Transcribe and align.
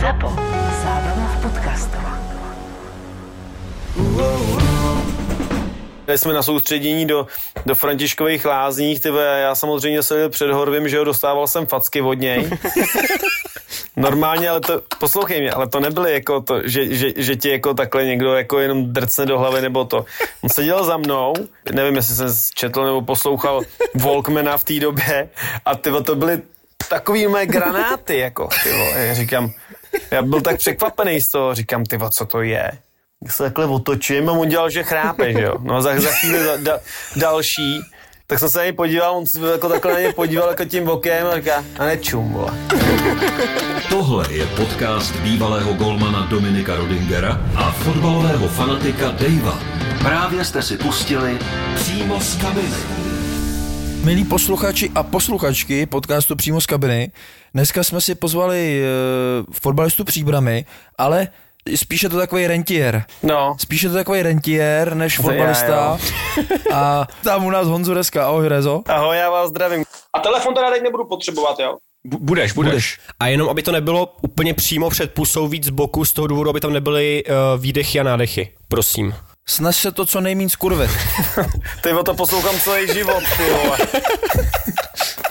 Zapo. 0.00 0.28
Zábrná 0.82 1.36
v 1.36 1.42
podcastov. 1.42 2.00
Jeli 6.06 6.18
jsme 6.18 6.32
na 6.32 6.42
soustředění 6.42 7.06
do, 7.06 7.26
do 7.66 7.74
Františkových 7.74 8.44
lázních, 8.44 9.00
tyve, 9.00 9.40
já 9.40 9.54
samozřejmě 9.54 10.02
se 10.02 10.28
před 10.28 10.50
Horvím, 10.50 10.88
že 10.88 10.98
ho 10.98 11.04
dostával 11.04 11.46
jsem 11.46 11.66
facky 11.66 12.00
od 12.00 12.14
něj. 12.14 12.50
Normálně, 13.96 14.50
ale 14.50 14.60
to, 14.60 14.82
poslouchej 14.98 15.40
mě, 15.40 15.50
ale 15.50 15.68
to 15.68 15.80
nebyly 15.80 16.12
jako 16.12 16.40
to, 16.40 16.60
že, 16.64 16.94
že, 16.94 17.12
že 17.16 17.36
ti 17.36 17.50
jako 17.50 17.74
takhle 17.74 18.04
někdo 18.04 18.34
jako 18.34 18.58
jenom 18.58 18.92
drcne 18.92 19.26
do 19.26 19.38
hlavy 19.38 19.60
nebo 19.60 19.84
to. 19.84 20.04
On 20.42 20.50
seděl 20.50 20.84
za 20.84 20.96
mnou, 20.96 21.34
nevím, 21.72 21.96
jestli 21.96 22.14
jsem 22.14 22.28
četl 22.54 22.84
nebo 22.84 23.02
poslouchal 23.02 23.62
Walkmana 23.94 24.58
v 24.58 24.64
té 24.64 24.80
době 24.80 25.28
a 25.64 25.74
ty 25.74 25.90
to 26.04 26.14
byly 26.14 26.42
takový 26.90 27.26
mé 27.28 27.46
granáty, 27.46 28.18
jako, 28.18 28.48
tyvo. 28.62 28.84
Já 28.84 29.14
říkám, 29.14 29.50
já 30.10 30.22
byl 30.22 30.40
tak 30.40 30.56
překvapený 30.56 31.20
z 31.20 31.28
toho, 31.28 31.54
říkám, 31.54 31.84
ty 31.84 31.98
co 32.10 32.26
to 32.26 32.42
je? 32.42 32.70
Tak 33.22 33.32
se 33.32 33.42
takhle 33.42 33.66
otočím 33.66 34.28
a 34.28 34.32
on 34.32 34.48
dělal, 34.48 34.70
že 34.70 34.82
chrápe, 34.82 35.32
že 35.32 35.40
jo. 35.40 35.54
No 35.60 35.76
a 35.76 35.82
za, 35.82 36.00
za 36.00 36.10
chvíli 36.10 36.44
za, 36.44 36.56
da, 36.56 36.78
další, 37.16 37.80
tak 38.26 38.38
jsem 38.38 38.50
se 38.50 38.58
na 38.58 38.64
něj 38.64 38.72
podíval, 38.72 39.16
on 39.16 39.26
se 39.26 39.50
jako 39.52 39.68
takhle 39.68 39.92
na 39.92 40.00
něj 40.00 40.12
podíval 40.12 40.48
jako 40.48 40.64
tím 40.64 40.88
okem 40.88 41.26
a 41.26 41.36
říká, 41.36 41.64
a 41.78 41.84
nečum, 41.84 42.32
vole. 42.32 42.52
Tohle 43.88 44.32
je 44.32 44.46
podcast 44.46 45.16
bývalého 45.16 45.72
golmana 45.72 46.26
Dominika 46.30 46.76
Rodingera 46.76 47.40
a 47.56 47.70
fotbalového 47.70 48.48
fanatika 48.48 49.10
Davea. 49.10 49.58
Právě 49.98 50.44
jste 50.44 50.62
si 50.62 50.76
pustili 50.76 51.38
přímo 51.74 52.20
z 52.20 52.36
kabiny. 52.36 53.09
Milí 54.04 54.24
posluchači 54.24 54.90
a 54.94 55.02
posluchačky 55.02 55.86
podcastu 55.86 56.36
Přímo 56.36 56.60
z 56.60 56.66
kabiny, 56.66 57.12
dneska 57.54 57.84
jsme 57.84 58.00
si 58.00 58.14
pozvali 58.14 58.82
uh, 59.48 59.54
fotbalistu 59.54 60.04
Příbramy, 60.04 60.64
ale 60.98 61.28
spíše 61.76 62.08
to 62.08 62.16
takový 62.16 62.46
rentier. 62.46 63.04
No, 63.22 63.56
Spíše 63.58 63.88
to 63.88 63.94
takový 63.94 64.22
rentier 64.22 64.94
než 64.94 65.16
To 65.16 65.22
fotbalista. 65.22 65.66
já, 65.66 65.98
A 66.74 67.06
tam 67.24 67.44
u 67.44 67.50
nás 67.50 67.66
Honzu 67.66 67.94
Reska. 67.94 68.26
Ahoj 68.26 68.48
Rezo. 68.48 68.82
ahoj, 68.88 69.16
já 69.16 69.30
vás 69.30 69.50
zdravím. 69.50 69.84
A 70.12 70.20
telefon 70.20 70.54
teda 70.54 70.70
teď 70.70 70.82
nebudu 70.82 71.04
potřebovat, 71.04 71.58
jo? 71.60 71.76
Bu- 72.06 72.18
Budeš, 72.20 72.52
budeš, 72.52 72.70
Budeš. 72.72 72.98
A 73.20 73.26
jenom, 73.26 73.48
aby 73.48 73.62
to 73.62 73.72
nebylo 73.72 74.14
úplně 74.22 74.54
přímo 74.54 74.90
před 74.90 75.14
pusou 75.14 75.48
víc 75.48 75.64
z 75.64 75.70
boku, 75.70 76.04
z 76.04 76.12
toho 76.12 76.26
důvodu, 76.26 76.50
aby 76.50 76.60
tam 76.60 76.72
nebyly 76.72 77.24
uh, 77.24 77.60
výdechy 77.62 78.00
a 78.00 78.02
nádechy. 78.02 78.52
Prosím. 78.68 79.14
Snaž 79.48 79.76
se 79.76 79.92
to 79.92 80.06
co 80.06 80.20
nejméně 80.20 80.50
skurvit. 80.50 80.90
Ty 81.82 81.92
o 81.92 82.02
to 82.02 82.14
poslouchám 82.14 82.60
celý 82.60 82.92
život, 82.94 83.22
ty 83.36 83.42
vole. 83.50 83.78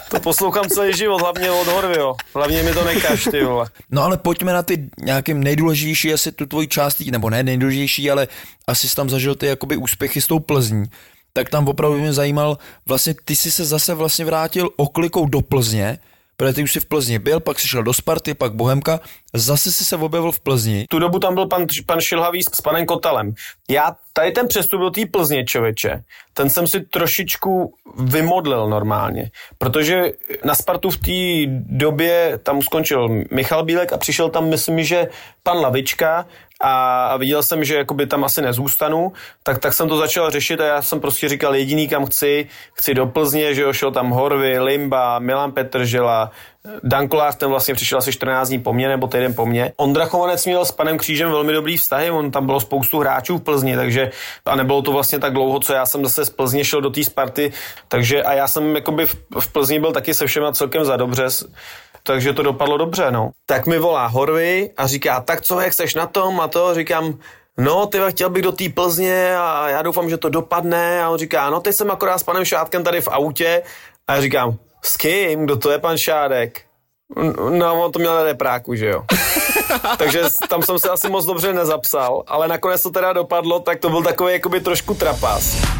To 0.09 0.19
poslouchám 0.19 0.69
celý 0.69 0.97
život, 0.97 1.21
hlavně 1.21 1.51
od 1.51 1.67
Horvio. 1.67 2.15
Hlavně 2.35 2.63
mi 2.63 2.73
to 2.73 2.83
nekaž, 2.83 3.27
ty 3.31 3.43
vole. 3.43 3.69
No 3.91 4.03
ale 4.03 4.17
pojďme 4.17 4.53
na 4.53 4.63
ty 4.63 4.89
nějakým 4.97 5.43
nejdůležitější, 5.43 6.13
asi 6.13 6.31
tu 6.31 6.45
tvoji 6.45 6.67
část, 6.67 6.99
nebo 6.99 7.29
ne 7.29 7.43
nejdůležitější, 7.43 8.11
ale 8.11 8.27
asi 8.67 8.89
jsi 8.89 8.95
tam 8.95 9.09
zažil 9.09 9.35
ty 9.35 9.45
jakoby 9.45 9.77
úspěchy 9.77 10.21
s 10.21 10.27
tou 10.27 10.39
Plzní. 10.39 10.85
Tak 11.33 11.49
tam 11.49 11.67
opravdu 11.67 11.99
mě 11.99 12.13
zajímal, 12.13 12.57
vlastně 12.87 13.15
ty 13.25 13.35
jsi 13.35 13.51
se 13.51 13.65
zase 13.65 13.93
vlastně 13.93 14.25
vrátil 14.25 14.69
oklikou 14.77 15.25
do 15.25 15.41
Plzně, 15.41 15.97
protože 16.39 16.53
ty 16.53 16.63
už 16.63 16.71
jsi 16.71 16.79
v 16.79 16.85
Plzni 16.85 17.19
byl, 17.19 17.39
pak 17.39 17.59
jsi 17.59 17.67
šel 17.67 17.83
do 17.83 17.93
Sparty, 17.93 18.33
pak 18.33 18.53
Bohemka, 18.53 18.99
zase 19.33 19.71
jsi 19.71 19.85
se 19.85 19.95
objevil 19.95 20.31
v 20.31 20.39
Plzni. 20.39 20.85
Tu 20.89 20.99
dobu 20.99 21.19
tam 21.19 21.35
byl 21.35 21.47
pan, 21.47 21.65
pan 21.85 22.01
Šilhavý 22.01 22.43
s, 22.43 22.49
s 22.53 22.61
panem 22.61 22.85
Kotalem. 22.85 23.33
Já 23.69 23.95
tady 24.13 24.31
ten 24.31 24.47
přestup 24.47 24.81
do 24.81 24.89
té 24.89 25.05
Plzně, 25.05 25.45
člověče, 25.45 26.03
ten 26.33 26.49
jsem 26.49 26.67
si 26.67 26.81
trošičku 26.81 27.73
vymodlil 27.97 28.69
normálně, 28.69 29.31
protože 29.57 30.11
na 30.43 30.55
Spartu 30.55 30.89
v 30.89 30.97
té 30.97 31.51
době 31.77 32.39
tam 32.43 32.61
skončil 32.61 33.09
Michal 33.31 33.63
Bílek 33.63 33.93
a 33.93 33.97
přišel 33.97 34.29
tam, 34.29 34.49
myslím, 34.49 34.83
že 34.83 35.07
pan 35.43 35.57
Lavička 35.57 36.25
a, 36.59 37.05
a 37.07 37.17
viděl 37.17 37.43
jsem, 37.43 37.63
že 37.63 37.75
jakoby 37.75 38.07
tam 38.07 38.23
asi 38.23 38.41
nezůstanu, 38.41 39.13
tak, 39.43 39.59
tak 39.59 39.73
jsem 39.73 39.89
to 39.89 39.97
začal 39.97 40.29
řešit 40.31 40.61
a 40.61 40.65
já 40.65 40.81
jsem 40.81 40.99
prostě 40.99 41.29
říkal 41.29 41.55
jediný, 41.55 41.87
kam 41.87 42.05
chci, 42.05 42.47
chci 42.73 42.93
do 42.93 43.05
Plzně, 43.05 43.53
že 43.53 43.61
jo, 43.61 43.73
šel 43.73 43.91
tam 43.91 44.09
Horvy, 44.09 44.59
Limba, 44.59 45.19
Milan 45.19 45.51
Petržela, 45.51 46.31
Dan 46.83 47.07
Kolář, 47.07 47.35
ten 47.35 47.49
vlastně 47.49 47.73
přišel 47.73 47.97
asi 47.97 48.13
14 48.13 48.47
dní 48.47 48.59
po 48.59 48.73
mně, 48.73 48.87
nebo 48.87 49.07
týden 49.07 49.33
po 49.33 49.45
mně. 49.45 49.73
Ondra 49.75 50.05
Chovanec 50.05 50.45
měl 50.45 50.65
s 50.65 50.71
panem 50.71 50.97
Křížem 50.97 51.31
velmi 51.31 51.53
dobrý 51.53 51.77
vztahy, 51.77 52.11
on 52.11 52.31
tam 52.31 52.45
bylo 52.45 52.59
spoustu 52.59 52.99
hráčů 52.99 53.37
v 53.37 53.41
Plzni, 53.41 53.75
takže 53.75 54.11
a 54.45 54.55
nebylo 54.55 54.81
to 54.81 54.91
vlastně 54.91 55.19
tak 55.19 55.33
dlouho, 55.33 55.59
co 55.59 55.73
já 55.73 55.85
jsem 55.85 56.03
zase 56.03 56.25
z 56.25 56.29
Plzně 56.29 56.65
šel 56.65 56.81
do 56.81 56.89
té 56.89 57.03
Sparty, 57.03 57.51
takže 57.87 58.23
a 58.23 58.33
já 58.33 58.47
jsem 58.47 58.75
jakoby 58.75 59.05
v, 59.05 59.15
v 59.39 59.51
Plzni 59.51 59.79
byl 59.79 59.91
taky 59.91 60.13
se 60.13 60.27
všema 60.27 60.51
celkem 60.51 60.85
za 60.85 60.97
dobře, 60.97 61.25
takže 62.03 62.33
to 62.33 62.43
dopadlo 62.43 62.77
dobře, 62.77 63.11
no. 63.11 63.31
Tak 63.45 63.67
mi 63.67 63.79
volá 63.79 64.07
Horvy 64.07 64.69
a 64.77 64.87
říká, 64.87 65.21
tak 65.21 65.41
co, 65.41 65.59
jak 65.59 65.73
seš 65.73 65.95
na 65.95 66.07
tom 66.07 66.39
a 66.39 66.47
to, 66.47 66.73
říkám, 66.73 67.19
No, 67.59 67.85
ty 67.85 67.99
chtěl 68.09 68.29
bych 68.29 68.43
do 68.43 68.51
té 68.51 68.69
Plzně 68.69 69.37
a 69.37 69.69
já 69.69 69.81
doufám, 69.81 70.09
že 70.09 70.17
to 70.17 70.29
dopadne. 70.29 71.03
A 71.03 71.09
on 71.09 71.17
říká, 71.17 71.49
no 71.49 71.59
teď 71.59 71.75
jsem 71.75 71.91
akorát 71.91 72.17
s 72.17 72.23
panem 72.23 72.45
Šátkem 72.45 72.83
tady 72.83 73.01
v 73.01 73.07
autě. 73.07 73.63
A 74.07 74.15
já 74.15 74.21
říkám, 74.21 74.57
s 74.83 74.97
kým? 74.97 75.43
Kdo 75.43 75.57
to 75.57 75.71
je 75.71 75.79
pan 75.79 75.97
Šádek? 75.97 76.61
No, 77.49 77.83
on 77.85 77.91
to 77.91 77.99
měl 77.99 78.15
na 78.15 78.23
repráku, 78.23 78.75
že 78.75 78.87
jo. 78.87 79.03
Takže 79.97 80.21
tam 80.49 80.61
jsem 80.61 80.79
se 80.79 80.89
asi 80.89 81.09
moc 81.09 81.25
dobře 81.25 81.53
nezapsal, 81.53 82.23
ale 82.27 82.47
nakonec 82.47 82.81
to 82.81 82.89
teda 82.89 83.13
dopadlo, 83.13 83.59
tak 83.59 83.79
to 83.79 83.89
byl 83.89 84.03
takový 84.03 84.33
jakoby 84.33 84.61
trošku 84.61 84.93
trapas. 84.93 85.78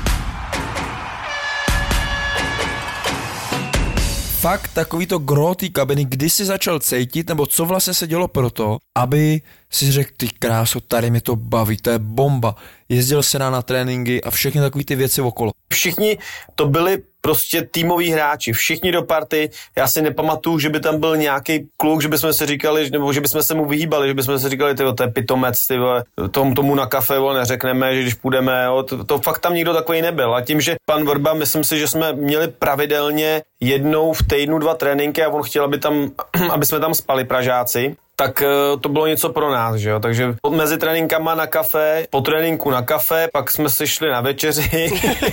Fakt 4.40 4.74
takový 4.74 5.06
to 5.06 5.20
gro 5.20 5.56
té 5.56 5.70
kabiny, 5.70 6.06
kdy 6.06 6.30
jsi 6.30 6.46
začal 6.46 6.80
cítit, 6.80 7.30
nebo 7.30 7.46
co 7.46 7.66
vlastně 7.66 7.94
se 7.94 8.08
dělo 8.08 8.28
proto, 8.28 8.78
aby 8.98 9.42
si 9.70 9.92
řekl, 9.92 10.12
ty 10.18 10.28
kráso, 10.28 10.80
tady 10.80 11.10
mi 11.10 11.22
to 11.22 11.36
baví, 11.36 11.78
to 11.78 11.90
je 11.90 12.00
bomba. 12.00 12.56
Jezdil 12.90 13.24
se 13.24 13.40
na, 13.40 13.50
na 13.50 13.62
tréninky 13.62 14.24
a 14.24 14.32
všechny 14.32 14.62
takové 14.62 14.84
ty 14.84 14.96
věci 14.96 15.22
okolo. 15.22 15.52
Všichni 15.74 16.18
to 16.56 16.68
byli 16.68 17.04
prostě 17.22 17.62
týmoví 17.62 18.12
hráči, 18.12 18.54
všichni 18.54 18.92
do 18.92 19.04
party. 19.04 19.50
Já 19.78 19.88
si 19.88 20.02
nepamatuju, 20.02 20.60
že 20.60 20.70
by 20.70 20.80
tam 20.80 21.00
byl 21.00 21.18
nějaký 21.18 21.68
kluk, 21.78 22.02
že 22.02 22.08
bychom 22.08 22.34
si 22.34 22.46
říkali, 22.46 22.90
nebo 22.90 23.14
že 23.14 23.22
bychom 23.22 23.44
se 23.44 23.54
mu 23.54 23.66
vyhýbali, 23.66 24.08
že 24.08 24.14
bychom 24.14 24.40
si 24.40 24.50
říkali, 24.50 24.76
tyjo, 24.76 24.94
to 24.94 25.04
je 25.04 25.10
pitomec, 25.10 25.68
tyjo, 25.68 26.02
tom, 26.32 26.54
tomu 26.54 26.76
na 26.76 26.86
kafe 26.86 27.20
vole, 27.20 27.40
neřekneme, 27.40 27.96
že 27.96 28.02
když 28.02 28.14
půjdeme, 28.14 28.64
jo, 28.66 28.84
to, 28.84 29.04
to, 29.04 29.20
fakt 29.20 29.40
tam 29.40 29.54
nikdo 29.54 29.74
takový 29.74 30.02
nebyl. 30.02 30.36
A 30.36 30.42
tím, 30.42 30.62
že 30.62 30.76
pan 30.86 31.06
Vrba, 31.06 31.34
myslím 31.34 31.64
si, 31.64 31.80
že 31.80 31.88
jsme 31.88 32.14
měli 32.14 32.48
pravidelně 32.48 33.42
jednou 33.60 34.14
v 34.14 34.24
týdnu 34.24 34.60
dva 34.60 34.74
tréninky 34.74 35.24
a 35.24 35.30
on 35.30 35.44
chtěl, 35.44 35.64
aby, 35.64 35.78
tam, 35.78 36.12
aby 36.52 36.66
jsme 36.66 36.80
tam 36.80 36.94
spali 36.94 37.24
Pražáci, 37.26 37.96
tak 38.20 38.42
eh, 38.42 38.48
to 38.82 38.90
bylo 38.90 39.08
něco 39.08 39.30
pro 39.30 39.52
nás, 39.52 39.76
že 39.76 39.90
jo. 39.90 40.00
Takže 40.00 40.36
mezi 40.50 40.78
tréninkama 40.78 41.36
na 41.36 41.48
kafe, 41.48 42.06
po 42.10 42.22
tréninku 42.22 42.72
na 42.72 42.82
kafe, 42.82 43.28
pak 43.34 43.52
jsme 43.52 43.70
si 43.70 43.88
šli 43.88 44.10
na 44.10 44.22
večeři, 44.22 44.92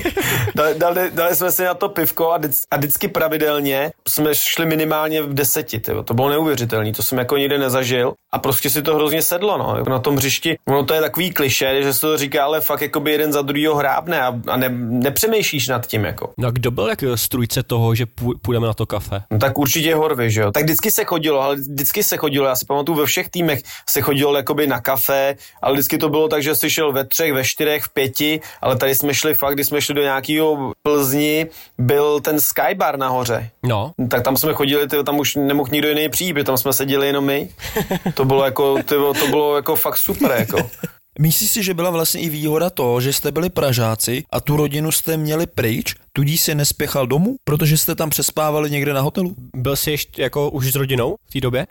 dali, 0.55 0.75
dali, 0.75 1.11
dali, 1.15 1.37
jsme 1.37 1.53
si 1.53 1.65
na 1.65 1.75
to 1.75 1.89
pivko 1.89 2.33
a, 2.33 2.39
vždycky, 2.39 2.67
a 2.71 2.77
vždycky 2.77 3.09
pravidelně 3.09 3.93
jsme 4.09 4.35
šli 4.35 4.67
minimálně 4.67 5.23
v 5.23 5.35
deseti, 5.35 5.81
tyjo. 5.81 6.03
to 6.03 6.15
bylo 6.15 6.29
neuvěřitelné, 6.29 6.93
to 6.93 7.03
jsem 7.03 7.19
jako 7.19 7.37
nikdy 7.37 7.59
nezažil 7.59 8.13
a 8.33 8.39
prostě 8.39 8.71
si 8.71 8.83
to 8.83 8.95
hrozně 8.95 9.23
sedlo, 9.23 9.59
no. 9.59 9.85
Na 9.89 9.99
tom 9.99 10.17
hřišti, 10.17 10.59
ono 10.69 10.85
to 10.85 10.95
je 10.95 11.01
takový 11.01 11.31
kliše, 11.31 11.83
že 11.83 11.93
se 11.93 12.01
to 12.01 12.17
říká, 12.17 12.45
ale 12.45 12.61
fakt 12.61 12.81
jako 12.83 13.01
by 13.01 13.11
jeden 13.13 13.33
za 13.33 13.43
druhýho 13.43 13.75
hrábne 13.75 14.23
a, 14.23 14.41
a 14.47 14.57
ne, 14.57 14.69
nepřemýšlíš 14.79 15.69
nad 15.69 15.87
tím, 15.87 16.05
jako. 16.05 16.31
No 16.39 16.49
a 16.49 16.51
kdo 16.51 16.71
byl 16.71 16.87
jak 16.87 16.99
strujce 17.15 17.63
toho, 17.63 17.95
že 17.95 18.05
pů- 18.05 18.39
půjdeme 18.43 18.67
na 18.67 18.75
to 18.75 18.87
kafe? 18.87 19.23
No 19.31 19.39
tak 19.39 19.59
určitě 19.59 19.95
Horvy, 19.95 20.31
že 20.31 20.41
jo. 20.41 20.53
Tak 20.53 20.63
vždycky 20.63 20.91
se 20.91 21.05
chodilo, 21.05 21.41
ale 21.41 21.57
vždycky 21.57 22.03
se 22.03 22.17
chodilo, 22.17 22.47
já 22.47 22.57
si 22.57 22.67
pamatuju, 22.67 22.76
ve 22.85 23.07
všech 23.07 23.29
týmech 23.29 23.63
se 23.91 24.01
chodilo 24.01 24.37
jakoby 24.37 24.67
na 24.67 24.81
kafe, 24.81 25.37
ale 25.63 25.73
vždycky 25.73 25.99
to 25.99 26.09
bylo 26.09 26.29
tak, 26.29 26.43
že 26.43 26.55
jsi 26.55 26.71
šel 26.71 26.93
ve 26.93 27.05
třech, 27.05 27.33
ve 27.33 27.45
čtyřech, 27.45 27.85
v 27.85 27.89
pěti, 27.89 28.41
ale 28.61 28.77
tady 28.77 28.95
jsme 28.95 29.15
šli 29.15 29.35
fakt, 29.35 29.55
když 29.55 29.67
jsme 29.67 29.81
šli 29.81 29.95
do 29.95 30.03
nějakého 30.03 30.73
Plzni, 30.83 31.47
byl 31.79 32.21
ten 32.21 32.41
Skybar 32.41 32.99
nahoře. 32.99 33.51
No. 33.63 33.93
Tak 34.09 34.23
tam 34.23 34.37
jsme 34.37 34.55
chodili, 34.55 34.89
tyjo, 34.89 35.03
tam 35.03 35.19
už 35.19 35.35
nemohl 35.35 35.69
nikdo 35.73 35.89
jiný 35.89 36.09
přijít, 36.09 36.33
protože 36.33 36.45
tam 36.45 36.59
jsme 36.59 36.73
seděli 36.73 37.07
jenom 37.07 37.25
my. 37.25 37.49
To 38.15 38.25
bylo 38.25 38.45
jako, 38.45 38.83
tyjo, 38.83 39.15
to 39.15 39.27
bylo 39.27 39.57
jako 39.57 39.77
fakt 39.77 39.99
super, 39.99 40.31
jako. 40.39 40.71
Myslíš 41.19 41.51
si, 41.51 41.63
že 41.63 41.75
byla 41.75 41.91
vlastně 41.91 42.21
i 42.21 42.29
výhoda 42.29 42.71
to, 42.71 43.01
že 43.01 43.13
jste 43.13 43.33
byli 43.33 43.51
Pražáci 43.51 44.25
a 44.33 44.41
tu 44.41 44.57
rodinu 44.57 44.93
jste 44.93 45.17
měli 45.17 45.47
pryč, 45.47 45.95
tudíž 46.17 46.41
si 46.41 46.55
nespěchal 46.55 47.07
domů, 47.07 47.37
protože 47.45 47.79
jste 47.79 47.95
tam 47.95 48.11
přespávali 48.11 48.71
někde 48.71 48.93
na 48.93 49.01
hotelu? 49.01 49.35
Byl 49.55 49.77
jsi 49.77 49.91
ještě 49.91 50.23
jako 50.23 50.51
už 50.51 50.73
s 50.73 50.75
rodinou 50.75 51.17
v 51.29 51.33
té 51.33 51.41
době? 51.41 51.67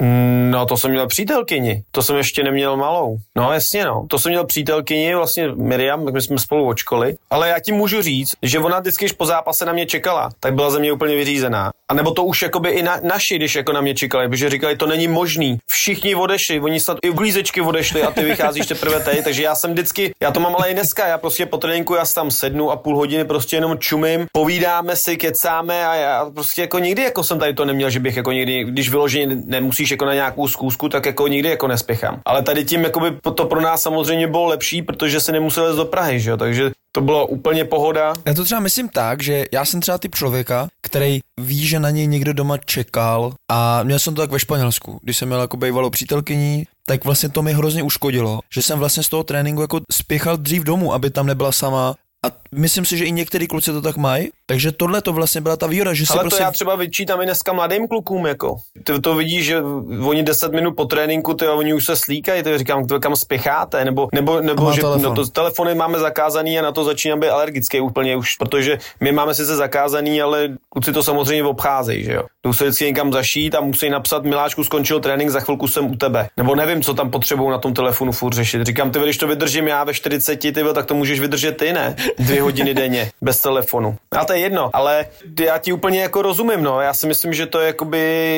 No, 0.49 0.65
to 0.65 0.77
jsem 0.77 0.91
měl 0.91 1.07
přítelkyni. 1.07 1.83
To 1.91 2.03
jsem 2.03 2.15
ještě 2.15 2.43
neměl 2.43 2.77
malou. 2.77 3.17
No, 3.35 3.53
jasně, 3.53 3.85
no. 3.85 4.05
To 4.09 4.19
jsem 4.19 4.29
měl 4.29 4.45
přítelkyni, 4.45 5.15
vlastně 5.15 5.47
Miriam, 5.55 6.13
my 6.13 6.21
jsme 6.21 6.39
spolu 6.39 6.67
od 6.67 6.77
školy. 6.77 7.15
Ale 7.29 7.49
já 7.49 7.59
ti 7.59 7.71
můžu 7.71 8.01
říct, 8.01 8.33
že 8.41 8.59
ona 8.59 8.79
vždycky, 8.79 9.05
když 9.05 9.11
po 9.11 9.25
zápase 9.25 9.65
na 9.65 9.73
mě 9.73 9.85
čekala, 9.85 10.29
tak 10.39 10.53
byla 10.53 10.69
ze 10.69 10.79
mě 10.79 10.91
úplně 10.91 11.15
vyřízená. 11.15 11.71
A 11.89 11.93
nebo 11.93 12.11
to 12.11 12.23
už 12.23 12.41
jakoby 12.41 12.69
i 12.69 12.83
na, 12.83 12.99
naši, 13.03 13.35
když 13.35 13.55
jako 13.55 13.73
na 13.73 13.81
mě 13.81 13.95
čekali, 13.95 14.29
protože 14.29 14.49
říkali, 14.49 14.77
to 14.77 14.87
není 14.87 15.07
možný. 15.07 15.57
Všichni 15.69 16.15
odešli, 16.15 16.59
oni 16.59 16.79
snad 16.79 16.97
i 17.03 17.09
uklízečky 17.09 17.61
odešli 17.61 18.03
a 18.03 18.11
ty 18.11 18.23
vycházíš 18.23 18.65
teprve 18.65 18.99
teď, 18.99 19.23
takže 19.23 19.43
já 19.43 19.55
jsem 19.55 19.71
vždycky, 19.71 20.13
já 20.21 20.31
to 20.31 20.39
mám 20.39 20.55
ale 20.55 20.69
i 20.69 20.73
dneska, 20.73 21.07
já 21.07 21.17
prostě 21.17 21.45
po 21.45 21.57
tréninku 21.57 21.95
já 21.95 22.05
tam 22.15 22.31
sednu 22.31 22.71
a 22.71 22.75
půl 22.75 22.97
hodiny 22.97 23.25
prostě 23.25 23.55
jenom 23.55 23.77
čumím, 23.79 24.25
povídáme 24.35 24.95
si, 24.95 25.17
kecáme 25.17 25.87
a 25.87 25.95
já 25.95 26.29
prostě 26.33 26.61
jako 26.61 26.79
nikdy 26.79 27.01
jako 27.01 27.23
jsem 27.23 27.39
tady 27.39 27.53
to 27.53 27.65
neměl, 27.65 27.89
že 27.89 27.99
bych 27.99 28.17
jako 28.17 28.31
někdy, 28.31 28.63
když 28.63 28.89
vyloženě 28.89 29.35
nemusíš 29.45 29.91
jako 29.91 30.05
na 30.05 30.13
nějakou 30.13 30.47
zkoušku, 30.47 30.89
tak 30.89 31.05
jako 31.05 31.27
nikdy 31.27 31.49
jako 31.49 31.67
nespěchám. 31.67 32.21
Ale 32.25 32.43
tady 32.43 32.65
tím 32.65 32.83
jakoby 32.83 33.17
to 33.35 33.45
pro 33.45 33.61
nás 33.61 33.81
samozřejmě 33.81 34.27
bylo 34.27 34.45
lepší, 34.45 34.81
protože 34.81 35.19
se 35.19 35.31
nemusel 35.31 35.69
jít 35.69 35.77
do 35.77 35.85
Prahy, 35.85 36.19
že 36.19 36.29
jo? 36.29 36.37
takže 36.37 36.71
to 36.91 37.01
bylo 37.01 37.27
úplně 37.27 37.65
pohoda. 37.65 38.13
Já 38.25 38.33
to 38.33 38.43
třeba 38.43 38.61
myslím 38.61 38.89
tak, 38.89 39.23
že 39.23 39.45
já 39.51 39.65
jsem 39.65 39.81
třeba 39.81 39.97
typ 39.97 40.15
člověka, 40.15 40.67
který 40.81 41.19
ví, 41.41 41.67
že 41.67 41.79
na 41.79 41.89
něj 41.89 42.07
někdo 42.07 42.33
doma 42.33 42.57
čekal 42.57 43.33
a 43.51 43.83
měl 43.83 43.99
jsem 43.99 44.15
to 44.15 44.21
tak 44.21 44.31
ve 44.31 44.39
Španělsku, 44.39 44.99
když 45.01 45.17
jsem 45.17 45.27
měl 45.27 45.41
jako 45.41 45.57
bývalou 45.57 45.89
přítelkyní, 45.89 46.63
tak 46.87 47.05
vlastně 47.05 47.29
to 47.29 47.41
mi 47.41 47.53
hrozně 47.53 47.83
uškodilo, 47.83 48.39
že 48.53 48.61
jsem 48.61 48.79
vlastně 48.79 49.03
z 49.03 49.09
toho 49.09 49.23
tréninku 49.23 49.61
jako 49.61 49.79
spěchal 49.91 50.37
dřív 50.37 50.63
domů, 50.63 50.93
aby 50.93 51.09
tam 51.09 51.27
nebyla 51.27 51.51
sama 51.51 51.95
a 52.25 52.31
myslím 52.55 52.85
si, 52.85 52.97
že 52.97 53.05
i 53.05 53.11
některý 53.11 53.47
kluci 53.47 53.71
to 53.71 53.81
tak 53.81 53.97
mají, 53.97 54.29
takže 54.45 54.71
tohle 54.71 55.01
to 55.01 55.13
vlastně 55.13 55.41
byla 55.41 55.57
ta 55.57 55.67
výhoda, 55.67 55.93
že 55.93 56.05
si 56.05 56.13
Ale 56.13 56.21
prostě... 56.21 56.37
to 56.37 56.43
já 56.43 56.51
třeba 56.51 56.75
vyčítám 56.75 57.21
i 57.21 57.25
dneska 57.25 57.53
mladým 57.53 57.87
klukům, 57.87 58.25
jako. 58.25 58.55
Ty 58.83 58.99
to 58.99 59.15
vidíš, 59.15 59.45
že 59.45 59.61
oni 60.05 60.23
10 60.23 60.51
minut 60.51 60.71
po 60.71 60.85
tréninku, 60.85 61.33
ty 61.33 61.47
oni 61.47 61.73
už 61.73 61.85
se 61.85 61.95
slíkají, 61.95 62.43
ty 62.43 62.57
říkám, 62.57 62.87
to 62.87 62.99
kam 62.99 63.15
spěcháte, 63.15 63.85
nebo, 63.85 64.07
nebo, 64.13 64.41
nebo 64.41 64.71
že 64.71 64.81
telefon. 64.81 65.01
no, 65.01 65.15
to, 65.15 65.27
telefony 65.27 65.75
máme 65.75 65.99
zakázaný 65.99 66.59
a 66.59 66.61
na 66.61 66.71
to 66.71 66.83
začínám 66.83 67.19
být 67.19 67.29
alergický 67.29 67.81
úplně 67.81 68.15
už, 68.15 68.35
protože 68.35 68.77
my 68.99 69.11
máme 69.11 69.33
sice 69.33 69.55
zakázaný, 69.55 70.21
ale 70.21 70.49
kluci 70.69 70.93
to 70.93 71.03
samozřejmě 71.03 71.43
obcházejí, 71.43 72.03
že 72.03 72.13
jo. 72.13 72.23
Jdou 72.43 72.53
se 72.53 72.63
vždycky 72.63 72.85
někam 72.85 73.13
zašít 73.13 73.55
a 73.55 73.61
musí 73.61 73.89
napsat, 73.89 74.23
Miláčku, 74.23 74.63
skončil 74.63 74.99
trénink, 74.99 75.29
za 75.29 75.39
chvilku 75.39 75.67
jsem 75.67 75.91
u 75.91 75.95
tebe. 75.95 76.27
Nebo 76.37 76.55
nevím, 76.55 76.81
co 76.81 76.93
tam 76.93 77.11
potřebují 77.11 77.49
na 77.49 77.57
tom 77.57 77.73
telefonu 77.73 78.11
furt 78.11 78.33
řešit. 78.33 78.63
Říkám, 78.63 78.91
ty 78.91 78.99
když 78.99 79.17
to 79.17 79.27
vydržím 79.27 79.67
já 79.67 79.83
ve 79.83 79.93
40, 79.93 80.35
ty 80.35 80.53
tak 80.73 80.85
to 80.85 80.95
můžeš 80.95 81.19
vydržet 81.19 81.57
ty, 81.57 81.73
ne? 81.73 81.95
Dvě 82.19 82.44
hodiny 82.45 82.73
denně, 82.73 83.11
bez 83.21 83.41
telefonu. 83.41 83.97
A 84.11 84.25
to 84.25 84.33
je 84.33 84.39
jedno, 84.39 84.69
ale 84.73 85.05
já 85.39 85.57
ti 85.57 85.73
úplně 85.73 86.01
jako 86.01 86.21
rozumím, 86.21 86.63
no. 86.63 86.81
Já 86.81 86.93
si 86.93 87.07
myslím, 87.07 87.33
že 87.33 87.45
to 87.45 87.59
je, 87.59 87.67
jakoby, 87.67 87.97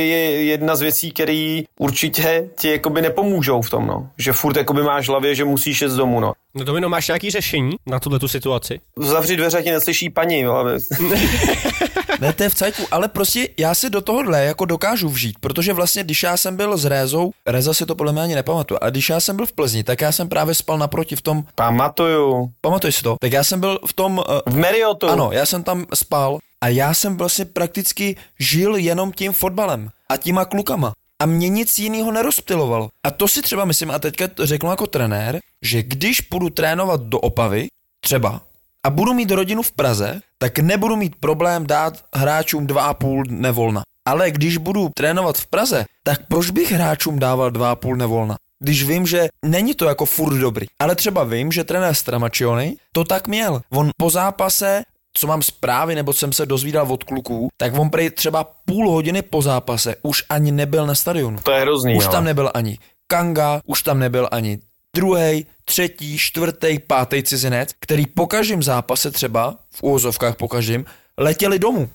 je 0.09 0.43
jedna 0.43 0.75
z 0.75 0.81
věcí, 0.81 1.11
které 1.11 1.61
určitě 1.79 2.49
ti 2.57 2.71
jakoby 2.71 3.01
nepomůžou 3.01 3.61
v 3.61 3.69
tom, 3.69 3.87
no. 3.87 4.09
Že 4.17 4.33
furt 4.33 4.57
jakoby 4.57 4.83
máš 4.83 5.09
hlavě, 5.09 5.35
že 5.35 5.45
musíš 5.45 5.81
jít 5.81 5.89
z 5.89 5.95
domu, 5.95 6.19
no. 6.19 6.33
No 6.57 6.63
Domino, 6.63 6.89
máš 6.89 7.07
nějaký 7.07 7.29
řešení 7.31 7.75
na 7.85 7.99
tuhle 7.99 8.19
tu 8.19 8.27
situaci? 8.27 8.79
Zavři 8.97 9.37
dveře, 9.37 9.57
ať 9.57 9.63
ti 9.63 9.71
neslyší 9.71 10.09
paní, 10.09 10.39
jo. 10.39 10.53
ale- 10.53 10.77
Ne, 12.21 12.33
to 12.33 12.43
je 12.43 12.49
v 12.49 12.55
cajku, 12.55 12.83
ale 12.91 13.07
prostě 13.07 13.49
já 13.57 13.75
si 13.75 13.89
do 13.89 14.01
tohohle 14.01 14.43
jako 14.45 14.65
dokážu 14.65 15.09
vžít, 15.09 15.35
protože 15.39 15.73
vlastně, 15.73 16.03
když 16.03 16.23
já 16.23 16.37
jsem 16.37 16.55
byl 16.55 16.77
s 16.77 16.85
Rézou, 16.85 17.31
Reza 17.45 17.73
si 17.73 17.85
to 17.85 17.95
podle 17.95 18.11
mě 18.13 18.21
ani 18.21 18.35
nepamatuje, 18.35 18.79
a 18.81 18.89
když 18.89 19.09
já 19.09 19.19
jsem 19.19 19.35
byl 19.35 19.45
v 19.45 19.51
Plzni, 19.53 19.83
tak 19.83 20.01
já 20.01 20.11
jsem 20.11 20.29
právě 20.29 20.55
spal 20.55 20.77
naproti 20.77 21.15
v 21.15 21.21
tom, 21.21 21.43
Pamatuju. 21.55 22.51
pamatuješ 22.61 22.95
si 22.95 23.03
to? 23.03 23.15
Tak 23.21 23.31
já 23.31 23.43
jsem 23.43 23.59
byl 23.59 23.79
v 23.87 23.93
tom, 23.93 24.17
uh, 24.17 24.53
V 24.53 24.57
Marriottu. 24.57 25.07
ano, 25.09 25.29
já 25.31 25.45
jsem 25.45 25.63
tam 25.63 25.85
spal 25.93 26.37
a 26.61 26.67
já 26.67 26.93
jsem 26.93 27.17
vlastně 27.17 27.45
prakticky 27.45 28.15
žil 28.39 28.75
jenom 28.75 29.11
tím 29.11 29.33
fotbalem 29.33 29.89
a 30.09 30.17
těma 30.17 30.45
klukama. 30.45 30.93
A 31.21 31.25
mě 31.25 31.49
nic 31.49 31.79
jiného 31.79 32.11
nerozptilovalo. 32.11 32.89
A 33.03 33.11
to 33.11 33.27
si 33.27 33.41
třeba 33.41 33.65
myslím, 33.65 33.91
a 33.91 33.99
teďka 33.99 34.27
to 34.27 34.45
řeknu 34.45 34.69
jako 34.69 34.87
trenér, 34.87 35.39
že 35.61 35.83
když 35.83 36.21
půjdu 36.21 36.49
trénovat 36.49 37.01
do 37.01 37.19
Opavy, 37.19 37.67
třeba, 38.03 38.41
a 38.85 38.89
budu 38.89 39.13
mít 39.13 39.31
rodinu 39.31 39.61
v 39.61 39.71
Praze, 39.71 40.21
tak 40.37 40.59
nebudu 40.59 40.95
mít 40.95 41.15
problém 41.15 41.67
dát 41.67 42.05
hráčům 42.13 42.67
dva 42.67 42.83
a 42.83 42.93
půl 42.93 43.23
dne 43.23 43.51
volna. 43.51 43.81
Ale 44.07 44.31
když 44.31 44.57
budu 44.57 44.89
trénovat 44.95 45.37
v 45.37 45.47
Praze, 45.47 45.85
tak 46.03 46.27
proč 46.27 46.49
bych 46.49 46.71
hráčům 46.71 47.19
dával 47.19 47.51
dva 47.51 47.71
a 47.71 47.75
půl 47.75 47.95
dne 47.95 48.05
volna? 48.05 48.37
Když 48.59 48.83
vím, 48.83 49.07
že 49.07 49.27
není 49.45 49.73
to 49.73 49.85
jako 49.85 50.05
furt 50.05 50.37
dobrý, 50.37 50.67
ale 50.79 50.95
třeba 50.95 51.23
vím, 51.23 51.51
že 51.51 51.63
trenér 51.63 51.93
Stramačiony 51.93 52.75
to 52.91 53.03
tak 53.03 53.27
měl. 53.27 53.61
On 53.69 53.89
po 53.97 54.09
zápase 54.09 54.83
co 55.17 55.27
mám 55.27 55.41
zprávy, 55.41 55.95
nebo 55.95 56.13
jsem 56.13 56.33
se 56.33 56.45
dozvídal 56.45 56.91
od 56.91 57.03
kluků, 57.03 57.47
tak 57.57 57.79
on 57.79 57.89
prej 57.89 58.09
třeba 58.09 58.43
půl 58.65 58.91
hodiny 58.91 59.21
po 59.21 59.41
zápase 59.41 59.95
už 60.01 60.23
ani 60.29 60.51
nebyl 60.51 60.85
na 60.85 60.95
stadionu. 60.95 61.37
To 61.43 61.51
je 61.51 61.61
hrozný, 61.61 61.95
Už 61.97 62.05
jo. 62.05 62.11
tam 62.11 62.23
nebyl 62.23 62.51
ani 62.53 62.77
Kanga, 63.07 63.61
už 63.65 63.81
tam 63.83 63.99
nebyl 63.99 64.27
ani 64.31 64.59
druhý, 64.95 65.45
třetí, 65.65 66.17
čtvrtý, 66.17 66.79
pátý 66.79 67.23
cizinec, 67.23 67.69
který 67.79 68.05
po 68.05 68.27
každém 68.27 68.63
zápase 68.63 69.11
třeba, 69.11 69.55
v 69.71 69.83
úvozovkách 69.83 70.35
po 70.35 70.47
každém, 70.47 70.85
letěli 71.17 71.59
domů. 71.59 71.89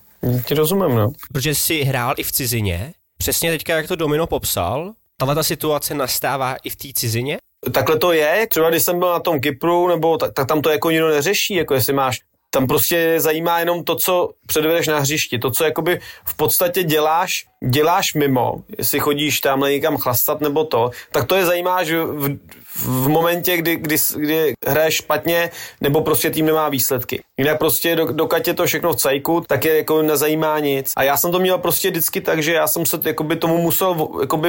Ti 0.46 0.54
rozumím, 0.54 0.94
no. 0.96 1.12
Protože 1.32 1.54
jsi 1.54 1.82
hrál 1.82 2.14
i 2.16 2.22
v 2.22 2.32
cizině, 2.32 2.92
přesně 3.18 3.50
teďka, 3.50 3.76
jak 3.76 3.88
to 3.88 3.96
Domino 3.96 4.26
popsal, 4.26 4.92
tahle 5.16 5.34
ta 5.34 5.42
situace 5.42 5.94
nastává 5.94 6.56
i 6.64 6.70
v 6.70 6.76
té 6.76 6.88
cizině? 6.94 7.38
Takhle 7.72 7.98
to 7.98 8.12
je, 8.12 8.46
třeba 8.50 8.70
když 8.70 8.82
jsem 8.82 8.98
byl 8.98 9.12
na 9.12 9.20
tom 9.20 9.40
Kypru, 9.40 9.88
nebo 9.88 10.18
tak, 10.18 10.32
tak 10.32 10.48
tam 10.48 10.62
to 10.62 10.70
jako 10.70 10.90
nikdo 10.90 11.08
neřeší, 11.08 11.54
jako 11.54 11.74
jestli 11.74 11.92
máš 11.92 12.20
tam 12.54 12.66
prostě 12.66 13.14
zajímá 13.20 13.58
jenom 13.58 13.84
to, 13.84 13.96
co 13.96 14.30
předvedeš 14.46 14.86
na 14.86 14.98
hřišti, 14.98 15.38
to, 15.38 15.50
co 15.50 15.64
jakoby 15.64 16.00
v 16.24 16.34
podstatě 16.36 16.82
děláš, 16.82 17.44
děláš 17.68 18.14
mimo, 18.14 18.62
jestli 18.78 19.00
chodíš 19.00 19.40
tam 19.40 19.60
někam 19.60 19.96
chlastat 19.96 20.40
nebo 20.40 20.64
to, 20.64 20.90
tak 21.12 21.26
to 21.26 21.34
je 21.34 21.46
zajímá 21.46 21.76
až 21.76 21.90
v, 21.90 22.38
v 22.76 23.08
momentě, 23.08 23.56
kdy, 23.56 23.76
kdy, 23.76 23.96
kdy 24.16 24.54
hraješ 24.66 24.94
špatně, 24.94 25.50
nebo 25.80 26.00
prostě 26.00 26.30
tým 26.30 26.46
nemá 26.46 26.68
výsledky. 26.68 27.22
Jinak 27.42 27.58
prostě, 27.58 27.96
do, 27.96 28.06
dokud 28.06 28.48
je 28.48 28.54
to 28.54 28.66
všechno 28.66 28.92
v 28.92 28.96
cajku, 28.96 29.42
tak 29.46 29.64
je 29.64 29.76
jako 29.76 30.02
nezajímá 30.02 30.58
nic. 30.58 30.92
A 30.96 31.02
já 31.02 31.16
jsem 31.16 31.32
to 31.32 31.38
měl 31.38 31.58
prostě 31.58 31.90
vždycky 31.90 32.20
tak, 32.20 32.42
že 32.42 32.52
já 32.52 32.66
jsem 32.66 32.86
se 32.86 33.00
jakoby 33.04 33.36
tomu 33.36 33.58
musel 33.58 34.08
jakoby 34.20 34.48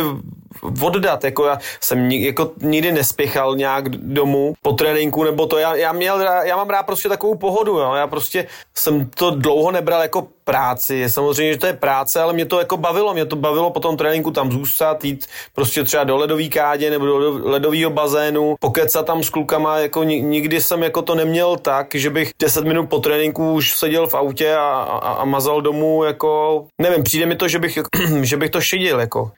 oddat, 0.81 1.23
jako 1.23 1.45
já 1.45 1.59
jsem 1.81 2.11
jako 2.11 2.51
nikdy 2.61 2.91
nespěchal 2.91 3.55
nějak 3.55 3.89
domů 3.89 4.53
po 4.61 4.73
tréninku 4.73 5.23
nebo 5.23 5.45
to, 5.45 5.57
já, 5.57 5.75
já, 5.75 5.91
měl, 5.91 6.21
já 6.21 6.55
mám 6.55 6.69
rád 6.69 6.83
prostě 6.83 7.09
takovou 7.09 7.35
pohodu, 7.35 7.71
jo. 7.71 7.93
já 7.93 8.07
prostě 8.07 8.47
jsem 8.73 9.09
to 9.09 9.31
dlouho 9.31 9.71
nebral 9.71 10.01
jako 10.01 10.27
práci, 10.43 11.09
samozřejmě, 11.09 11.53
že 11.53 11.59
to 11.59 11.67
je 11.67 11.73
práce, 11.73 12.21
ale 12.21 12.33
mě 12.33 12.45
to 12.45 12.59
jako 12.59 12.77
bavilo, 12.77 13.13
mě 13.13 13.25
to 13.25 13.35
bavilo 13.35 13.71
po 13.71 13.79
tom 13.79 13.97
tréninku 13.97 14.31
tam 14.31 14.51
zůstat, 14.51 15.05
jít 15.05 15.25
prostě 15.55 15.83
třeba 15.83 16.03
do 16.03 16.17
ledový 16.17 16.49
kádě 16.49 16.89
nebo 16.89 17.05
do 17.05 17.39
ledového 17.43 17.89
bazénu, 17.89 18.55
pokecat 18.59 19.05
tam 19.05 19.23
s 19.23 19.29
klukama, 19.29 19.79
jako 19.79 20.03
ni- 20.03 20.21
nikdy 20.21 20.61
jsem 20.61 20.83
jako 20.83 21.01
to 21.01 21.15
neměl 21.15 21.57
tak, 21.57 21.95
že 21.95 22.09
bych 22.09 22.31
10 22.41 22.65
minut 22.65 22.89
po 22.89 22.99
tréninku 22.99 23.53
už 23.53 23.77
seděl 23.77 24.07
v 24.07 24.13
autě 24.13 24.55
a, 24.55 24.67
a, 24.69 25.13
a 25.13 25.25
mazal 25.25 25.61
domů, 25.61 26.03
jako, 26.03 26.65
nevím, 26.81 27.03
přijde 27.03 27.25
mi 27.25 27.35
to, 27.35 27.47
že 27.47 27.59
bych, 27.59 27.79
že 28.21 28.37
bych 28.37 28.49
to 28.49 28.61
šidil, 28.61 28.99
jako, 28.99 29.31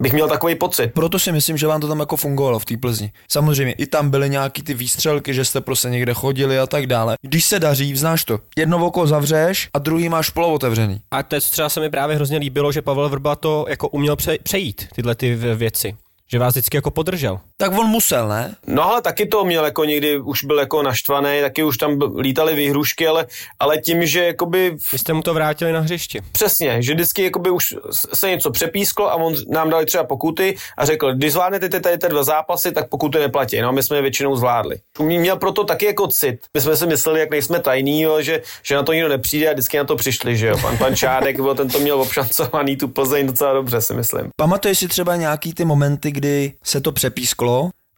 bych 0.00 0.12
měl 0.12 0.28
takový 0.28 0.54
pocit. 0.54 0.94
Proto 0.94 1.18
si 1.18 1.32
myslím, 1.32 1.56
že 1.56 1.66
vám 1.66 1.80
to 1.80 1.88
tam 1.88 2.00
jako 2.00 2.16
fungovalo 2.16 2.58
v 2.58 2.64
té 2.64 2.76
Plzni. 2.76 3.12
Samozřejmě, 3.28 3.72
i 3.72 3.86
tam 3.86 4.10
byly 4.10 4.30
nějaký 4.30 4.62
ty 4.62 4.74
výstřelky, 4.74 5.34
že 5.34 5.44
jste 5.44 5.60
prostě 5.60 5.88
někde 5.90 6.14
chodili 6.14 6.58
a 6.58 6.66
tak 6.66 6.86
dále. 6.86 7.16
Když 7.22 7.44
se 7.44 7.60
daří, 7.60 7.96
znáš 7.96 8.24
to. 8.24 8.38
Jedno 8.58 8.86
oko 8.86 9.06
zavřeš 9.06 9.68
a 9.74 9.78
druhý 9.78 10.08
máš 10.08 10.30
polootevřený. 10.30 11.00
A 11.10 11.22
to 11.22 11.40
třeba 11.40 11.68
se 11.68 11.80
mi 11.80 11.90
právě 11.90 12.16
hrozně 12.16 12.38
líbilo, 12.38 12.72
že 12.72 12.82
Pavel 12.82 13.08
Vrba 13.08 13.36
to 13.36 13.66
jako 13.68 13.88
uměl 13.88 14.16
pře- 14.16 14.38
přejít, 14.42 14.88
tyhle 14.94 15.14
ty 15.14 15.34
věci. 15.34 15.96
Že 16.32 16.38
vás 16.38 16.54
vždycky 16.54 16.76
jako 16.76 16.90
podržel. 16.90 17.40
Tak 17.60 17.78
on 17.78 17.86
musel, 17.86 18.28
ne? 18.28 18.54
No 18.66 18.90
ale 18.90 19.02
taky 19.02 19.26
to 19.26 19.44
měl 19.44 19.64
jako 19.64 19.84
někdy, 19.84 20.20
už 20.20 20.44
byl 20.44 20.58
jako 20.58 20.82
naštvaný, 20.82 21.40
taky 21.40 21.62
už 21.62 21.78
tam 21.78 21.98
byl- 21.98 22.16
lítaly 22.18 22.54
výhrušky, 22.54 23.06
ale, 23.08 23.26
ale 23.58 23.78
tím, 23.78 24.06
že 24.06 24.24
jakoby 24.24 24.76
Vy 24.92 24.98
jste 24.98 25.12
mu 25.12 25.22
to 25.22 25.34
vrátili 25.34 25.72
na 25.72 25.80
hřiště. 25.80 26.20
Přesně, 26.32 26.82
že 26.82 26.94
vždycky 26.94 27.22
jakoby 27.24 27.50
už 27.50 27.74
se 28.14 28.30
něco 28.30 28.50
přepísklo 28.50 29.10
a 29.10 29.14
on 29.14 29.34
nám 29.48 29.70
dali 29.70 29.86
třeba 29.86 30.04
pokuty 30.04 30.56
a 30.78 30.84
řekl, 30.84 31.14
když 31.14 31.32
zvládnete 31.32 31.68
ty 31.68 31.80
tady 31.80 31.98
ty 31.98 32.08
dva 32.08 32.22
zápasy, 32.22 32.72
tak 32.72 32.88
pokuty 32.88 33.18
neplatí. 33.18 33.60
No 33.60 33.68
a 33.68 33.72
my 33.72 33.82
jsme 33.82 33.96
je 33.96 34.02
většinou 34.02 34.36
zvládli. 34.36 34.76
Měl 34.98 35.36
proto 35.36 35.64
taky 35.64 35.86
jako 35.86 36.06
cit. 36.06 36.40
My 36.54 36.60
jsme 36.60 36.76
si 36.76 36.86
mysleli, 36.86 37.20
jak 37.20 37.30
nejsme 37.30 37.60
tajný, 37.60 38.02
jo, 38.02 38.22
že, 38.22 38.42
že 38.62 38.74
na 38.74 38.82
to 38.82 38.92
nikdo 38.92 39.08
nepřijde 39.08 39.48
a 39.48 39.52
vždycky 39.52 39.76
na 39.76 39.84
to 39.84 39.96
přišli, 39.96 40.36
že 40.36 40.46
jo. 40.46 40.58
Pan, 40.62 40.78
pan 40.78 40.96
Čádek, 40.96 41.38
jo, 41.38 41.54
ten 41.54 41.68
to 41.68 41.78
měl 41.78 42.00
obšancovaný 42.00 42.76
tu 42.76 42.88
Plzeň 42.88 43.26
docela 43.26 43.52
dobře, 43.52 43.80
si 43.80 43.94
myslím. 43.94 44.28
Pamatuješ 44.36 44.78
si 44.78 44.88
třeba 44.88 45.16
nějaký 45.16 45.54
ty 45.54 45.64
momenty, 45.64 46.10
kdy 46.10 46.52
se 46.64 46.80
to 46.80 46.92
přepísklo 46.92 47.49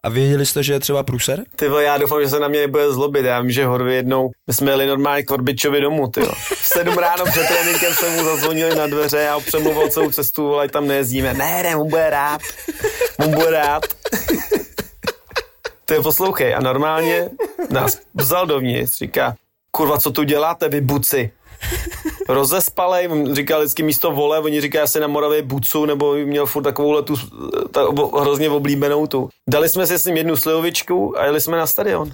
a 0.04 0.09
věděli 0.09 0.47
jste, 0.47 0.62
že 0.62 0.73
je 0.73 0.80
třeba 0.80 1.02
průser? 1.02 1.44
Ty 1.56 1.68
vole, 1.68 1.85
já 1.85 1.99
doufám, 1.99 2.23
že 2.23 2.28
se 2.28 2.40
na 2.40 2.49
mě 2.49 2.61
nebude 2.61 2.92
zlobit. 2.92 3.25
Já 3.25 3.40
vím, 3.40 3.50
že 3.50 3.66
Horvy 3.66 3.94
jednou, 3.94 4.30
my 4.47 4.54
jsme 4.54 4.71
jeli 4.71 4.87
normálně 4.87 5.23
k 5.23 5.30
Vorbičovi 5.30 5.80
domů, 5.80 6.09
ty. 6.09 6.21
V 6.54 6.66
sedm 6.66 6.99
ráno 6.99 7.25
před 7.25 7.47
tréninkem 7.49 7.94
jsme 7.94 8.09
mu 8.11 8.25
zazvonili 8.25 8.75
na 8.75 8.87
dveře 8.87 9.28
a 9.28 9.40
přemluval 9.40 9.88
celou 9.88 10.11
cestu, 10.11 10.59
ať 10.59 10.71
tam 10.71 10.87
nejezdíme. 10.87 11.35
Ne, 11.35 11.62
ne, 11.62 11.76
on 11.76 11.88
bude 11.88 12.11
rád. 12.11 12.40
On 13.18 13.30
bude 13.30 13.50
rád. 13.50 13.82
Ty 15.85 15.94
poslouchej, 16.02 16.54
a 16.54 16.61
normálně 16.61 17.30
nás 17.71 17.99
vzal 18.14 18.47
dovnitř, 18.47 18.99
říká, 18.99 19.35
kurva, 19.71 19.99
co 19.99 20.11
tu 20.11 20.23
děláte, 20.23 20.68
vy 20.68 20.80
buci? 20.80 21.30
Rozespalej, 22.34 23.08
říkal 23.32 23.60
vždycky 23.60 23.82
místo 23.82 24.10
vole, 24.10 24.38
oni 24.40 24.60
říkají 24.60 24.82
asi 24.82 25.00
na 25.00 25.06
Moravě 25.06 25.42
bucu, 25.42 25.84
nebo 25.84 26.14
měl 26.14 26.46
furt 26.46 26.62
takovou 26.62 27.02
tu 27.02 27.16
ta, 27.70 27.80
hrozně 28.20 28.50
oblíbenou 28.50 29.06
tu. 29.06 29.28
Dali 29.50 29.68
jsme 29.68 29.86
si 29.86 29.98
s 29.98 30.04
ním 30.04 30.16
jednu 30.16 30.36
slivovičku 30.36 31.18
a 31.18 31.24
jeli 31.24 31.40
jsme 31.40 31.56
na 31.56 31.66
stadion. 31.66 32.12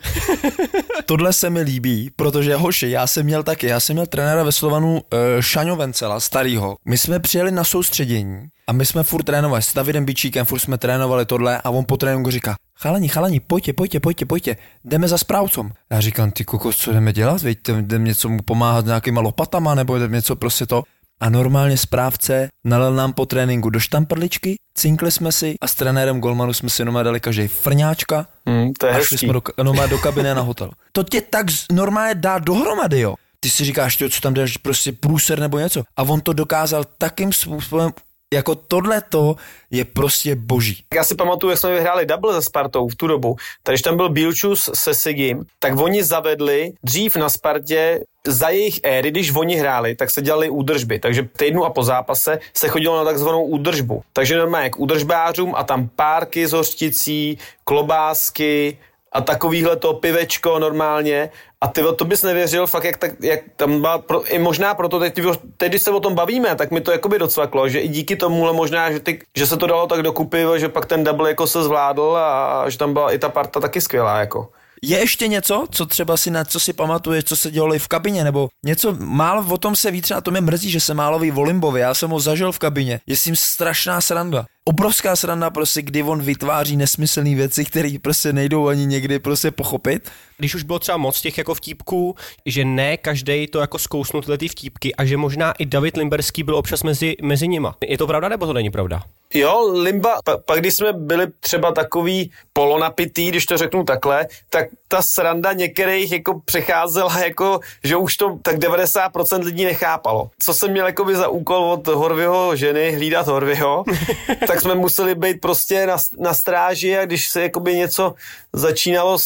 Tohle 1.06 1.32
se 1.32 1.50
mi 1.50 1.60
líbí, 1.60 2.10
protože 2.16 2.56
hoši, 2.56 2.90
já 2.90 3.06
jsem 3.06 3.26
měl 3.26 3.42
taky, 3.42 3.66
já 3.66 3.80
jsem 3.80 3.94
měl 3.94 4.06
trenéra 4.06 4.42
ve 4.42 4.52
Slovanu 4.52 4.92
uh, 4.92 5.00
Šaňo 5.40 5.76
Vencela, 5.76 6.20
starýho. 6.20 6.76
My 6.84 6.98
jsme 6.98 7.20
přijeli 7.20 7.50
na 7.50 7.64
soustředění 7.64 8.46
a 8.66 8.72
my 8.72 8.86
jsme 8.86 9.02
furt 9.02 9.22
trénovali 9.22 9.62
s 9.62 9.74
Davidem 9.74 10.04
Bičíkem, 10.04 10.46
furt 10.46 10.58
jsme 10.58 10.78
trénovali 10.78 11.26
tohle 11.26 11.60
a 11.64 11.70
on 11.70 11.84
po 11.88 11.96
tréninku 11.96 12.30
říká, 12.30 12.54
chalani, 12.82 13.08
chalani, 13.08 13.40
pojďte, 13.40 13.72
pojďte, 13.72 14.00
pojďte, 14.00 14.26
pojďte, 14.26 14.56
jdeme 14.84 15.08
za 15.08 15.18
správcom. 15.18 15.70
Já 15.90 16.00
říkám, 16.00 16.30
ty 16.30 16.44
kokos, 16.44 16.76
co 16.76 16.92
jdeme 16.92 17.12
dělat, 17.12 17.42
veď 17.42 17.58
jdeme 17.80 18.04
něco 18.04 18.28
mu 18.28 18.38
pomáhat 18.42 18.84
nějakýma 18.86 19.20
lopatama, 19.20 19.74
nebo 19.74 19.98
jdeme 19.98 20.16
něco 20.16 20.36
prostě 20.36 20.66
to. 20.66 20.82
A 21.20 21.30
normálně 21.30 21.76
správce 21.78 22.48
nalil 22.64 22.94
nám 22.94 23.12
po 23.12 23.26
tréninku 23.26 23.70
do 23.70 23.80
štamprličky, 23.80 24.56
cinkli 24.74 25.10
jsme 25.10 25.32
si 25.32 25.54
a 25.60 25.66
s 25.66 25.74
trenérem 25.74 26.20
Golmanu 26.20 26.52
jsme 26.52 26.70
si 26.70 26.82
jenom 26.82 26.94
dali 27.04 27.20
každý 27.20 27.48
frňáčka 27.48 28.26
Hmm, 28.46 28.72
to 28.72 28.86
je 28.86 28.92
a 28.92 28.94
šli 28.94 29.02
hezký. 29.14 29.18
jsme 29.18 29.32
do, 29.32 29.42
normálně 29.62 29.90
do 29.90 29.98
kabiny 29.98 30.34
na 30.34 30.40
hotel. 30.42 30.70
To 30.92 31.02
tě 31.02 31.20
tak 31.20 31.46
normálně 31.72 32.14
dá 32.14 32.38
dohromady, 32.38 33.00
jo. 33.00 33.14
Ty 33.40 33.50
si 33.50 33.64
říkáš, 33.64 33.96
tyjo, 33.96 34.10
co 34.10 34.20
tam 34.20 34.34
dáš, 34.34 34.56
prostě 34.56 34.92
průser 34.92 35.38
nebo 35.40 35.58
něco. 35.58 35.82
A 35.96 36.02
on 36.02 36.20
to 36.20 36.32
dokázal 36.32 36.84
takým 36.98 37.32
způsobem, 37.32 37.90
jako 38.34 38.54
tohle 38.54 39.02
to 39.08 39.36
je 39.70 39.84
prostě 39.84 40.36
boží. 40.36 40.84
Já 40.94 41.04
si 41.04 41.14
pamatuju, 41.14 41.50
jak 41.50 41.58
jsme 41.58 41.74
vyhráli 41.74 42.06
double 42.06 42.34
se 42.34 42.42
Spartou 42.42 42.88
v 42.88 42.94
tu 42.94 43.06
dobu. 43.06 43.36
Takže 43.62 43.82
tam 43.82 43.96
byl 43.96 44.08
Bilčus 44.08 44.70
se 44.74 44.94
Sigim, 44.94 45.44
tak 45.58 45.78
oni 45.78 46.04
zavedli 46.04 46.72
dřív 46.84 47.16
na 47.16 47.28
Spartě 47.28 48.00
za 48.26 48.48
jejich 48.48 48.80
éry, 48.82 49.10
když 49.10 49.34
oni 49.36 49.56
hráli, 49.56 49.94
tak 49.94 50.10
se 50.10 50.22
dělali 50.22 50.50
údržby. 50.50 50.98
Takže 50.98 51.28
týdnu 51.36 51.64
a 51.64 51.70
po 51.70 51.82
zápase 51.82 52.38
se 52.54 52.68
chodilo 52.68 52.96
na 52.96 53.04
takzvanou 53.04 53.44
údržbu. 53.44 54.02
Takže 54.12 54.38
normálně 54.38 54.70
k 54.70 54.78
údržbářům 54.78 55.54
a 55.56 55.64
tam 55.64 55.88
párky 55.96 56.46
s 56.46 56.52
hořticí, 56.52 57.38
klobásky, 57.64 58.78
a 59.18 59.20
takovýhle 59.20 59.76
to 59.76 59.94
pivečko 59.94 60.58
normálně 60.58 61.30
a 61.60 61.68
ty 61.68 61.82
to 61.96 62.04
bys 62.04 62.22
nevěřil 62.22 62.66
fakt, 62.66 62.84
jak, 62.84 62.96
tak, 62.96 63.10
jak 63.20 63.40
tam 63.56 63.80
byla, 63.80 63.98
pro, 63.98 64.24
i 64.24 64.38
možná 64.38 64.74
proto 64.74 64.98
teď, 64.98 65.14
teď, 65.56 65.68
když 65.68 65.82
se 65.82 65.90
o 65.90 66.00
tom 66.00 66.14
bavíme, 66.14 66.54
tak 66.54 66.70
mi 66.70 66.80
to 66.80 66.92
jakoby 66.92 67.18
docvaklo, 67.18 67.68
že 67.68 67.80
i 67.80 67.88
díky 67.88 68.16
tomuhle 68.16 68.52
možná, 68.52 68.92
že, 68.92 69.00
ty, 69.00 69.18
že 69.36 69.46
se 69.46 69.56
to 69.56 69.66
dalo 69.66 69.86
tak 69.86 70.02
dokupy, 70.02 70.44
že 70.56 70.68
pak 70.68 70.86
ten 70.86 71.04
double 71.04 71.28
jako 71.28 71.46
se 71.46 71.62
zvládl 71.62 72.16
a 72.16 72.64
že 72.70 72.78
tam 72.78 72.92
byla 72.92 73.12
i 73.12 73.18
ta 73.18 73.28
parta 73.28 73.60
taky 73.60 73.80
skvělá 73.80 74.18
jako. 74.18 74.48
Je 74.82 74.98
ještě 74.98 75.28
něco, 75.28 75.66
co 75.70 75.86
třeba 75.86 76.16
si 76.16 76.30
na 76.30 76.44
co 76.44 76.60
si 76.60 76.72
pamatuješ, 76.72 77.24
co 77.24 77.36
se 77.36 77.50
dělo 77.50 77.74
i 77.74 77.78
v 77.78 77.88
kabině, 77.88 78.24
nebo 78.24 78.48
něco 78.64 78.96
málo 78.98 79.44
o 79.50 79.58
tom 79.58 79.76
se 79.76 79.90
ví, 79.90 80.02
třeba 80.02 80.20
to 80.20 80.30
mě 80.30 80.40
mrzí, 80.40 80.70
že 80.70 80.80
se 80.80 80.94
málo 80.94 81.18
ví 81.18 81.32
o 81.32 81.42
Limbovi, 81.42 81.80
já 81.80 81.94
jsem 81.94 82.10
ho 82.10 82.20
zažil 82.20 82.52
v 82.52 82.58
kabině, 82.58 83.00
je 83.06 83.16
s 83.16 83.24
tím 83.24 83.36
strašná 83.36 84.00
sranda. 84.00 84.46
Obrovská 84.68 85.16
sranda 85.16 85.50
prostě, 85.50 85.82
kdy 85.82 86.02
on 86.02 86.22
vytváří 86.22 86.76
nesmyslné 86.76 87.34
věci, 87.34 87.64
které 87.64 87.96
prostě 88.02 88.32
nejdou 88.32 88.68
ani 88.68 88.86
někdy 88.86 89.18
prostě 89.18 89.50
pochopit. 89.50 90.10
Když 90.38 90.54
už 90.54 90.62
bylo 90.62 90.78
třeba 90.78 90.98
moc 90.98 91.20
těch 91.20 91.38
jako 91.38 91.54
vtípků, 91.54 92.16
že 92.46 92.64
ne 92.64 92.96
každý 92.96 93.46
to 93.46 93.58
jako 93.58 93.78
zkousnul 93.78 94.22
tyhle 94.22 94.38
ty 94.38 94.48
vtípky 94.48 94.94
a 94.94 95.04
že 95.04 95.16
možná 95.16 95.52
i 95.52 95.66
David 95.66 95.96
Limberský 95.96 96.42
byl 96.42 96.56
občas 96.56 96.82
mezi, 96.82 97.16
mezi 97.22 97.48
nima. 97.48 97.76
Je 97.86 97.98
to 97.98 98.06
pravda 98.06 98.28
nebo 98.28 98.46
to 98.46 98.52
není 98.52 98.70
pravda? 98.70 99.02
Jo, 99.34 99.72
Limba, 99.72 100.18
pa, 100.24 100.36
pak 100.36 100.60
když 100.60 100.74
jsme 100.74 100.92
byli 100.92 101.26
třeba 101.40 101.72
takový 101.72 102.30
polonapitý, 102.52 103.28
když 103.28 103.46
to 103.46 103.58
řeknu 103.58 103.84
takhle, 103.84 104.26
tak 104.50 104.66
ta 104.88 105.02
sranda 105.02 105.52
některých 105.52 106.12
jako 106.12 106.40
přecházela 106.44 107.18
jako, 107.18 107.60
že 107.84 107.96
už 107.96 108.16
to 108.16 108.38
tak 108.42 108.56
90% 108.56 109.44
lidí 109.44 109.64
nechápalo. 109.64 110.30
Co 110.38 110.54
jsem 110.54 110.70
měl 110.70 110.86
jakoby 110.86 111.16
za 111.16 111.28
úkol 111.28 111.64
od 111.64 111.86
Horvyho 111.86 112.56
ženy, 112.56 112.92
hlídat 112.92 113.26
Horvyho, 113.26 113.84
tak 114.46 114.57
jsme 114.60 114.74
museli 114.74 115.14
být 115.14 115.40
prostě 115.40 115.86
na, 115.86 115.96
na 116.18 116.34
stráži 116.34 116.98
a 116.98 117.04
když 117.04 117.28
se 117.28 117.42
jakoby 117.42 117.76
něco 117.76 118.14
začínalo 118.52 119.18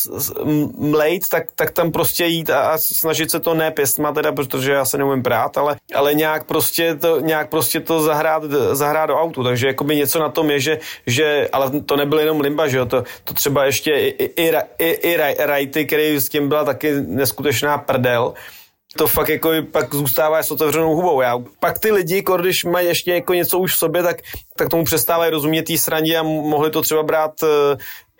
mlejt, 0.78 1.28
tak, 1.28 1.44
tak 1.54 1.70
tam 1.70 1.92
prostě 1.92 2.26
jít 2.26 2.50
a, 2.50 2.60
a 2.60 2.78
snažit 2.78 3.30
se 3.30 3.40
to 3.40 3.54
ne 3.54 3.70
pěstma 3.70 4.12
teda, 4.12 4.32
protože 4.32 4.72
já 4.72 4.84
se 4.84 4.98
neumím 4.98 5.22
prát, 5.22 5.58
ale, 5.58 5.76
ale 5.94 6.14
nějak 6.14 6.44
prostě 6.44 6.94
to, 6.94 7.20
nějak 7.20 7.48
prostě 7.48 7.80
to 7.80 8.02
zahrát, 8.02 8.42
zahrát 8.72 9.08
do 9.08 9.16
autu, 9.16 9.44
takže 9.44 9.66
jakoby 9.66 9.96
něco 9.96 10.18
na 10.18 10.28
tom 10.28 10.50
je, 10.50 10.60
že, 10.60 10.78
že 11.06 11.48
ale 11.52 11.80
to 11.80 11.96
nebyl 11.96 12.18
jenom 12.20 12.40
Limba, 12.40 12.68
že 12.68 12.78
jo, 12.78 12.86
to, 12.86 13.04
to 13.24 13.34
třeba 13.34 13.64
ještě 13.64 13.90
i, 13.90 14.08
i, 14.08 14.24
i, 14.24 14.50
Ra- 14.52 14.66
i, 14.78 14.90
i 14.90 15.18
Ra- 15.18 15.46
Rajty, 15.46 15.84
který 15.84 16.16
s 16.16 16.28
tím 16.28 16.48
byla 16.48 16.64
taky 16.64 16.92
neskutečná 17.06 17.78
prdel, 17.78 18.34
to 18.96 19.06
fakt 19.06 19.28
jako 19.28 19.50
pak 19.72 19.94
zůstává 19.94 20.42
s 20.42 20.50
otevřenou 20.50 20.94
hubou. 20.94 21.20
Já, 21.20 21.38
pak 21.60 21.78
ty 21.78 21.92
lidi, 21.92 22.16
jako 22.16 22.36
když 22.36 22.64
mají 22.64 22.86
ještě 22.86 23.14
jako 23.14 23.34
něco 23.34 23.58
už 23.58 23.74
v 23.74 23.78
sobě, 23.78 24.02
tak, 24.02 24.16
tak 24.56 24.68
tomu 24.68 24.84
přestávají 24.84 25.30
rozumět 25.30 25.62
té 25.62 25.78
srandě 25.78 26.16
a 26.16 26.22
mohli 26.22 26.70
to 26.70 26.82
třeba 26.82 27.02
brát 27.02 27.42
uh, 27.42 27.48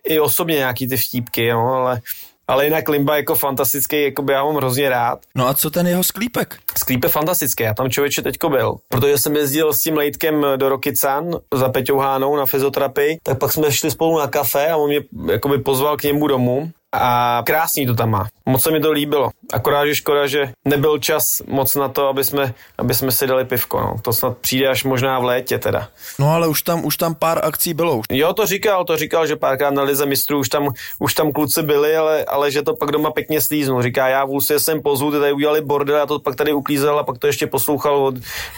i 0.04 0.20
osobně 0.20 0.56
nějaký 0.56 0.88
ty 0.88 0.96
vtípky, 0.96 1.52
no, 1.52 1.74
ale, 1.74 2.00
ale 2.48 2.64
jinak 2.64 2.88
Limba 2.88 3.16
jako 3.16 3.34
fantastický, 3.34 4.02
jako 4.02 4.22
by 4.22 4.32
já 4.32 4.44
mám 4.44 4.56
hrozně 4.56 4.88
rád. 4.88 5.18
No 5.34 5.48
a 5.48 5.54
co 5.54 5.70
ten 5.70 5.86
jeho 5.86 6.04
sklípek? 6.04 6.58
Sklíp 6.78 7.04
je 7.04 7.10
fantastický, 7.10 7.62
já 7.62 7.74
tam 7.74 7.90
člověče 7.90 8.22
teďko 8.22 8.48
byl, 8.48 8.76
protože 8.88 9.18
jsem 9.18 9.36
jezdil 9.36 9.72
s 9.72 9.82
tím 9.82 9.96
lejtkem 9.96 10.46
do 10.56 10.68
Rokycan 10.68 11.38
za 11.54 11.68
Peťou 11.68 11.98
Hánou 11.98 12.36
na 12.36 12.46
fyzioterapii, 12.46 13.18
tak 13.22 13.38
pak 13.38 13.52
jsme 13.52 13.72
šli 13.72 13.90
spolu 13.90 14.18
na 14.18 14.26
kafe 14.26 14.70
a 14.70 14.76
on 14.76 14.88
mě 14.88 15.00
jakoby 15.32 15.58
pozval 15.58 15.96
k 15.96 16.02
němu 16.02 16.26
domů 16.26 16.70
a 16.92 17.42
krásný 17.46 17.86
to 17.86 17.94
tam 17.94 18.10
má. 18.10 18.28
Moc 18.46 18.62
se 18.62 18.70
mi 18.70 18.80
to 18.80 18.92
líbilo. 18.92 19.30
Akorát, 19.52 19.86
že 19.86 19.94
škoda, 19.94 20.26
že 20.26 20.52
nebyl 20.64 20.98
čas 20.98 21.42
moc 21.46 21.74
na 21.74 21.88
to, 21.88 22.08
aby 22.08 22.24
jsme, 22.24 22.54
aby 22.78 22.94
jsme 22.94 23.12
si 23.12 23.26
dali 23.26 23.44
pivko. 23.44 23.80
No. 23.80 23.94
To 24.02 24.12
snad 24.12 24.38
přijde 24.38 24.68
až 24.68 24.84
možná 24.84 25.18
v 25.18 25.24
létě 25.24 25.58
teda. 25.58 25.88
No 26.18 26.34
ale 26.34 26.48
už 26.48 26.62
tam, 26.62 26.84
už 26.84 26.96
tam 26.96 27.14
pár 27.14 27.44
akcí 27.44 27.74
bylo. 27.74 27.96
Už. 27.96 28.06
Jo, 28.12 28.32
to 28.32 28.46
říkal, 28.46 28.84
to 28.84 28.96
říkal, 28.96 29.26
že 29.26 29.36
párkrát 29.36 29.70
na 29.70 29.82
Lize 29.82 30.06
mistrů 30.06 30.38
už 30.38 30.48
tam, 30.48 30.68
už 30.98 31.14
tam 31.14 31.32
kluci 31.32 31.62
byli, 31.62 31.96
ale, 31.96 32.24
ale 32.24 32.50
že 32.50 32.62
to 32.62 32.76
pak 32.76 32.90
doma 32.90 33.10
pěkně 33.10 33.40
slíznul. 33.40 33.82
Říká, 33.82 34.08
já 34.08 34.24
v 34.24 34.30
Ústě 34.30 34.58
jsem 34.58 34.82
pozvu, 34.82 35.10
ty 35.10 35.18
tady 35.18 35.32
udělali 35.32 35.60
bordel, 35.60 35.96
já 35.96 36.06
to 36.06 36.18
pak 36.18 36.36
tady 36.36 36.52
uklízel 36.52 36.98
a 36.98 37.04
pak 37.04 37.18
to 37.18 37.26
ještě 37.26 37.46
poslouchal 37.46 37.96
od, 37.96 38.14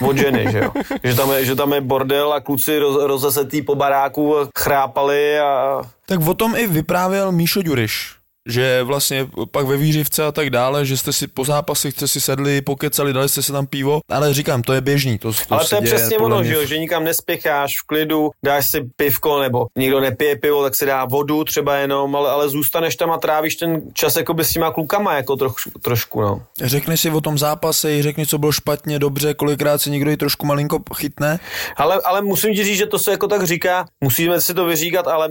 od 0.09 0.17
ženy, 0.17 0.47
že 0.53 0.59
jo. 0.59 0.71
že, 1.05 1.15
tam 1.15 1.31
je, 1.31 1.45
že 1.45 1.55
tam 1.55 1.73
je 1.73 1.81
bordel 1.81 2.33
a 2.33 2.41
kluci 2.41 2.79
roz, 2.79 2.97
rozesetý 3.03 3.63
po 3.63 3.75
baráku 3.75 4.37
chrápali 4.59 5.39
a 5.39 5.81
Tak 6.07 6.21
o 6.27 6.35
tom 6.35 6.57
i 6.57 6.67
vyprávěl 6.67 7.33
Míšo 7.33 7.63
Ďuriš 7.63 8.24
že 8.49 8.83
vlastně 8.83 9.27
pak 9.51 9.67
ve 9.67 9.77
Výřivce 9.77 10.25
a 10.27 10.33
tak 10.33 10.51
dále, 10.51 10.87
že 10.87 10.97
jste 10.97 11.13
si 11.13 11.27
po 11.27 11.45
zápasech 11.45 11.95
jste 11.95 12.09
si 12.09 12.21
sedli, 12.21 12.63
pokecali, 12.63 13.13
dali 13.13 13.29
jste 13.29 13.43
si 13.43 13.53
tam 13.53 13.67
pivo, 13.67 14.01
ale 14.09 14.35
říkám, 14.35 14.63
to 14.63 14.73
je 14.73 14.81
běžný. 14.81 15.19
To, 15.19 15.33
to 15.33 15.39
Ale 15.51 15.61
to 15.61 15.67
se 15.67 15.77
je 15.77 15.81
děje 15.81 15.95
přesně 15.95 16.19
ono, 16.19 16.39
mě 16.41 16.49
že, 16.49 16.55
jo, 16.55 16.61
v- 16.61 16.67
že 16.67 16.79
nikam 16.79 17.05
nespěcháš 17.05 17.81
v 17.83 17.87
klidu, 17.87 18.31
dáš 18.45 18.71
si 18.71 18.81
pivko, 18.97 19.41
nebo 19.41 19.67
někdo 19.79 20.01
nepije 20.01 20.37
pivo, 20.37 20.63
tak 20.63 20.75
si 20.75 20.87
dá 20.87 21.05
vodu 21.05 21.45
třeba 21.45 21.77
jenom, 21.77 22.17
ale, 22.17 22.31
ale 22.31 22.49
zůstaneš 22.49 22.97
tam 22.97 23.11
a 23.13 23.19
trávíš 23.19 23.55
ten 23.57 23.83
čas 23.93 24.17
jakoby 24.17 24.45
s 24.45 24.51
těma 24.53 24.71
klukama 24.73 25.15
jako 25.17 25.37
trošku, 25.37 25.71
trošku 25.83 26.21
no. 26.21 26.43
Řekni 26.63 26.97
si 26.97 27.11
o 27.11 27.21
tom 27.21 27.39
zápase, 27.39 28.03
řekni, 28.03 28.27
co 28.27 28.39
bylo 28.39 28.53
špatně, 28.53 28.99
dobře, 28.99 29.35
kolikrát 29.35 29.79
se 29.83 29.91
někdo 29.91 30.11
i 30.11 30.17
trošku 30.17 30.47
malinko 30.47 30.79
chytne. 30.97 31.39
Ale, 31.77 32.01
ale 32.05 32.23
musím 32.23 32.55
ti 32.55 32.65
říct, 32.65 32.79
že 32.79 32.87
to 32.87 32.99
se 32.99 33.11
jako 33.11 33.29
tak 33.29 33.43
říká, 33.47 33.87
musíme 34.01 34.41
si 34.41 34.55
to 34.55 34.65
vyříkat, 34.65 35.07
ale 35.09 35.29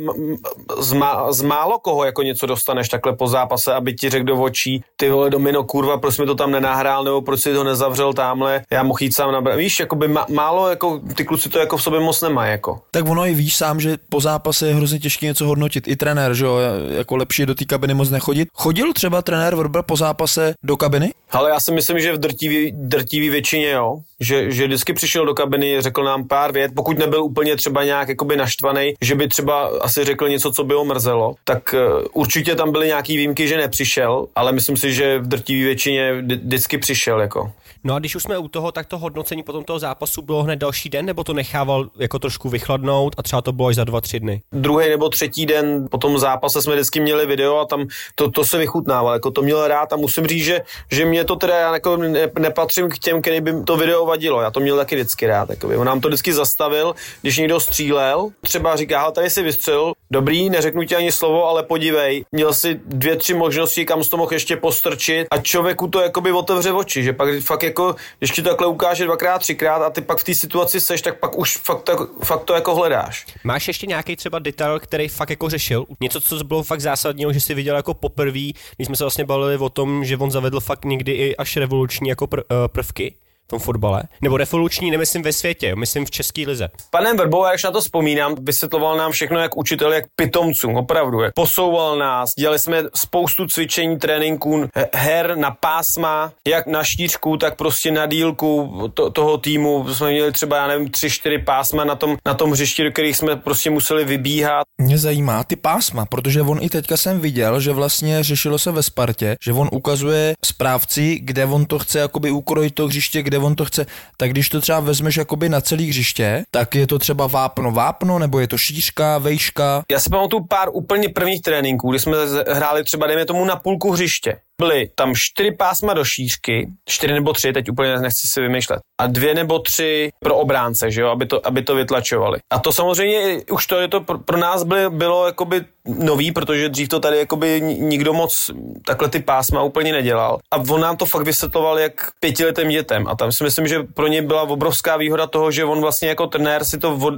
z, 0.79 0.93
má, 0.93 1.32
z 1.32 1.41
málo 1.41 1.79
koho 1.79 2.05
jako 2.05 2.24
něco 2.24 2.46
dostaneš 2.46 2.89
takhle 3.03 3.17
po 3.17 3.27
zápase, 3.27 3.74
aby 3.74 3.93
ti 3.93 4.10
řekl 4.10 4.25
do 4.25 4.36
očí, 4.41 4.83
ty 4.98 5.10
vole 5.10 5.29
domino, 5.29 5.63
kurva, 5.63 5.98
proč 5.98 6.17
mi 6.17 6.25
to 6.25 6.36
tam 6.36 6.51
nenahrál, 6.51 7.03
nebo 7.03 7.22
proč 7.22 7.39
si 7.39 7.53
to 7.53 7.63
nezavřel 7.63 8.13
tamhle, 8.13 8.62
já 8.72 8.83
mohl 8.83 8.98
jít 9.01 9.15
sám 9.15 9.31
nabrat. 9.31 9.57
Víš, 9.57 9.79
jakoby 9.79 10.07
má, 10.07 10.25
málo, 10.29 10.69
jako 10.69 11.01
ty 11.15 11.25
kluci 11.25 11.50
to 11.50 11.60
jako 11.60 11.77
v 11.77 11.83
sobě 11.83 12.00
moc 12.00 12.22
nemají, 12.22 12.51
jako. 12.51 12.79
Tak 12.91 13.05
ono 13.10 13.25
i 13.25 13.33
víš 13.33 13.55
sám, 13.55 13.79
že 13.79 13.98
po 14.10 14.22
zápase 14.22 14.67
je 14.67 14.75
hrozně 14.75 15.00
těžké 15.00 15.25
něco 15.25 15.45
hodnotit. 15.45 15.88
I 15.88 15.95
trenér, 15.95 16.33
že 16.33 16.45
jo, 16.45 16.57
jako 16.89 17.15
lepší 17.15 17.45
do 17.45 17.55
té 17.55 17.65
kabiny 17.65 17.93
moc 17.93 18.10
nechodit. 18.10 18.50
Chodil 18.53 18.93
třeba 18.93 19.22
trenér 19.22 19.55
Vrber 19.55 19.83
po 19.83 19.95
zápase 19.95 20.53
do 20.63 20.77
kabiny? 20.77 21.13
Ale 21.31 21.50
já 21.50 21.60
si 21.60 21.72
myslím, 21.72 22.00
že 22.00 22.13
v 22.13 22.17
drtivý, 22.17 22.72
drtivý 22.75 23.29
většině, 23.29 23.72
jo. 23.72 23.98
Že, 24.19 24.51
že 24.51 24.67
vždycky 24.67 24.93
přišel 24.93 25.25
do 25.25 25.33
kabiny, 25.33 25.81
řekl 25.81 26.03
nám 26.03 26.27
pár 26.27 26.51
vět, 26.51 26.72
pokud 26.75 26.98
nebyl 26.98 27.24
úplně 27.24 27.55
třeba 27.55 27.83
nějak 27.83 28.10
jakoby 28.10 28.38
naštvaný, 28.38 28.93
že 29.01 29.15
by 29.15 29.27
třeba 29.27 29.69
asi 29.81 30.03
řekl 30.03 30.29
něco, 30.29 30.51
co 30.51 30.63
by 30.63 30.74
ho 30.74 30.86
mrzelo, 30.86 31.36
tak 31.43 31.75
uh, 31.98 32.03
určitě 32.13 32.55
tam 32.55 32.72
byly 32.72 32.88
nějaký 32.93 33.17
výjimky, 33.17 33.47
že 33.47 33.57
nepřišel, 33.57 34.27
ale 34.35 34.51
myslím 34.51 34.77
si, 34.77 34.93
že 34.93 35.19
v 35.19 35.27
drtivý 35.27 35.63
většině 35.63 36.13
vždy- 36.13 36.35
vždycky 36.35 36.77
přišel, 36.77 37.21
jako. 37.21 37.51
No 37.85 37.95
a 37.95 37.99
když 37.99 38.15
už 38.15 38.23
jsme 38.23 38.37
u 38.37 38.47
toho, 38.47 38.71
tak 38.71 38.87
to 38.87 38.97
hodnocení 38.97 39.43
potom 39.43 39.63
toho 39.63 39.79
zápasu 39.79 40.21
bylo 40.21 40.43
hned 40.43 40.55
další 40.55 40.89
den, 40.89 41.05
nebo 41.05 41.23
to 41.23 41.33
nechával 41.33 41.89
jako 41.99 42.19
trošku 42.19 42.49
vychladnout 42.49 43.15
a 43.17 43.23
třeba 43.23 43.41
to 43.41 43.51
bylo 43.51 43.67
až 43.67 43.75
za 43.75 43.83
dva, 43.83 44.01
tři 44.01 44.19
dny? 44.19 44.41
Druhý 44.51 44.89
nebo 44.89 45.09
třetí 45.09 45.45
den 45.45 45.87
po 45.91 45.97
tom 45.97 46.19
zápase 46.19 46.61
jsme 46.61 46.73
vždycky 46.73 46.99
měli 46.99 47.25
video 47.25 47.57
a 47.57 47.65
tam 47.65 47.87
to, 48.15 48.31
to 48.31 48.45
se 48.45 48.57
vychutnával, 48.57 49.13
jako 49.13 49.31
to 49.31 49.41
měl 49.41 49.67
rád 49.67 49.93
a 49.93 49.95
musím 49.95 50.27
říct, 50.27 50.43
že, 50.43 50.61
že 50.91 51.05
mě 51.05 51.25
to 51.25 51.35
teda 51.35 51.59
já 51.59 51.73
jako 51.73 51.97
ne, 51.97 52.29
nepatřím 52.39 52.89
k 52.89 52.97
těm, 52.97 53.21
který 53.21 53.41
by 53.41 53.63
to 53.63 53.77
video 53.77 54.05
vadilo, 54.05 54.41
já 54.41 54.51
to 54.51 54.59
měl 54.59 54.77
taky 54.77 54.95
vždycky 54.95 55.27
rád, 55.27 55.49
jakoby. 55.49 55.77
on 55.77 55.87
nám 55.87 56.01
to 56.01 56.07
vždycky 56.07 56.33
zastavil, 56.33 56.95
když 57.21 57.37
někdo 57.37 57.59
střílel, 57.59 58.29
třeba 58.41 58.75
říká, 58.75 58.99
hele, 58.99 59.11
tady 59.11 59.29
si 59.29 59.43
vystřelil, 59.43 59.93
dobrý, 60.11 60.49
neřeknu 60.49 60.83
ti 60.83 60.95
ani 60.95 61.11
slovo, 61.11 61.47
ale 61.47 61.63
podívej, 61.63 62.25
měl 62.31 62.53
si 62.53 62.79
dvě, 62.85 63.15
tři 63.15 63.33
možnosti, 63.33 63.85
kam 63.85 64.03
jsi 64.03 64.09
to 64.09 64.17
mohl 64.17 64.33
ještě 64.33 64.57
postrčit 64.57 65.27
a 65.31 65.37
člověku 65.37 65.87
to 65.87 66.01
jakoby 66.01 66.31
otevře 66.31 66.71
oči, 66.71 67.03
že 67.03 67.13
pak 67.13 67.29
fakt 67.41 67.72
jako, 67.73 67.95
když 68.19 68.31
ti 68.31 68.41
to 68.41 68.49
takhle 68.49 68.67
ukáže 68.67 69.05
dvakrát, 69.05 69.39
třikrát 69.39 69.81
a 69.81 69.89
ty 69.89 70.01
pak 70.01 70.17
v 70.17 70.23
té 70.23 70.33
situaci 70.33 70.79
seš, 70.79 71.01
tak 71.01 71.19
pak 71.19 71.37
už 71.37 71.57
fakt, 71.57 71.83
tak, 71.83 71.97
fakt 72.23 72.43
to 72.43 72.53
jako 72.53 72.75
hledáš. 72.75 73.25
Máš 73.43 73.67
ještě 73.67 73.87
nějaký 73.87 74.15
třeba 74.15 74.39
detail, 74.39 74.79
který 74.79 75.07
fakt 75.07 75.29
jako 75.29 75.49
řešil? 75.49 75.85
Něco, 76.01 76.21
co 76.21 76.43
bylo 76.43 76.63
fakt 76.63 76.81
zásadního, 76.81 77.33
že 77.33 77.41
jsi 77.41 77.53
viděl 77.53 77.75
jako 77.75 77.93
poprvé, 77.93 78.51
když 78.75 78.85
jsme 78.85 78.95
se 78.95 79.03
vlastně 79.03 79.25
bavili 79.25 79.57
o 79.57 79.69
tom, 79.69 80.05
že 80.05 80.17
on 80.17 80.31
zavedl 80.31 80.59
fakt 80.59 80.85
někdy 80.85 81.11
i 81.11 81.35
až 81.35 81.57
revoluční 81.57 82.09
jako 82.09 82.25
pr- 82.25 82.43
eh, 82.51 82.67
prvky? 82.67 83.15
V 83.45 83.47
tom 83.47 83.59
fotbale. 83.59 84.03
Nebo 84.21 84.38
revoluční, 84.38 84.91
nemyslím 84.91 85.21
ve 85.21 85.33
světě, 85.33 85.75
myslím 85.75 86.05
v 86.05 86.12
české 86.12 86.41
lize. 86.41 86.69
Panem 86.89 87.17
Verbou, 87.17 87.45
když 87.50 87.63
na 87.63 87.71
to 87.71 87.81
vzpomínám, 87.81 88.35
vysvětloval 88.41 88.97
nám 88.97 89.12
všechno 89.12 89.39
jak 89.39 89.57
učitel, 89.57 89.93
jak 89.93 90.05
pitomcům, 90.15 90.75
opravdu. 90.75 91.21
Jak 91.21 91.33
posouval 91.33 91.97
nás, 91.97 92.33
dělali 92.39 92.59
jsme 92.59 92.83
spoustu 92.95 93.47
cvičení, 93.47 94.00
tréninků, 94.00 94.69
her 94.95 95.38
na 95.38 95.51
pásma, 95.51 96.31
jak 96.47 96.67
na 96.67 96.83
štířku, 96.83 97.38
tak 97.38 97.55
prostě 97.55 97.91
na 97.91 98.05
dílku 98.05 98.73
to, 98.93 99.09
toho 99.09 99.38
týmu. 99.38 99.93
Jsme 99.93 100.09
měli 100.09 100.31
třeba, 100.31 100.57
já 100.57 100.67
nevím, 100.67 100.91
tři, 100.91 101.09
čtyři 101.09 101.38
pásma 101.38 101.83
na 101.83 101.95
tom, 101.95 102.17
na 102.25 102.33
tom 102.33 102.51
hřišti, 102.51 102.83
do 102.83 102.91
kterých 102.91 103.17
jsme 103.17 103.35
prostě 103.35 103.69
museli 103.69 104.05
vybíhat. 104.05 104.63
Mě 104.77 104.97
zajímá 104.97 105.43
ty 105.43 105.55
pásma, 105.55 106.05
protože 106.05 106.41
on 106.41 106.59
i 106.62 106.69
teďka 106.69 106.97
jsem 106.97 107.19
viděl, 107.19 107.59
že 107.59 107.71
vlastně 107.71 108.23
řešilo 108.23 108.59
se 108.59 108.71
ve 108.71 108.83
Spartě, 108.83 109.35
že 109.41 109.53
on 109.53 109.69
ukazuje 109.71 110.33
správci, 110.45 111.19
kde 111.21 111.45
on 111.45 111.65
to 111.65 111.79
chce 111.79 112.00
jakoby 112.00 112.31
ukrojit 112.31 112.75
to 112.75 112.88
hřiště, 112.88 113.21
kde 113.21 113.32
on 113.37 113.55
to 113.55 113.65
chce, 113.65 113.85
tak 114.17 114.31
když 114.31 114.49
to 114.49 114.61
třeba 114.61 114.79
vezmeš 114.79 115.17
jakoby 115.17 115.49
na 115.49 115.61
celý 115.61 115.89
hřiště, 115.89 116.43
tak 116.51 116.75
je 116.75 116.87
to 116.87 116.99
třeba 116.99 117.27
vápno 117.27 117.71
vápno, 117.71 118.19
nebo 118.19 118.39
je 118.39 118.47
to 118.47 118.57
šířka, 118.57 119.17
vejška. 119.17 119.83
Já 119.91 119.99
si 119.99 120.09
pamatuju 120.09 120.45
pár 120.49 120.69
úplně 120.73 121.09
prvních 121.09 121.41
tréninků, 121.41 121.89
kdy 121.89 121.99
jsme 121.99 122.17
hráli 122.47 122.83
třeba, 122.83 123.07
dejme 123.07 123.25
tomu, 123.25 123.45
na 123.45 123.55
půlku 123.55 123.91
hřiště 123.91 124.37
byly 124.61 124.89
tam 124.95 125.13
čtyři 125.15 125.51
pásma 125.51 125.93
do 125.93 126.05
šířky, 126.05 126.69
čtyři 126.89 127.13
nebo 127.13 127.33
tři, 127.33 127.53
teď 127.53 127.69
úplně 127.69 127.97
nechci 127.99 128.27
si 128.27 128.41
vymýšlet, 128.41 128.79
a 129.01 129.07
dvě 129.07 129.33
nebo 129.33 129.59
tři 129.59 130.09
pro 130.19 130.35
obránce, 130.35 130.91
že 130.91 131.01
jo, 131.01 131.07
aby 131.07 131.25
to, 131.25 131.47
aby 131.47 131.61
to 131.61 131.75
vytlačovali. 131.75 132.39
A 132.49 132.59
to 132.59 132.71
samozřejmě 132.71 133.41
už 133.51 133.67
to 133.67 133.79
je 133.79 133.87
to 133.87 134.01
pro, 134.01 134.19
pro 134.19 134.37
nás 134.37 134.63
bylo, 134.63 134.89
bylo 134.89 135.25
jakoby 135.25 135.65
nový, 135.87 136.31
protože 136.31 136.69
dřív 136.69 136.89
to 136.89 136.99
tady 136.99 137.17
jakoby 137.17 137.61
nikdo 137.61 138.13
moc 138.13 138.51
takhle 138.85 139.09
ty 139.09 139.19
pásma 139.19 139.63
úplně 139.63 139.91
nedělal. 139.91 140.39
A 140.51 140.57
on 140.57 140.81
nám 140.81 140.97
to 140.97 141.05
fakt 141.05 141.25
vysvětloval 141.25 141.79
jak 141.79 142.11
pětiletým 142.19 142.69
dětem. 142.69 143.07
A 143.07 143.15
tam 143.23 143.31
si 143.31 143.43
myslím, 143.43 143.67
že 143.67 143.83
pro 143.83 144.07
ně 144.07 144.21
byla 144.21 144.41
obrovská 144.41 144.97
výhoda 144.97 145.27
toho, 145.27 145.51
že 145.51 145.63
on 145.63 145.81
vlastně 145.81 146.09
jako 146.09 146.27
trenér 146.27 146.63
si 146.63 146.77
to 146.77 146.99
od, 147.01 147.13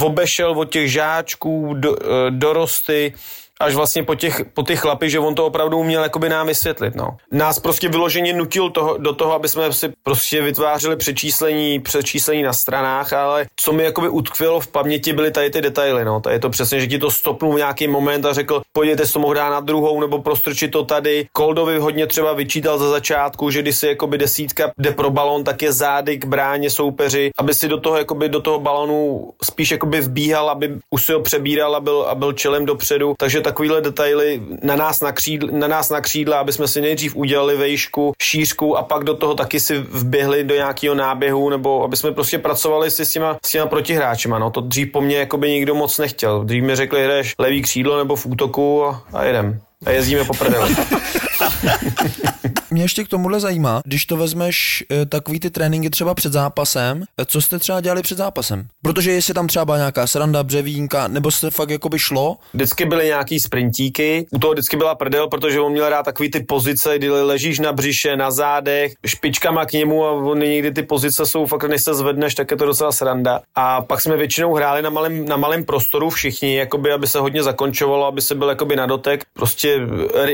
obešel 0.00 0.50
od 0.52 0.68
těch 0.68 0.92
žáčků, 0.92 1.74
do, 1.74 1.96
eh, 1.96 2.30
dorosty, 2.30 3.14
až 3.60 3.74
vlastně 3.74 4.02
po 4.02 4.14
těch, 4.14 4.42
po 4.54 4.62
těch 4.62 4.80
chlapi, 4.80 5.10
že 5.10 5.18
on 5.18 5.34
to 5.34 5.46
opravdu 5.46 5.78
uměl 5.78 6.02
jakoby 6.02 6.28
nám 6.28 6.46
vysvětlit, 6.46 6.94
no. 6.94 7.16
Nás 7.32 7.58
prostě 7.58 7.88
vyloženě 7.88 8.32
nutil 8.32 8.70
toho, 8.70 8.98
do 8.98 9.12
toho, 9.12 9.32
aby 9.32 9.48
jsme 9.48 9.72
si 9.72 9.92
prostě 10.02 10.42
vytvářeli 10.42 10.96
přečíslení, 10.96 11.80
přečíslení 11.80 12.42
na 12.42 12.52
stranách, 12.52 13.12
ale 13.12 13.46
co 13.56 13.72
mi 13.72 13.84
jakoby 13.84 14.08
utkvělo 14.08 14.60
v 14.60 14.68
paměti 14.68 15.12
byly 15.12 15.30
tady 15.30 15.50
ty 15.50 15.60
detaily, 15.60 16.04
no. 16.04 16.20
Tady 16.20 16.36
je 16.36 16.40
to 16.40 16.50
přesně, 16.50 16.80
že 16.80 16.86
ti 16.86 16.98
to 16.98 17.10
stopnul 17.10 17.52
v 17.52 17.56
nějaký 17.56 17.88
moment 17.88 18.26
a 18.26 18.32
řekl, 18.32 18.62
pojďte 18.72 19.06
to 19.06 19.18
mohl 19.18 19.34
dát 19.34 19.50
na 19.50 19.60
druhou 19.60 20.00
nebo 20.00 20.22
prostrčit 20.22 20.70
to 20.70 20.84
tady. 20.84 21.26
Koldovi 21.32 21.78
hodně 21.78 22.06
třeba 22.06 22.32
vyčítal 22.32 22.78
za 22.78 22.90
začátku, 22.90 23.50
že 23.50 23.62
když 23.62 23.76
si 23.76 23.86
jakoby 23.86 24.18
desítka 24.18 24.70
jde 24.78 24.90
pro 24.90 25.10
balon, 25.10 25.44
tak 25.44 25.62
je 25.62 25.72
zády 25.72 26.18
k 26.18 26.24
bráně 26.24 26.70
soupeři, 26.70 27.30
aby 27.38 27.54
si 27.54 27.68
do 27.68 27.80
toho 27.80 27.96
jakoby 27.96 28.28
do 28.28 28.40
toho 28.40 28.60
balonu 28.60 29.30
spíš 29.42 29.70
jakoby 29.70 30.00
vbíhal, 30.00 30.50
aby 30.50 30.78
už 30.90 31.04
si 31.04 31.12
ho 31.12 31.20
přebíral 31.20 31.76
a 31.76 31.80
byl, 31.80 32.02
a 32.02 32.14
byl 32.14 32.32
čelem 32.32 32.66
dopředu. 32.66 33.14
Takže 33.18 33.40
takovýhle 33.48 33.80
detaily 33.80 34.42
na 34.62 34.76
nás 34.76 35.00
na, 35.00 35.12
křídla, 35.12 35.48
na 35.52 35.66
nás 35.66 35.90
na 35.90 36.00
křídla, 36.00 36.38
aby 36.40 36.52
jsme 36.52 36.68
si 36.68 36.80
nejdřív 36.80 37.16
udělali 37.16 37.56
vejšku, 37.56 38.12
šířku 38.22 38.76
a 38.76 38.82
pak 38.82 39.04
do 39.04 39.14
toho 39.14 39.34
taky 39.34 39.60
si 39.60 39.78
vběhli 39.78 40.44
do 40.44 40.54
nějakého 40.54 40.94
náběhu, 40.94 41.50
nebo 41.50 41.84
aby 41.84 41.96
jsme 41.96 42.12
prostě 42.12 42.38
pracovali 42.38 42.90
si 42.90 43.04
s 43.04 43.12
těma, 43.12 43.38
s 43.46 43.50
těma 43.50 43.66
protihráčima. 43.66 44.38
No. 44.38 44.50
To 44.50 44.60
dřív 44.60 44.92
po 44.92 45.00
mně 45.00 45.16
jakoby 45.16 45.50
nikdo 45.50 45.74
moc 45.74 45.98
nechtěl. 45.98 46.44
Dřív 46.44 46.64
mi 46.64 46.76
řekli, 46.76 47.06
jdeš 47.06 47.34
levý 47.38 47.62
křídlo 47.62 47.98
nebo 47.98 48.16
v 48.16 48.26
útoku 48.26 48.84
a, 48.84 49.02
a 49.12 49.24
jedem. 49.24 49.60
A 49.86 49.90
jezdíme 49.90 50.24
po 50.24 50.34
prdeli. 50.34 50.76
Mě 52.70 52.82
ještě 52.82 53.04
k 53.04 53.08
tomuhle 53.08 53.40
zajímá, 53.40 53.80
když 53.84 54.06
to 54.06 54.16
vezmeš 54.16 54.84
eh, 54.90 55.06
takový 55.06 55.40
ty 55.40 55.50
tréninky 55.50 55.90
třeba 55.90 56.14
před 56.14 56.32
zápasem, 56.32 57.04
eh, 57.20 57.24
co 57.24 57.40
jste 57.40 57.58
třeba 57.58 57.80
dělali 57.80 58.02
před 58.02 58.18
zápasem? 58.18 58.66
Protože 58.82 59.10
jestli 59.10 59.34
tam 59.34 59.46
třeba 59.46 59.76
nějaká 59.76 60.06
sranda, 60.06 60.42
břevínka, 60.42 61.08
nebo 61.08 61.30
se 61.30 61.50
fakt 61.50 61.70
jakoby 61.70 61.98
šlo? 61.98 62.36
Vždycky 62.54 62.84
byly 62.84 63.06
nějaký 63.06 63.40
sprintíky, 63.40 64.26
u 64.30 64.38
toho 64.38 64.52
vždycky 64.52 64.76
byla 64.76 64.94
prdel, 64.94 65.28
protože 65.28 65.60
on 65.60 65.72
měl 65.72 65.88
rád 65.88 66.02
takový 66.02 66.30
ty 66.30 66.40
pozice, 66.40 66.98
kdy 66.98 67.10
ležíš 67.10 67.58
na 67.58 67.72
břiše, 67.72 68.16
na 68.16 68.30
zádech, 68.30 68.92
špičkama 69.06 69.66
k 69.66 69.72
němu 69.72 70.04
a 70.04 70.12
on 70.12 70.38
někdy 70.38 70.70
ty 70.72 70.82
pozice 70.82 71.26
jsou 71.26 71.46
fakt, 71.46 71.64
než 71.64 71.82
se 71.82 71.94
zvedneš, 71.94 72.34
tak 72.34 72.50
je 72.50 72.56
to 72.56 72.66
docela 72.66 72.92
sranda. 72.92 73.40
A 73.54 73.82
pak 73.82 74.00
jsme 74.00 74.16
většinou 74.16 74.54
hráli 74.54 74.82
na 74.82 74.90
malém, 74.90 75.24
na 75.24 75.36
malém 75.36 75.64
prostoru 75.64 76.10
všichni, 76.10 76.56
jakoby, 76.56 76.92
aby 76.92 77.06
se 77.06 77.18
hodně 77.18 77.42
zakončovalo, 77.42 78.06
aby 78.06 78.20
se 78.20 78.34
byl 78.34 78.48
jakoby 78.48 78.76
na 78.76 78.86
dotek, 78.86 79.24
prostě 79.32 79.80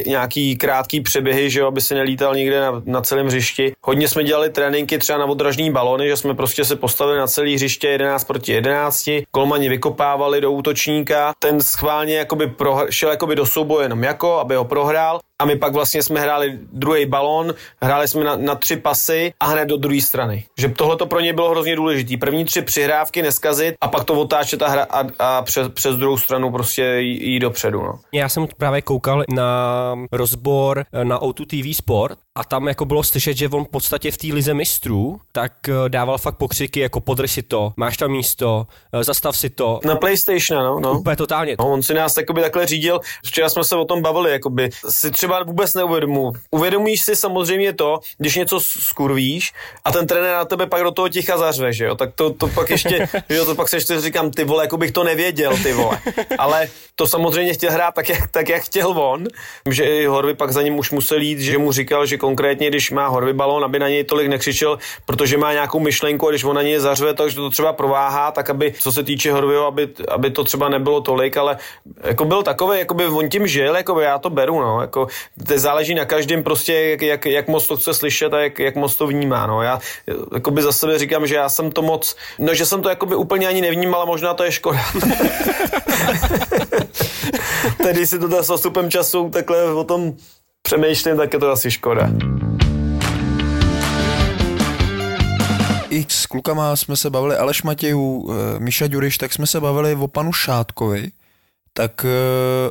nějaký 0.07 0.57
krátký 0.57 1.01
přeběhy, 1.01 1.51
že 1.51 1.61
jo, 1.61 1.67
aby 1.67 1.81
se 1.81 1.95
nelítal 2.05 2.35
někde 2.35 2.61
na, 2.61 2.83
na 2.85 3.01
celém 3.01 3.27
hřišti. 3.27 3.73
Hodně 3.83 4.09
jsme 4.09 4.25
dělali 4.25 4.51
tréninky 4.51 4.99
třeba 4.99 5.19
na 5.19 5.25
odražní 5.25 5.71
balony, 5.71 6.09
že 6.09 6.17
jsme 6.17 6.35
prostě 6.35 6.64
se 6.64 6.77
postavili 6.77 7.19
na 7.19 7.27
celý 7.27 7.55
hřiště 7.55 7.88
11 7.88 8.25
proti 8.25 8.53
11, 8.53 9.11
kolmani 9.31 9.69
vykopávali 9.69 10.40
do 10.40 10.53
útočníka, 10.53 11.33
ten 11.38 11.61
schválně 11.61 12.17
jakoby 12.17 12.47
prohr, 12.47 12.87
šel 12.90 13.11
jakoby 13.11 13.37
do 13.37 13.47
souboje 13.47 13.85
jenom 13.85 14.05
jako, 14.05 14.38
aby 14.38 14.55
ho 14.55 14.64
prohrál 14.64 15.21
a 15.42 15.44
my 15.44 15.57
pak 15.57 15.73
vlastně 15.73 16.03
jsme 16.03 16.20
hráli 16.20 16.59
druhý 16.73 17.07
balon, 17.07 17.55
hráli 17.83 18.09
jsme 18.09 18.25
na, 18.25 18.37
na 18.37 18.55
tři 18.55 18.77
pasy 18.77 19.33
a 19.40 19.47
hned 19.47 19.68
do 19.68 19.77
druhé 19.77 20.01
strany. 20.01 20.44
Že 20.59 20.68
tohle 20.68 20.97
to 20.97 21.07
pro 21.07 21.20
ně 21.20 21.33
bylo 21.33 21.51
hrozně 21.51 21.77
důležité. 21.77 22.16
První 22.16 22.44
tři 22.44 22.62
přihrávky 22.62 23.23
neskazit 23.23 23.75
a 23.81 23.88
pak 23.88 24.05
to 24.05 24.14
otáčet 24.14 24.62
a, 24.62 24.68
hra, 24.68 24.87
a, 24.90 25.05
a 25.18 25.42
přes, 25.42 25.68
přes 25.68 25.97
druhou 25.97 26.16
stranu 26.16 26.51
prostě 26.51 26.83
jít 27.01 27.40
dopředu. 27.40 27.83
No. 27.83 27.99
Já 28.12 28.29
jsem 28.29 28.47
právě 28.57 28.83
koukal 28.83 29.25
na 29.35 29.94
rozbor 30.12 30.85
na 31.03 31.20
O2 31.20 31.47
TV 31.47 31.77
Sport 31.77 32.18
a 32.38 32.44
tam 32.44 32.68
jako 32.68 32.85
bylo 32.85 33.03
slyšet, 33.03 33.37
že 33.37 33.49
on 33.49 33.64
v 33.64 33.68
podstatě 33.68 34.11
v 34.11 34.16
té 34.16 34.27
lize 34.27 34.55
mistrů 34.55 35.20
tak 35.33 35.53
eh, 35.68 35.88
dával 35.88 36.18
fakt 36.18 36.37
pokřiky 36.37 36.81
jako 36.81 37.01
podrž 37.01 37.33
si 37.33 37.42
to, 37.42 37.73
máš 37.77 37.97
tam 37.97 38.11
místo, 38.11 38.66
eh, 38.92 39.05
zastav 39.05 39.37
si 39.37 39.51
to. 39.51 39.81
Na 39.85 39.97
PlayStation, 39.97 40.64
no. 40.64 40.81
no. 40.81 40.99
Úplně 40.99 41.16
totálně. 41.16 41.57
No, 41.59 41.73
on 41.73 41.83
si 41.83 41.94
nás 41.94 42.14
takoby 42.14 42.40
takhle 42.40 42.66
řídil, 42.66 43.01
včera 43.27 43.49
jsme 43.49 43.64
se 43.64 43.77
o 43.77 43.85
tom 43.85 44.03
bavili, 44.03 44.31
jakoby 44.33 44.70
si 44.88 45.11
třeba 45.11 45.42
vůbec 45.42 45.75
neuvědomu. 45.75 46.33
Uvědomíš 46.51 47.03
si 47.03 47.16
samozřejmě 47.16 47.73
to, 47.73 48.01
když 48.18 48.37
něco 48.37 48.61
skurvíš 48.61 49.53
a 49.85 49.92
ten 49.92 50.07
trenér 50.07 50.33
na 50.33 50.44
tebe 50.44 50.66
pak 50.66 50.83
do 50.83 50.90
toho 50.90 51.09
ticha 51.09 51.38
zařve, 51.38 51.73
že 51.73 51.85
jo, 51.85 51.94
tak 51.94 52.14
to, 52.14 52.31
to 52.31 52.49
pak 52.49 52.70
ještě, 52.70 53.09
že 53.29 53.37
jo, 53.37 53.44
to 53.44 53.55
pak 53.55 53.68
se 53.68 53.77
ještě 53.77 54.01
říkám, 54.01 54.31
ty 54.31 54.44
vole, 54.44 54.64
jako 54.64 54.77
bych 54.77 54.92
to 54.92 55.05
nevěděl, 55.05 55.57
ty 55.62 55.73
vole. 55.73 55.99
Ale 56.38 56.68
to 56.97 57.07
samozřejmě 57.07 57.55
chtěl 57.55 57.73
hrát 57.73 57.94
tak, 57.94 58.09
jak, 58.09 58.31
tak, 58.31 58.49
jak 58.49 58.62
chtěl 58.62 58.88
on, 58.88 59.25
že 59.70 59.85
i 59.85 60.07
Horvy 60.07 60.35
pak 60.35 60.53
za 60.53 60.62
ním 60.62 60.79
už 60.79 60.90
musel 60.90 61.20
jít, 61.20 61.40
že 61.40 61.59
mu 61.59 61.73
říkal, 61.73 62.07
že 62.07 62.24
konkrétně, 62.25 62.69
když 62.69 62.91
má 62.91 63.07
Horvy 63.07 63.33
balón, 63.33 63.65
aby 63.65 63.79
na 63.79 63.89
něj 63.89 64.05
tolik 64.05 64.29
nekřičel, 64.29 64.79
protože 65.05 65.37
má 65.39 65.53
nějakou 65.53 65.81
myšlenku 65.81 66.27
a 66.27 66.31
když 66.31 66.45
on 66.45 66.57
na 66.57 66.63
něj 66.63 66.79
zařve, 66.79 67.15
takže 67.15 67.37
to 67.37 67.51
třeba 67.51 67.73
prováhá, 67.73 68.31
tak 68.33 68.51
aby, 68.51 68.75
co 68.81 68.93
se 68.93 69.05
týče 69.05 69.33
Horvyho, 69.33 69.67
aby, 69.67 69.89
aby 70.09 70.31
to 70.31 70.45
třeba 70.45 70.69
nebylo 70.69 71.01
tolik, 71.01 71.37
ale 71.37 71.57
jako 72.05 72.25
byl 72.25 72.43
takový, 72.43 72.79
jako 72.79 72.95
by 72.95 73.07
on 73.07 73.29
tím 73.29 73.47
žil, 73.47 73.77
jako 73.77 73.95
by 73.95 74.03
já 74.03 74.19
to 74.19 74.31
beru, 74.31 74.61
no, 74.61 74.81
jako 74.81 75.07
to 75.47 75.59
záleží 75.59 75.95
na 75.95 76.05
každém 76.05 76.43
prostě, 76.43 76.75
jak, 76.75 77.03
jak, 77.03 77.27
jak 77.27 77.49
moc 77.49 77.67
to 77.69 77.77
chce 77.77 77.95
slyšet 77.95 78.35
a 78.35 78.41
jak, 78.41 78.59
jak 78.59 78.77
moc 78.77 78.97
to 78.97 79.07
vnímá, 79.07 79.47
no, 79.47 79.63
já 79.63 79.79
jako 80.35 80.51
by 80.51 80.63
za 80.63 80.73
sebe 80.73 80.99
říkám, 80.99 81.27
že 81.27 81.35
já 81.35 81.49
jsem 81.49 81.73
to 81.73 81.83
moc, 81.83 82.17
no, 82.39 82.55
že 82.55 82.67
jsem 82.67 82.83
to 82.83 82.89
jako 82.89 83.07
by 83.07 83.15
úplně 83.15 83.49
ani 83.49 83.61
nevnímal, 83.61 84.01
ale 84.01 84.07
možná 84.07 84.35
to 84.35 84.45
je 84.45 84.53
škoda. 84.53 84.81
Tedy 87.83 88.07
si 88.07 88.19
to 88.19 88.43
s 88.43 88.47
postupem 88.47 88.91
času 88.91 89.31
takhle 89.31 89.75
o 89.75 89.85
tom 89.85 90.17
přemýšlím, 90.64 91.16
tak 91.16 91.33
je 91.33 91.38
to 91.38 91.50
asi 91.50 91.70
škoda. 91.70 92.11
I 95.90 96.07
s 96.09 96.27
klukama 96.27 96.77
jsme 96.77 96.96
se 96.96 97.11
bavili, 97.11 97.37
Aleš 97.37 97.62
Matějů, 97.62 98.31
eh, 98.31 98.59
Miša 98.59 98.87
Ďuriš, 98.87 99.18
tak 99.18 99.33
jsme 99.33 99.46
se 99.46 99.61
bavili 99.61 99.94
o 99.94 100.09
panu 100.09 100.33
Šátkovi. 100.33 101.11
Tak 101.72 102.05
eh, 102.05 102.70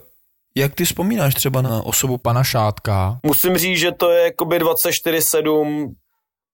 jak 0.56 0.76
ty 0.76 0.86
vzpomínáš 0.86 1.36
třeba 1.36 1.62
na 1.62 1.82
osobu 1.82 2.18
pana 2.18 2.44
Šátka? 2.44 3.20
Musím 3.26 3.58
říct, 3.58 3.80
že 3.80 3.92
to 3.92 4.12
je 4.12 4.24
jakoby 4.24 4.60
24-7 4.60 5.94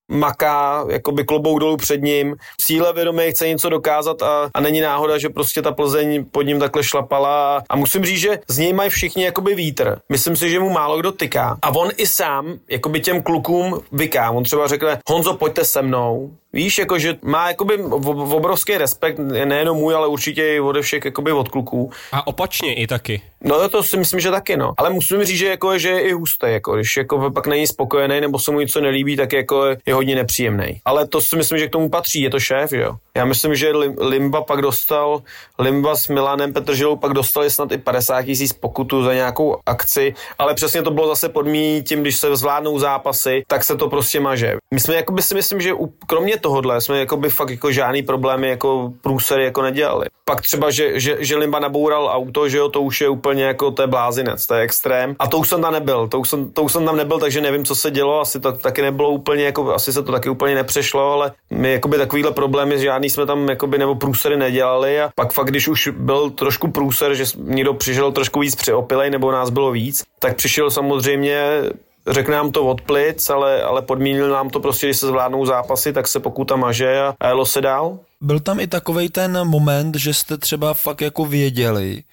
maká, 0.10 0.86
jakoby 0.90 1.24
klobouk 1.24 1.60
dolů 1.60 1.78
před 1.78 2.02
ním, 2.02 2.36
cíle 2.58 2.94
vědomé 2.94 3.32
chce 3.32 3.48
něco 3.48 3.70
dokázat 3.70 4.22
a, 4.22 4.50
a 4.54 4.60
není 4.62 4.82
náhoda, 4.82 5.18
že 5.18 5.30
prostě 5.30 5.62
ta 5.62 5.72
Plzeň 5.72 6.26
pod 6.32 6.42
ním 6.42 6.60
takhle 6.60 6.84
šlapala 6.84 7.64
a, 7.70 7.76
musím 7.76 8.06
říct, 8.06 8.20
že 8.20 8.40
z 8.48 8.58
něj 8.58 8.74
mají 8.74 8.90
všichni 8.90 9.24
jakoby 9.24 9.56
vítr. 9.56 10.00
Myslím 10.10 10.36
si, 10.36 10.50
že 10.50 10.60
mu 10.60 10.70
málo 10.70 10.98
kdo 10.98 11.12
tyká 11.12 11.58
a 11.62 11.76
on 11.76 11.90
i 11.98 12.08
sám 12.08 12.60
jakoby 12.70 13.00
těm 13.00 13.24
klukům 13.24 13.82
vyká. 13.92 14.32
On 14.32 14.44
třeba 14.44 14.68
řekne, 14.68 15.00
Honzo, 15.10 15.34
pojďte 15.34 15.66
se 15.66 15.82
mnou, 15.82 16.32
Víš, 16.54 16.78
jako, 16.78 17.00
že 17.00 17.18
má 17.22 17.48
jakoby 17.48 17.78
obrovský 17.84 18.78
respekt, 18.78 19.20
nejenom 19.20 19.78
můj, 19.78 19.96
ale 19.96 20.08
určitě 20.08 20.56
i 20.56 20.60
ode 20.60 20.82
všech 20.82 21.06
jakoby 21.06 21.32
od 21.32 21.50
kluků. 21.50 21.92
A 22.12 22.28
opačně 22.28 22.74
i 22.74 22.88
taky. 22.88 23.22
No 23.44 23.70
to 23.70 23.84
si 23.84 23.98
myslím, 23.98 24.20
že 24.20 24.32
taky, 24.32 24.58
no. 24.58 24.74
Ale 24.78 24.90
musím 24.90 25.24
říct, 25.24 25.38
že, 25.38 25.48
jako, 25.48 25.78
že 25.78 25.90
je 25.90 26.02
i 26.02 26.12
hustý, 26.12 26.46
jako, 26.50 26.76
když 26.76 26.98
jako 26.98 27.32
pak 27.32 27.48
není 27.48 27.68
spokojený 27.68 28.22
nebo 28.22 28.40
se 28.40 28.52
mu 28.52 28.60
něco 28.60 28.82
nelíbí, 28.82 29.16
tak 29.16 29.34
jako 29.34 29.66
je 29.86 29.94
hodně 29.94 30.16
nepříjemný. 30.16 30.82
Ale 30.86 31.08
to 31.08 31.22
si 31.22 31.36
myslím, 31.36 31.60
že 31.60 31.68
k 31.68 31.72
tomu 31.72 31.90
patří, 31.90 32.22
je 32.22 32.30
to 32.30 32.40
šéf, 32.40 32.70
že 32.70 32.82
jo. 32.82 32.96
Já 33.16 33.26
myslím, 33.26 33.56
že 33.56 33.72
Lim- 33.72 33.96
Limba 34.00 34.42
pak 34.42 34.62
dostal, 34.62 35.22
Limba 35.60 35.96
s 35.96 36.08
Milanem 36.08 36.54
Petržilou 36.54 36.96
pak 36.96 37.14
dostali 37.14 37.50
snad 37.50 37.72
i 37.72 37.78
50 37.78 38.24
tisíc 38.24 38.54
pokutu 38.54 39.04
za 39.04 39.14
nějakou 39.14 39.58
akci, 39.66 40.14
ale 40.38 40.54
přesně 40.54 40.82
to 40.82 40.92
bylo 40.92 41.08
zase 41.08 41.30
podmínění 41.30 41.84
tím, 41.84 42.02
když 42.02 42.18
se 42.18 42.36
zvládnou 42.36 42.80
zápasy, 42.80 43.44
tak 43.48 43.64
se 43.64 43.76
to 43.76 43.90
prostě 43.90 44.20
maže. 44.20 44.56
My 44.74 44.80
jsme 44.80 44.96
jakoby 44.96 45.22
si 45.22 45.36
myslím, 45.36 45.62
že 45.62 45.74
u, 45.74 45.94
kromě 46.08 46.38
tohohle 46.38 46.82
jsme 46.82 47.00
jakoby 47.00 47.30
fakt 47.30 47.50
jako 47.50 47.72
žádný 47.72 48.04
problémy 48.04 48.50
jako 48.50 48.94
průsery 49.02 49.44
jako 49.44 49.62
nedělali. 49.62 50.06
Pak 50.26 50.42
třeba, 50.42 50.72
že, 50.72 51.00
že, 51.00 51.18
že 51.20 51.36
Limba 51.38 51.60
naboural 51.60 52.10
auto, 52.14 52.50
že 52.50 52.58
jo, 52.58 52.70
to 52.70 52.82
už 52.82 53.02
je 53.02 53.10
úplně 53.10 53.29
jako, 53.38 53.72
to 53.72 53.82
je 53.82 53.88
blázinec, 53.88 54.48
to 54.48 54.54
je 54.54 54.62
extrém. 54.62 55.16
A 55.20 55.28
to 55.28 55.38
už 55.38 55.50
jsem 55.50 55.62
tam 55.62 55.74
nebyl, 55.74 56.08
to 56.08 56.20
už 56.20 56.30
jsem, 56.30 56.52
to 56.52 56.64
už 56.64 56.72
jsem 56.72 56.86
tam 56.86 56.98
nebyl, 56.98 57.20
takže 57.20 57.42
nevím, 57.42 57.66
co 57.66 57.76
se 57.76 57.92
dělo, 57.92 58.22
asi 58.22 58.40
to 58.40 58.52
taky 58.52 58.82
nebylo 58.82 59.10
úplně, 59.10 59.44
jako, 59.44 59.74
asi 59.74 59.94
se 59.94 60.04
to 60.04 60.12
taky 60.12 60.30
úplně 60.30 60.56
nepřešlo, 60.56 61.12
ale 61.12 61.32
my 61.50 61.72
jakoby 61.72 61.98
takovýhle 61.98 62.32
problémy 62.32 62.80
žádný 62.80 63.10
jsme 63.10 63.26
tam 63.26 63.50
jakoby 63.50 63.78
nebo 63.78 63.96
průsery 63.96 64.38
nedělali 64.38 65.02
a 65.02 65.10
pak 65.16 65.34
fakt, 65.34 65.48
když 65.48 65.68
už 65.68 65.88
byl 65.88 66.30
trošku 66.30 66.72
průser, 66.72 67.14
že 67.14 67.26
někdo 67.38 67.74
přišel 67.74 68.12
trošku 68.12 68.40
víc 68.40 68.56
přeopilej 68.56 69.10
nebo 69.10 69.32
nás 69.32 69.50
bylo 69.50 69.72
víc, 69.72 70.04
tak 70.20 70.36
přišel 70.36 70.72
samozřejmě 70.72 71.62
řekne 72.08 72.36
nám 72.36 72.52
to 72.52 72.66
od 72.66 72.82
plic, 72.82 73.30
ale, 73.30 73.64
ale 73.64 73.82
podmínil 73.82 74.30
nám 74.30 74.50
to 74.50 74.60
prostě, 74.60 74.88
když 74.88 74.98
se 74.98 75.08
zvládnou 75.08 75.46
zápasy, 75.46 75.94
tak 75.94 76.08
se 76.08 76.20
pokuta 76.20 76.56
maže 76.56 77.02
a, 77.02 77.14
a 77.20 77.28
jelo 77.28 77.46
se 77.46 77.62
dál. 77.62 78.00
Byl 78.22 78.40
tam 78.40 78.60
i 78.60 78.68
takovej 78.68 79.10
ten 79.10 79.48
moment, 79.48 79.96
že 79.96 80.14
jste 80.14 80.38
třeba 80.38 80.74
fakt 80.74 81.02
jako 81.02 81.26
věděli, 81.26 82.04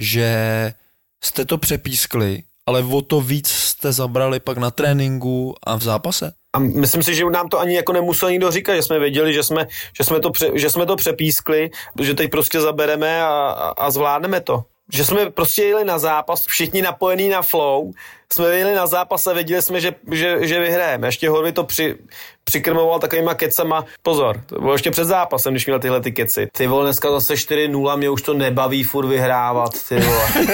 že 0.00 0.28
jste 1.24 1.44
to 1.44 1.58
přepískli, 1.58 2.42
ale 2.66 2.82
o 2.82 3.02
to 3.02 3.20
víc 3.20 3.48
jste 3.48 3.92
zabrali 3.92 4.40
pak 4.40 4.58
na 4.58 4.70
tréninku 4.70 5.54
a 5.66 5.76
v 5.76 5.82
zápase? 5.82 6.32
A 6.52 6.58
myslím 6.58 7.02
si, 7.02 7.14
že 7.14 7.24
nám 7.24 7.48
to 7.48 7.60
ani 7.60 7.74
jako 7.74 7.92
nemusel 7.92 8.30
nikdo 8.30 8.50
říkat, 8.50 8.76
že 8.76 8.82
jsme 8.82 8.98
věděli, 8.98 9.34
že 9.34 9.42
jsme, 9.42 9.66
že 9.98 10.04
jsme, 10.04 10.20
to, 10.20 10.30
pře, 10.30 10.50
že 10.54 10.70
jsme 10.70 10.86
to 10.86 10.96
přepískli, 10.96 11.70
že 12.00 12.14
teď 12.14 12.30
prostě 12.30 12.60
zabereme 12.60 13.22
a, 13.22 13.28
a, 13.78 13.90
zvládneme 13.90 14.40
to. 14.40 14.64
Že 14.92 15.04
jsme 15.04 15.30
prostě 15.30 15.62
jeli 15.62 15.84
na 15.84 15.98
zápas, 15.98 16.46
všichni 16.46 16.82
napojení 16.82 17.28
na 17.28 17.42
flow, 17.42 17.92
jsme 18.32 18.56
jeli 18.56 18.74
na 18.74 18.86
zápas 18.86 19.26
a 19.26 19.32
věděli 19.32 19.62
jsme, 19.62 19.80
že, 19.80 19.94
že, 20.12 20.46
že 20.46 20.60
vyhrajeme. 20.60 21.08
Ještě 21.08 21.30
Horvy 21.30 21.52
to 21.52 21.64
při, 21.64 21.96
přikrmoval 22.44 22.98
takovýma 22.98 23.34
kecama. 23.34 23.84
Pozor, 24.02 24.40
to 24.46 24.60
bylo 24.60 24.72
ještě 24.72 24.90
před 24.90 25.04
zápasem, 25.04 25.52
když 25.52 25.66
měl 25.66 25.78
tyhle 25.78 26.00
ty 26.00 26.12
keci. 26.12 26.48
Ty 26.52 26.66
vole, 26.66 26.84
dneska 26.84 27.10
zase 27.10 27.34
4-0, 27.34 27.96
mě 27.96 28.10
už 28.10 28.22
to 28.22 28.34
nebaví 28.34 28.84
furt 28.84 29.06
vyhrávat, 29.06 29.70
ty 29.88 30.00
vole. 30.00 30.28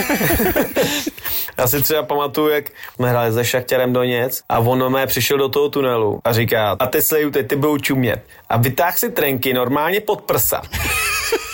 Já 1.59 1.67
si 1.67 1.83
třeba 1.83 2.03
pamatuju, 2.03 2.49
jak 2.49 2.65
jsme 2.95 3.11
hráli 3.11 3.33
se 3.33 3.45
Šachtěrem 3.45 3.93
Doněc 3.93 4.43
a 4.49 4.59
on 4.59 4.93
mé 4.93 5.07
přišel 5.07 5.39
do 5.39 5.49
toho 5.49 5.69
tunelu 5.69 6.21
a 6.25 6.33
říká, 6.33 6.77
a 6.79 6.87
teď 6.87 7.05
se 7.05 7.31
teď 7.31 7.49
ty 7.49 7.57
budou 7.57 7.79
čumět. 7.79 8.25
A 8.49 8.57
vytáhl 8.57 8.97
si 8.97 9.11
trenky 9.11 9.55
normálně 9.55 10.01
pod 10.01 10.23
prsa. 10.23 10.63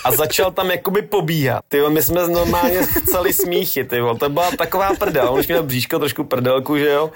A 0.04 0.12
začal 0.12 0.50
tam 0.50 0.70
jakoby 0.70 1.02
pobíhat. 1.02 1.64
Ty 1.68 1.80
my 1.88 2.02
jsme 2.02 2.28
normálně 2.28 2.86
chceli 2.86 3.32
smíchy, 3.32 3.84
ty 3.84 4.00
to 4.18 4.28
byla 4.28 4.50
taková 4.58 4.90
prdel. 4.98 5.28
On 5.28 5.38
už 5.38 5.46
měl 5.46 5.62
bříško 5.62 5.98
trošku 5.98 6.11
prdelku, 6.24 6.78
že 6.78 6.88
jo? 6.90 7.10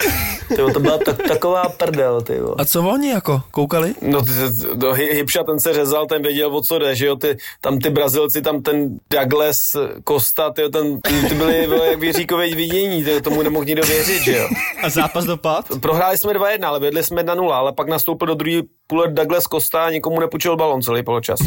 Ty 0.48 0.56
to 0.56 0.80
byla 0.80 0.98
tak, 0.98 1.22
taková 1.28 1.68
prdel, 1.68 2.22
ty 2.22 2.40
A 2.58 2.64
co 2.64 2.82
oni 2.82 3.08
jako? 3.08 3.42
Koukali? 3.50 3.94
No, 4.02 4.22
ty, 4.22 4.30
do 4.74 4.92
Hipša 4.92 5.44
ten 5.44 5.60
se 5.60 5.72
řezal, 5.72 6.06
ten 6.06 6.22
věděl, 6.22 6.56
o 6.56 6.62
co 6.62 6.78
jde, 6.78 6.94
že 6.94 7.06
jo? 7.06 7.16
Ty, 7.16 7.36
tam 7.60 7.78
ty 7.78 7.90
Brazilci, 7.90 8.42
tam 8.42 8.62
ten 8.62 8.98
Douglas 9.10 9.76
Costa, 10.08 10.50
ty, 10.50 10.68
ten, 10.68 11.00
ty, 11.00 11.34
byli, 11.34 11.66
byli 11.66 11.88
jak 11.88 11.98
věříkové 11.98 12.54
vidění, 12.54 13.04
ty, 13.04 13.20
tomu 13.20 13.42
nemohl 13.42 13.64
nikdo 13.64 13.82
věřit, 13.82 14.22
že 14.22 14.36
jo? 14.36 14.48
A 14.82 14.88
zápas 14.88 15.24
dopad? 15.24 15.66
Prohráli 15.80 16.18
jsme 16.18 16.32
2-1, 16.32 16.66
ale 16.66 16.80
vedli 16.80 17.04
jsme 17.04 17.22
1-0, 17.22 17.52
ale 17.52 17.72
pak 17.72 17.88
nastoupil 17.88 18.26
do 18.26 18.34
druhé 18.34 18.62
půle 18.86 19.08
Douglas 19.08 19.44
Costa 19.44 19.84
a 19.84 19.90
nikomu 19.90 20.20
nepůjčil 20.20 20.56
balon 20.56 20.82
celý 20.82 21.02
poločas. 21.02 21.38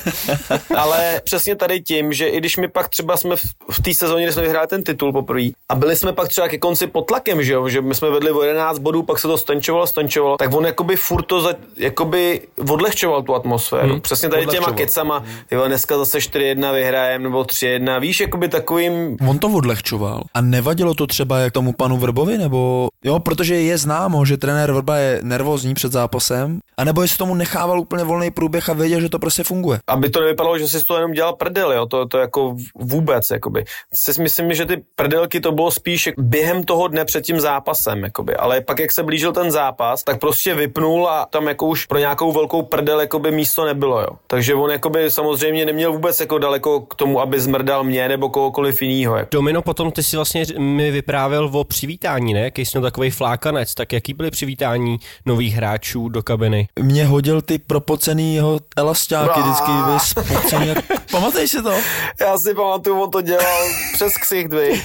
ale 0.76 1.20
přesně 1.24 1.56
tady 1.56 1.80
tím, 1.80 2.12
že 2.12 2.28
i 2.28 2.38
když 2.38 2.56
my 2.56 2.68
pak 2.68 2.88
třeba 2.88 3.16
jsme 3.16 3.36
v, 3.36 3.42
v 3.70 3.82
té 3.82 3.94
sezóně, 3.94 4.24
kdy 4.24 4.32
jsme 4.32 4.42
vyhráli 4.42 4.66
ten 4.66 4.82
titul 4.82 5.12
poprvé 5.12 5.42
a 5.68 5.74
byli 5.74 5.96
jsme 5.96 6.12
pak 6.12 6.28
třeba 6.28 6.48
ke 6.48 6.58
konci 6.58 6.86
pod 6.86 7.02
tlakem, 7.02 7.42
že 7.42 7.52
jo, 7.52 7.68
že 7.68 7.80
my 7.80 7.94
jsme 7.94 8.10
vedli 8.10 8.30
o 8.30 8.42
11 8.42 8.78
bodů, 8.78 9.02
pak 9.02 9.18
se 9.18 9.28
to 9.28 9.38
stenčovalo, 9.38 9.86
stenčovalo, 9.86 10.36
tak 10.36 10.54
on 10.54 10.66
jakoby 10.66 10.96
furt 10.96 11.22
to 11.22 11.40
za, 11.40 11.54
jakoby 11.76 12.40
odlehčoval 12.70 13.22
tu 13.22 13.34
atmosféru. 13.34 13.92
Hmm. 13.92 14.00
Přesně 14.00 14.28
tady 14.28 14.46
těma 14.46 14.72
kecama, 14.72 15.24
ty 15.48 15.56
vole, 15.56 15.68
dneska 15.68 15.98
zase 15.98 16.18
4-1 16.18 16.74
vyhrajem 16.74 17.22
nebo 17.22 17.42
3-1, 17.42 18.00
víš, 18.00 18.20
jakoby 18.20 18.48
takovým... 18.48 19.16
On 19.28 19.38
to 19.38 19.48
odlehčoval. 19.48 20.22
A 20.34 20.40
nevadilo 20.40 20.94
to 20.94 21.06
třeba 21.06 21.38
jak 21.38 21.52
tomu 21.52 21.72
panu 21.72 21.96
Vrbovi, 21.96 22.38
nebo... 22.38 22.88
Jo, 23.04 23.18
protože 23.18 23.54
je 23.54 23.78
známo, 23.78 24.24
že 24.24 24.36
trenér 24.36 24.72
Vrba 24.72 24.96
je 24.96 25.20
nervózní 25.22 25.74
před 25.74 25.92
zápasem, 25.92 26.60
a 26.76 26.84
nebo 26.84 27.02
jestli 27.02 27.18
tomu 27.18 27.34
nechával 27.34 27.80
úplně 27.80 28.04
volný 28.04 28.30
průběh 28.30 28.68
a 28.68 28.72
věděl, 28.72 29.00
že 29.00 29.08
to 29.08 29.18
prostě 29.18 29.44
funguje. 29.44 29.78
Aby 29.86 30.10
to 30.10 30.20
nevypadalo, 30.20 30.58
že 30.58 30.68
si 30.68 30.84
to 30.84 30.94
jenom 30.94 31.12
dělal 31.12 31.32
prdel, 31.32 31.72
jo, 31.72 31.86
to, 31.86 32.06
to 32.06 32.18
jako 32.18 32.56
vůbec, 32.74 33.30
jakoby. 33.30 33.64
Si 33.94 34.22
myslím, 34.22 34.54
že 34.54 34.66
ty 34.66 34.82
prdelky 34.96 35.40
to 35.40 35.52
bylo 35.52 35.70
spíš 35.70 36.10
během 36.18 36.64
toho 36.64 36.88
dne 36.88 37.04
před 37.04 37.24
tím 37.24 37.40
zápasem, 37.40 38.04
jakoby. 38.04 38.36
ale 38.36 38.60
pak 38.60 38.78
jak 38.78 38.92
se 38.92 39.02
blížil 39.02 39.32
ten 39.32 39.50
zápas, 39.50 40.04
tak 40.04 40.20
prostě 40.20 40.54
vypnul 40.54 41.08
a 41.08 41.26
tam 41.30 41.48
jako 41.48 41.66
už 41.66 41.86
pro 41.86 41.98
nějakou 41.98 42.32
velkou 42.32 42.62
prdel 42.62 43.00
jakoby 43.00 43.30
místo 43.30 43.64
nebylo, 43.64 44.00
jo. 44.00 44.10
Takže 44.26 44.54
on 44.54 44.70
jakoby 44.70 45.10
samozřejmě 45.10 45.66
neměl 45.66 45.92
vůbec 45.92 46.20
jako 46.20 46.38
daleko 46.38 46.80
k 46.80 46.94
tomu, 46.94 47.20
aby 47.20 47.40
zmrdal 47.40 47.84
mě 47.84 48.08
nebo 48.08 48.28
kohokoliv 48.28 48.82
jiného. 48.82 49.16
Jako. 49.16 49.28
Domino, 49.32 49.62
potom 49.62 49.92
ty 49.92 50.02
si 50.02 50.16
vlastně 50.16 50.44
mi 50.58 50.90
vyprávěl 50.90 51.50
o 51.52 51.64
přivítání, 51.64 52.34
ne? 52.34 52.40
Jaký 52.40 52.64
jsi 52.64 52.80
takový 52.80 53.10
flákanec, 53.10 53.74
tak 53.74 53.92
jaký 53.92 54.14
byly 54.14 54.30
přivítání 54.30 54.98
nových 55.26 55.54
hráčů 55.54 56.08
do 56.08 56.22
kabiny? 56.22 56.51
Mě 56.80 57.06
hodil 57.06 57.42
ty 57.42 57.58
propocený 57.58 58.34
jeho 58.34 58.60
elastáky 58.76 59.40
vždycky 59.40 59.70
vyspocený. 59.92 60.68
Jak... 60.68 60.84
Pamatuješ 61.10 61.50
si 61.50 61.62
to? 61.62 61.72
Já 62.20 62.38
si 62.38 62.54
pamatuju, 62.54 63.02
on 63.02 63.10
to 63.10 63.20
dělal 63.20 63.64
přes 63.92 64.16
ksicht, 64.16 64.52
vy. 64.52 64.82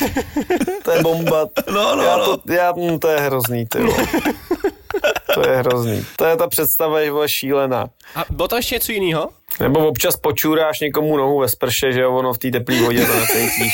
To 0.84 0.92
je 0.92 1.02
bomba. 1.02 1.48
No, 1.74 1.96
no, 1.96 2.04
já 2.04 2.18
no. 2.18 2.38
to, 2.38 2.54
já, 2.54 2.74
hm, 2.78 3.00
to 3.00 3.08
je 3.08 3.20
hrozný, 3.20 3.66
ty. 3.66 3.80
To 5.34 5.50
je 5.50 5.58
hrozný. 5.58 6.06
To 6.16 6.26
je 6.26 6.38
ta 6.38 6.48
představa, 6.48 7.00
je 7.00 7.12
vole 7.12 7.30
šílená. 7.30 7.90
A 8.16 8.26
bylo 8.30 8.48
tam 8.48 8.58
ještě 8.58 8.76
něco 8.76 8.92
jiného? 8.92 9.30
Nebo 9.60 9.88
občas 9.88 10.18
počůráš 10.18 10.80
někomu 10.80 11.18
nohu 11.18 11.40
ve 11.40 11.50
sprše, 11.50 11.92
že 11.92 12.02
jo, 12.02 12.12
ono 12.12 12.34
v 12.34 12.38
té 12.38 12.52
teplé 12.52 12.82
vodě 12.82 13.06
to 13.06 13.16
necítíš. 13.16 13.74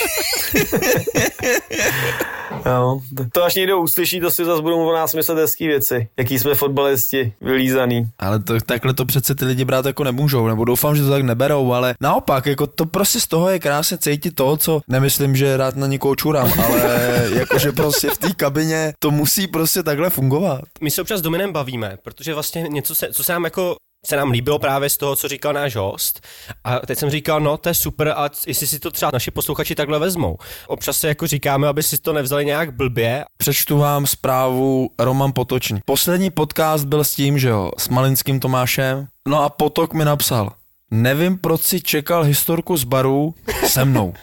no, 2.65 3.02
to 3.32 3.43
až 3.43 3.56
někdo 3.56 3.80
uslyší, 3.80 4.19
to 4.19 4.32
si 4.32 4.46
zase 4.46 4.62
budou 4.62 4.89
o 4.89 4.93
nás 4.93 5.13
myslet 5.13 5.38
hezký 5.38 5.67
věci. 5.67 6.08
Jaký 6.17 6.39
jsme 6.39 6.56
fotbalisti, 6.56 7.34
vylízaný. 7.41 8.06
Ale 8.19 8.39
to, 8.39 8.54
takhle 8.65 8.93
to 8.93 9.06
přece 9.06 9.36
ty 9.36 9.46
lidi 9.46 9.65
brát 9.65 9.86
jako 9.86 10.04
nemůžou, 10.04 10.48
nebo 10.48 10.65
doufám, 10.65 10.96
že 10.96 11.04
to 11.04 11.10
tak 11.10 11.24
neberou, 11.24 11.74
ale 11.74 11.96
naopak, 12.02 12.46
jako 12.46 12.67
to 12.67 12.86
prostě 12.86 13.19
z 13.19 13.28
toho 13.28 13.50
je 13.50 13.60
krásně 13.60 13.98
cítit 13.98 14.36
to, 14.36 14.58
co 14.58 14.82
nemyslím, 14.88 15.36
že 15.36 15.58
rád 15.58 15.76
na 15.76 15.88
nikoho 15.88 16.15
čurám, 16.15 16.54
ale 16.65 17.30
jakože 17.34 17.72
prostě 17.72 18.10
v 18.10 18.17
té 18.17 18.34
kabině 18.34 18.93
to 19.00 19.12
musí 19.12 19.48
prostě 19.48 19.84
takhle 19.84 20.10
fungovat. 20.10 20.62
My 20.82 20.91
se 20.91 21.02
občas 21.02 21.19
s 21.19 21.24
Dominem 21.24 21.54
bavíme, 21.54 21.98
protože 22.04 22.34
vlastně 22.34 22.62
něco, 22.62 22.96
se, 22.96 23.08
co 23.13 23.24
se 23.24 23.34
nám 23.34 23.43
jako 23.43 23.76
se 24.06 24.16
nám 24.18 24.32
líbilo 24.32 24.60
právě 24.60 24.89
z 24.89 24.98
toho, 24.98 25.16
co 25.16 25.28
říkal 25.28 25.54
náš 25.54 25.76
host. 25.76 26.28
A 26.63 26.80
teď 26.80 27.00
jsem 27.00 27.10
říkal, 27.10 27.39
no 27.39 27.58
to 27.58 27.70
je 27.70 27.76
super, 27.76 28.13
a 28.18 28.30
jestli 28.48 28.68
si 28.68 28.80
to 28.80 28.92
třeba 28.92 29.10
naši 29.13 29.32
posluchači 29.32 29.76
takhle 29.76 30.00
vezmou. 30.00 30.38
Občas 30.68 30.98
se 30.98 31.08
jako 31.08 31.28
říkáme, 31.28 31.68
aby 31.68 31.84
si 31.84 31.98
to 31.98 32.13
nevzali 32.13 32.46
nějak 32.46 32.74
blbě. 32.74 33.26
Přečtu 33.38 33.78
vám 33.78 34.08
zprávu 34.08 34.89
Roman 35.00 35.32
Potočný. 35.36 35.80
Poslední 35.86 36.30
podcast 36.30 36.86
byl 36.86 37.04
s 37.04 37.16
tím, 37.16 37.39
že 37.39 37.50
jo, 37.50 37.72
s 37.78 37.89
Malinským 37.89 38.39
Tomášem. 38.39 39.08
No 39.28 39.44
a 39.44 39.50
Potok 39.50 39.94
mi 39.94 40.06
napsal, 40.06 40.52
nevím, 40.92 41.38
proč 41.38 41.62
si 41.62 41.82
čekal 41.82 42.24
historku 42.24 42.78
z 42.78 42.84
baru 42.84 43.36
se 43.68 43.86
mnou. 43.86 44.13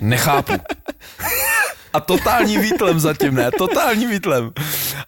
Nechápu. 0.00 0.52
A 1.92 2.00
totální 2.00 2.58
výtlem 2.58 3.00
zatím, 3.00 3.34
ne? 3.34 3.50
Totální 3.58 4.06
výtlem. 4.06 4.52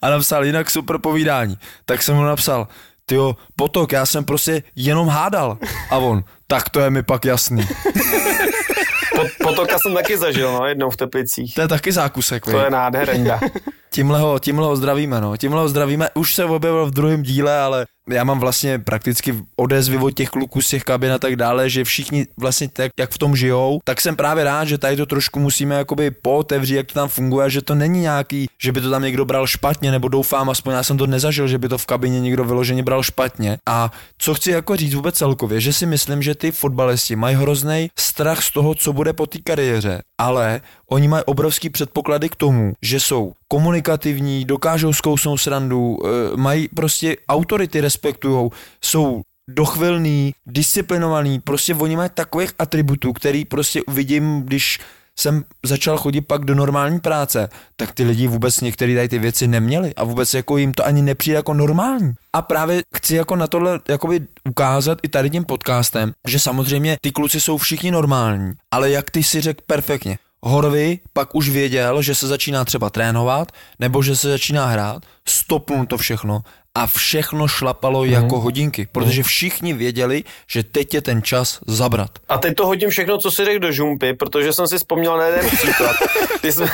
A 0.03 0.11
napsal 0.11 0.45
jinak 0.45 0.71
super 0.71 0.99
povídání. 0.99 1.57
Tak 1.85 2.03
jsem 2.03 2.17
mu 2.17 2.23
napsal, 2.23 2.69
tyjo, 3.11 3.37
potok, 3.57 3.93
já 3.93 4.07
jsem 4.07 4.25
prostě 4.25 4.63
jenom 4.77 5.09
hádal. 5.09 5.59
A 5.91 5.99
on, 5.99 6.25
tak 6.47 6.69
to 6.69 6.81
je 6.81 6.91
mi 6.91 7.03
pak 7.03 7.25
jasný. 7.25 7.69
Pot, 9.17 9.27
potoka 9.43 9.79
jsem 9.79 9.95
taky 9.95 10.19
zažil, 10.19 10.53
no, 10.53 10.67
jednou 10.67 10.91
v 10.91 10.97
Teplicích. 10.97 11.55
To 11.55 11.61
je 11.61 11.69
taky 11.69 11.93
zákusek, 11.93 12.45
To 12.45 12.59
je 12.59 12.71
nádherenda. 12.71 13.41
Tímhle 13.93 14.21
ho, 14.21 14.39
tímhle 14.39 14.67
ho 14.67 14.77
zdravíme, 14.77 15.21
no. 15.21 15.37
Tímhle 15.37 15.61
ho 15.61 15.69
zdravíme. 15.69 16.09
Už 16.15 16.35
se 16.35 16.45
objevil 16.45 16.87
v 16.87 16.91
druhém 16.91 17.23
díle, 17.23 17.59
ale 17.59 17.87
já 18.09 18.25
mám 18.25 18.41
vlastně 18.41 18.79
prakticky 18.79 19.35
odezvy 19.57 19.97
od 19.97 20.11
těch 20.11 20.29
kluků 20.29 20.63
z 20.63 20.69
těch 20.69 20.85
kabin 20.85 21.13
a 21.13 21.19
tak 21.19 21.37
dále, 21.37 21.71
že 21.71 21.85
všichni 21.85 22.27
vlastně 22.37 22.69
tak, 22.69 22.91
jak 22.99 23.11
v 23.11 23.19
tom 23.19 23.37
žijou, 23.37 23.81
tak 23.85 24.01
jsem 24.01 24.17
právě 24.17 24.45
rád, 24.45 24.65
že 24.65 24.79
tady 24.79 24.97
to 24.97 25.07
trošku 25.07 25.41
musíme 25.41 25.75
jakoby 25.75 26.11
pootevřít, 26.11 26.75
jak 26.75 26.87
to 26.87 26.95
tam 26.95 27.09
funguje, 27.09 27.51
že 27.51 27.63
to 27.63 27.75
není 27.75 28.01
nějaký, 28.01 28.47
že 28.63 28.73
by 28.73 28.81
to 28.81 28.91
tam 28.91 29.03
někdo 29.03 29.25
bral 29.25 29.47
špatně, 29.47 29.91
nebo 29.91 30.09
doufám, 30.09 30.51
aspoň 30.51 30.73
já 30.73 30.83
jsem 30.83 30.99
to 30.99 31.07
nezažil, 31.07 31.49
že 31.49 31.59
by 31.59 31.69
to 31.69 31.79
v 31.79 31.87
kabině 31.87 32.21
někdo 32.21 32.45
vyloženě 32.45 32.83
bral 32.83 33.03
špatně. 33.03 33.59
A 33.69 33.93
co 34.19 34.35
chci 34.35 34.51
jako 34.51 34.77
říct 34.77 34.95
vůbec 34.95 35.15
celkově, 35.15 35.61
že 35.61 35.73
si 35.73 35.87
myslím, 35.87 36.23
že 36.23 36.35
ty 36.35 36.53
fotbalisti 36.53 37.17
mají 37.17 37.37
hrozný 37.37 37.91
strach 37.99 38.43
z 38.43 38.51
toho, 38.53 38.75
co 38.75 38.93
bude 38.93 39.13
po 39.13 39.27
té 39.27 39.39
kariéře, 39.39 40.03
ale 40.21 40.61
oni 40.93 41.09
mají 41.09 41.25
obrovský 41.25 41.71
předpoklady 41.71 42.29
k 42.29 42.37
tomu, 42.37 42.73
že 42.83 43.01
jsou 43.01 43.33
komunikativní, 43.49 44.45
dokážou 44.45 44.93
zkousnout 44.93 45.41
srandu, 45.41 45.99
eh, 46.05 46.37
mají 46.37 46.69
prostě 46.69 47.17
autority 47.29 47.81
respektujou, 47.81 48.51
jsou 48.85 49.23
dochvilný, 49.49 50.35
disciplinovaný, 50.47 51.41
prostě 51.41 51.75
oni 51.75 51.97
mají 51.97 52.11
takových 52.15 52.53
atributů, 52.59 53.13
který 53.13 53.45
prostě 53.45 53.81
vidím, 53.89 54.43
když 54.43 54.79
jsem 55.19 55.45
začal 55.65 55.99
chodit 55.99 56.21
pak 56.21 56.45
do 56.45 56.55
normální 56.55 57.01
práce, 57.01 57.49
tak 57.77 57.93
ty 57.93 58.05
lidi 58.05 58.27
vůbec 58.27 58.61
některé 58.61 58.95
tady 58.95 59.09
ty 59.09 59.19
věci 59.19 59.49
neměli 59.49 59.95
a 59.95 60.05
vůbec 60.05 60.35
jako 60.35 60.57
jim 60.57 60.73
to 60.73 60.87
ani 60.87 61.03
nepřijde 61.03 61.37
jako 61.37 61.55
normální. 61.55 62.13
A 62.33 62.43
právě 62.43 62.83
chci 62.97 63.15
jako 63.15 63.37
na 63.37 63.47
tohle 63.47 63.81
jakoby 63.89 64.27
ukázat 64.49 64.99
i 65.03 65.09
tady 65.09 65.31
tím 65.31 65.45
podcastem, 65.45 66.13
že 66.29 66.39
samozřejmě 66.39 66.97
ty 67.01 67.13
kluci 67.13 67.41
jsou 67.41 67.59
všichni 67.59 67.91
normální, 67.91 68.53
ale 68.71 68.91
jak 68.91 69.11
ty 69.11 69.23
si 69.23 69.41
řekl 69.41 69.63
perfektně, 69.67 70.19
Horvy 70.43 70.99
pak 71.13 71.35
už 71.35 71.49
věděl, 71.49 72.03
že 72.03 72.15
se 72.15 72.27
začíná 72.27 72.65
třeba 72.65 72.91
trénovat, 72.91 73.53
nebo 73.79 74.03
že 74.03 74.17
se 74.17 74.29
začíná 74.31 74.67
hrát, 74.67 75.03
stopnul 75.29 75.87
to 75.87 75.99
všechno 75.99 76.43
a 76.75 76.87
všechno 76.87 77.49
šlapalo 77.49 78.05
mm. 78.05 78.11
jako 78.11 78.41
hodinky, 78.41 78.89
protože 78.93 79.23
všichni 79.23 79.73
věděli, 79.73 80.25
že 80.51 80.63
teď 80.63 80.95
je 80.95 81.03
ten 81.03 81.23
čas 81.23 81.59
zabrat. 81.67 82.11
A 82.29 82.39
teď 82.39 82.55
to 82.55 82.67
hodím 82.67 82.91
všechno, 82.91 83.19
co 83.19 83.31
si 83.31 83.45
řekl 83.45 83.59
do 83.59 83.73
žumpy, 83.73 84.15
protože 84.15 84.53
jsem 84.53 84.67
si 84.67 84.79
vzpomněl 84.79 85.17
na 85.17 85.27
jeden 85.27 85.51
příklad. 85.51 85.97
Kdy 86.41 86.53
jsme, 86.53 86.67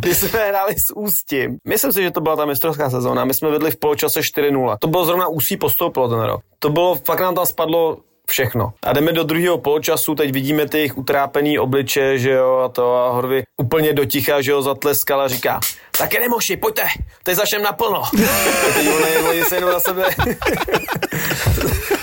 kdy 0.00 0.14
jsme 0.14 0.48
hráli 0.48 0.78
s 0.78 0.96
Ústím. 0.96 1.58
Myslím 1.68 1.92
si, 1.92 2.02
že 2.02 2.10
to 2.10 2.20
byla 2.20 2.36
ta 2.36 2.44
mistrovská 2.44 2.90
sezóna. 2.90 3.24
My 3.24 3.34
jsme 3.34 3.50
vedli 3.50 3.70
v 3.70 3.76
poločase 3.76 4.20
4-0. 4.20 4.76
To 4.80 4.88
bylo 4.88 5.04
zrovna 5.04 5.28
Ústí 5.28 5.56
postoupilo 5.56 6.08
ten 6.08 6.20
rok. 6.20 6.42
To 6.58 6.70
bylo, 6.70 6.94
fakt 6.94 7.20
nám 7.20 7.34
tam 7.34 7.46
spadlo 7.46 7.98
všechno. 8.32 8.72
A 8.82 8.92
jdeme 8.92 9.12
do 9.12 9.24
druhého 9.24 9.58
poločasu, 9.58 10.14
teď 10.14 10.32
vidíme 10.32 10.68
ty 10.68 10.78
jejich 10.78 10.98
utrápený 10.98 11.58
obliče, 11.58 12.18
že 12.18 12.30
jo, 12.30 12.58
a 12.64 12.68
to 12.68 12.96
a 12.96 13.10
Horvy 13.10 13.42
úplně 13.60 13.92
doticha, 13.92 14.40
že 14.40 14.50
jo, 14.50 14.62
zatleskal 14.62 15.20
a 15.20 15.28
říká, 15.28 15.60
tak 15.98 16.20
nemoši, 16.20 16.56
pojďte, 16.56 16.82
teď 17.22 17.36
začneme 17.36 17.64
naplno. 17.64 18.02
Teď 18.74 18.88
oni, 18.88 19.16
oni 19.16 19.44
se 19.44 19.54
jenom 19.54 19.70
na 19.72 19.80
sebe 19.80 20.04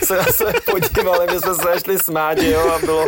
se 0.10 0.18
na 0.18 0.24
sebe 0.24 0.54
podívali, 0.72 1.28
my 1.34 1.40
jsme 1.40 1.56
se 1.56 1.62
začali 1.64 2.00
smát, 2.00 2.38
jo, 2.38 2.70
a 2.70 2.80
bylo, 2.80 3.06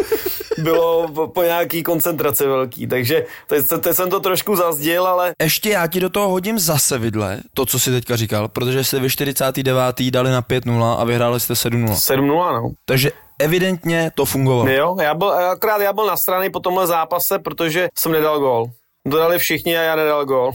bylo 0.58 1.08
po, 1.08 1.28
po 1.28 1.44
nějaký 1.44 1.84
koncentraci 1.84 2.48
velký, 2.48 2.88
takže 2.88 3.26
teď, 3.48 3.66
teď 3.80 3.96
jsem 3.96 4.10
to 4.10 4.20
trošku 4.20 4.56
zazděl, 4.56 5.08
ale 5.08 5.34
Ještě 5.42 5.70
já 5.70 5.88
ti 5.88 6.00
do 6.00 6.10
toho 6.10 6.30
hodím 6.30 6.60
zase 6.60 6.98
vidle, 6.98 7.40
to, 7.54 7.66
co 7.66 7.80
si 7.80 7.92
teďka 7.92 8.16
říkal, 8.16 8.48
protože 8.48 8.84
jste 8.84 9.00
ve 9.00 9.10
49. 9.10 10.12
dali 10.12 10.32
na 10.32 10.42
5-0 10.42 10.96
a 11.00 11.04
vyhráli 11.04 11.40
jste 11.40 11.54
7-0. 11.54 11.86
7-0, 11.86 12.54
no. 12.54 12.70
Takže 12.86 13.12
evidentně 13.40 14.12
to 14.16 14.26
fungovalo. 14.26 14.70
Jo, 14.70 14.96
já 15.02 15.14
byl, 15.14 15.30
akorát 15.32 15.82
já 15.82 15.94
byl 15.94 16.06
na 16.06 16.18
straně 16.18 16.50
po 16.50 16.60
tomhle 16.60 16.88
zápase, 16.88 17.40
protože 17.40 17.90
jsem 17.98 18.12
nedal 18.12 18.40
gól. 18.40 18.66
Dodali 19.08 19.40
všichni 19.40 19.78
a 19.78 19.82
já 19.82 19.96
nedal 19.96 20.26
gól. 20.26 20.52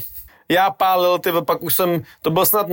Já 0.49 0.71
pálil, 0.71 1.19
ty 1.19 1.33
pak 1.41 1.63
už 1.63 1.75
jsem, 1.75 2.03
to 2.23 2.31
byl 2.31 2.47
snad 2.47 2.67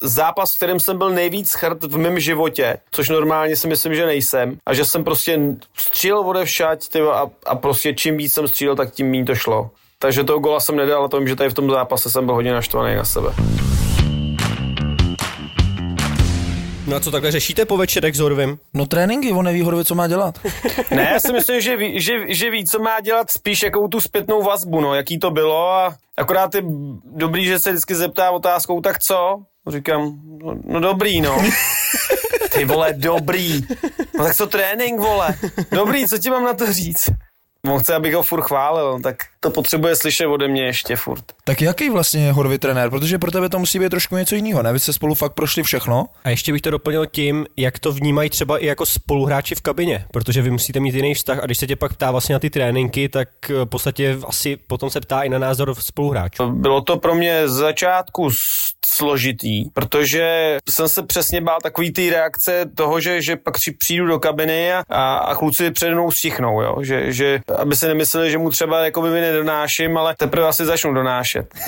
zápas, 0.00 0.52
v 0.52 0.56
kterém 0.56 0.80
jsem 0.80 0.98
byl 0.98 1.10
nejvíc 1.10 1.52
chrt 1.52 1.84
v 1.84 1.98
mém 1.98 2.20
životě, 2.20 2.76
což 2.90 3.08
normálně 3.08 3.56
si 3.56 3.68
myslím, 3.68 3.94
že 3.94 4.06
nejsem. 4.06 4.58
A 4.66 4.74
že 4.74 4.84
jsem 4.84 5.04
prostě 5.04 5.40
střílel 5.76 6.20
odevšať 6.20 6.88
ty, 6.88 7.00
a, 7.00 7.30
a 7.46 7.54
prostě 7.54 7.94
čím 7.94 8.16
víc 8.16 8.32
jsem 8.32 8.48
střílel, 8.48 8.76
tak 8.76 8.90
tím 8.90 9.10
méně 9.10 9.24
to 9.24 9.34
šlo. 9.34 9.70
Takže 9.98 10.24
toho 10.24 10.38
gola 10.38 10.60
jsem 10.60 10.76
nedal 10.76 11.04
a 11.04 11.08
to 11.08 11.18
vím, 11.18 11.28
že 11.28 11.36
tady 11.36 11.50
v 11.50 11.54
tom 11.54 11.70
zápase 11.70 12.10
jsem 12.10 12.26
byl 12.26 12.34
hodně 12.34 12.52
naštvaný 12.52 12.94
na 12.94 13.04
sebe. 13.04 13.34
No 16.94 16.98
a 16.98 17.00
co 17.00 17.10
takhle 17.10 17.30
řešíte 17.30 17.64
po 17.64 17.76
večerech 17.76 18.14
s 18.14 18.18
Horvem? 18.18 18.58
No 18.74 18.86
tréninky, 18.86 19.32
on 19.32 19.44
neví 19.44 19.62
Horvě, 19.62 19.84
co 19.84 19.94
má 19.94 20.06
dělat. 20.06 20.38
Ne, 20.90 21.10
já 21.12 21.20
si 21.20 21.32
myslím, 21.32 21.60
že 21.60 21.76
ví, 21.76 22.00
že, 22.00 22.12
že 22.28 22.50
ví, 22.50 22.66
co 22.66 22.78
má 22.78 23.00
dělat 23.00 23.30
spíš 23.30 23.62
jakou 23.62 23.88
tu 23.88 24.00
zpětnou 24.00 24.42
vazbu, 24.42 24.80
no, 24.80 24.94
jaký 24.94 25.18
to 25.18 25.30
bylo 25.30 25.70
a 25.70 25.96
akorát 26.16 26.54
je 26.54 26.62
dobrý, 27.04 27.46
že 27.46 27.58
se 27.58 27.70
vždycky 27.70 27.94
zeptá 27.94 28.30
otázkou, 28.30 28.80
tak 28.80 28.98
co? 28.98 29.38
Říkám, 29.68 30.20
no, 30.44 30.54
no 30.64 30.80
dobrý, 30.80 31.20
no. 31.20 31.42
Ty 32.54 32.64
vole, 32.64 32.92
dobrý. 32.96 33.60
No 34.18 34.24
tak 34.24 34.36
co 34.36 34.46
trénink, 34.46 35.00
vole? 35.00 35.34
Dobrý, 35.72 36.08
co 36.08 36.18
ti 36.18 36.30
mám 36.30 36.44
na 36.44 36.54
to 36.54 36.72
říct? 36.72 37.10
On 37.70 37.80
chce, 37.80 37.94
abych 37.94 38.14
ho 38.14 38.22
furt 38.22 38.42
chválil, 38.42 39.00
tak 39.02 39.16
to 39.40 39.50
potřebuje 39.50 39.96
slyšet 39.96 40.26
ode 40.26 40.48
mě 40.48 40.62
ještě 40.64 40.96
furt. 40.96 41.24
Tak 41.44 41.62
jaký 41.62 41.90
vlastně 41.90 42.26
je 42.26 42.32
Horvy 42.32 42.58
trenér? 42.58 42.90
Protože 42.90 43.18
pro 43.18 43.30
tebe 43.30 43.48
to 43.48 43.58
musí 43.58 43.78
být 43.78 43.88
trošku 43.90 44.16
něco 44.16 44.34
jiného, 44.34 44.62
ne? 44.62 44.72
Vy 44.72 44.78
jste 44.80 44.92
spolu 44.92 45.14
fakt 45.14 45.32
prošli 45.32 45.62
všechno. 45.62 46.06
A 46.24 46.30
ještě 46.30 46.52
bych 46.52 46.62
to 46.62 46.70
doplnil 46.70 47.06
tím, 47.06 47.46
jak 47.56 47.78
to 47.78 47.92
vnímají 47.92 48.30
třeba 48.30 48.58
i 48.58 48.66
jako 48.66 48.86
spoluhráči 48.86 49.54
v 49.54 49.60
kabině, 49.60 50.04
protože 50.12 50.42
vy 50.42 50.50
musíte 50.50 50.80
mít 50.80 50.94
jiný 50.94 51.14
vztah 51.14 51.38
a 51.42 51.46
když 51.46 51.58
se 51.58 51.66
tě 51.66 51.76
pak 51.76 51.92
ptá 51.94 52.10
vlastně 52.10 52.32
na 52.32 52.38
ty 52.38 52.50
tréninky, 52.50 53.08
tak 53.08 53.28
eh, 53.50 53.54
v 53.54 53.66
podstatě 53.66 54.16
asi 54.26 54.56
potom 54.56 54.90
se 54.90 55.00
ptá 55.00 55.22
i 55.22 55.28
na 55.28 55.38
názor 55.38 55.74
spoluhráčů. 55.74 56.50
Bylo 56.52 56.80
to 56.80 56.96
pro 56.96 57.14
mě 57.14 57.48
z 57.48 57.52
začátku 57.52 58.30
s- 58.30 58.63
složitý, 58.84 59.64
protože 59.70 60.58
jsem 60.68 60.88
se 60.88 61.02
přesně 61.02 61.40
bál 61.40 61.58
takový 61.62 61.92
ty 61.92 62.10
reakce 62.10 62.66
toho, 62.74 63.00
že, 63.00 63.22
že 63.22 63.36
pak 63.36 63.54
při, 63.54 63.72
přijdu 63.72 64.06
do 64.06 64.18
kabiny 64.18 64.72
a, 64.72 64.82
a, 64.88 65.14
a 65.14 65.34
kluci 65.34 65.70
přede 65.70 65.94
mnou 65.94 66.10
stichnou, 66.10 66.60
jo? 66.60 66.76
Že, 66.82 67.12
že, 67.12 67.40
aby 67.56 67.76
si 67.76 67.88
nemysleli, 67.88 68.30
že 68.30 68.38
mu 68.38 68.50
třeba 68.50 68.84
jako 68.84 69.02
by 69.02 69.20
nedonáším, 69.20 69.96
ale 69.96 70.14
teprve 70.18 70.48
asi 70.48 70.64
začnu 70.64 70.94
donášet. 70.94 71.54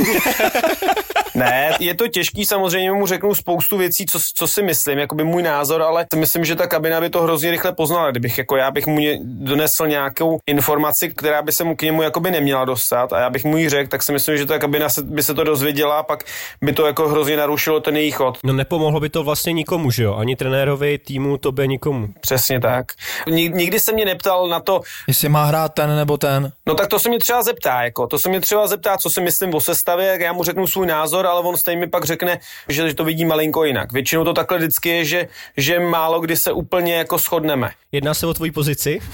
Ne, 1.37 1.76
je 1.81 1.94
to 1.94 2.09
těžký, 2.09 2.46
samozřejmě 2.46 2.92
mu 2.92 3.07
řeknu 3.07 3.35
spoustu 3.35 3.76
věcí, 3.76 4.07
co, 4.07 4.18
co 4.35 4.46
si 4.46 4.62
myslím, 4.62 4.98
jako 4.98 5.14
by 5.14 5.24
můj 5.24 5.42
názor, 5.42 5.83
ale 5.83 6.07
myslím, 6.16 6.44
že 6.44 6.57
ta 6.57 6.66
kabina 6.66 7.00
by 7.00 7.11
to 7.11 7.22
hrozně 7.22 7.50
rychle 7.50 7.72
poznala, 7.72 8.11
kdybych 8.11 8.38
jako 8.38 8.57
já 8.57 8.70
bych 8.70 8.87
mu 8.87 8.98
donesl 9.22 9.87
nějakou 9.87 10.38
informaci, 10.46 11.09
která 11.09 11.42
by 11.42 11.52
se 11.52 11.64
mu 11.64 11.76
k 11.76 11.83
němu 11.83 12.02
jako 12.02 12.20
by 12.20 12.31
neměla 12.31 12.64
dostat 12.64 13.12
a 13.12 13.20
já 13.20 13.31
bych 13.31 13.44
mu 13.44 13.57
ji 13.57 13.68
řekl, 13.68 13.90
tak 13.90 14.02
si 14.02 14.12
myslím, 14.12 14.37
že 14.37 14.46
ta 14.46 14.59
kabina 14.59 14.88
se, 14.88 15.02
by 15.02 15.22
se 15.22 15.35
to 15.35 15.44
dozvěděla 15.44 15.98
a 15.98 16.02
pak 16.02 16.24
by 16.62 16.72
to 16.72 16.87
jako 16.87 17.06
hrozně 17.09 17.37
narušilo 17.37 17.81
ten 17.81 17.97
jejich 17.97 18.14
chod. 18.16 18.38
No 18.45 18.53
nepomohlo 18.53 19.01
by 19.01 19.09
to 19.09 19.25
vlastně 19.25 19.53
nikomu, 19.53 19.90
že 19.90 20.03
jo? 20.03 20.14
Ani 20.14 20.37
trenérovi, 20.37 20.99
týmu, 20.99 21.38
tobě, 21.38 21.66
nikomu. 21.66 22.09
Přesně 22.21 22.61
tak. 22.61 22.87
Nik- 23.27 23.55
Nikdy 23.55 23.81
se 23.81 23.92
mě 23.92 24.05
neptal 24.05 24.49
na 24.49 24.61
to, 24.61 24.81
Jestli 25.09 25.29
má 25.29 25.45
hrát 25.45 25.69
ten 25.75 25.97
nebo 25.97 26.16
ten. 26.16 26.53
No 26.66 26.75
tak 26.75 26.87
to 26.88 26.99
se 26.99 27.09
mě 27.09 27.19
třeba 27.19 27.42
zeptá, 27.42 27.83
jako, 27.83 28.07
to 28.07 28.19
se 28.19 28.29
mě 28.29 28.40
třeba 28.40 28.66
zeptá, 28.66 28.99
co 28.99 29.11
si 29.11 29.21
myslím 29.21 29.55
o 29.55 29.61
sestavě, 29.61 30.07
jak 30.07 30.21
já 30.21 30.33
mu 30.33 30.45
řeknu 30.45 30.66
svůj 30.66 30.87
názor, 30.87 31.27
ale 31.27 31.40
on 31.40 31.57
stejně 31.57 31.81
mi 31.81 31.87
pak 31.87 32.05
řekne, 32.05 32.38
že, 32.69 32.88
že 32.88 32.95
to 32.95 33.05
vidí 33.05 33.25
malinko 33.25 33.64
jinak. 33.64 33.92
Většinou 33.92 34.25
to 34.25 34.33
takhle 34.33 34.59
vždycky 34.59 34.88
je, 34.88 35.05
že, 35.05 35.29
že 35.57 35.81
málo 35.81 36.21
kdy 36.21 36.37
se 36.37 36.53
úplně 36.53 36.95
jako 36.95 37.19
shodneme. 37.19 37.71
Jedná 37.92 38.14
se 38.14 38.27
o 38.27 38.35
tvoji 38.35 38.51
pozici. 38.51 39.01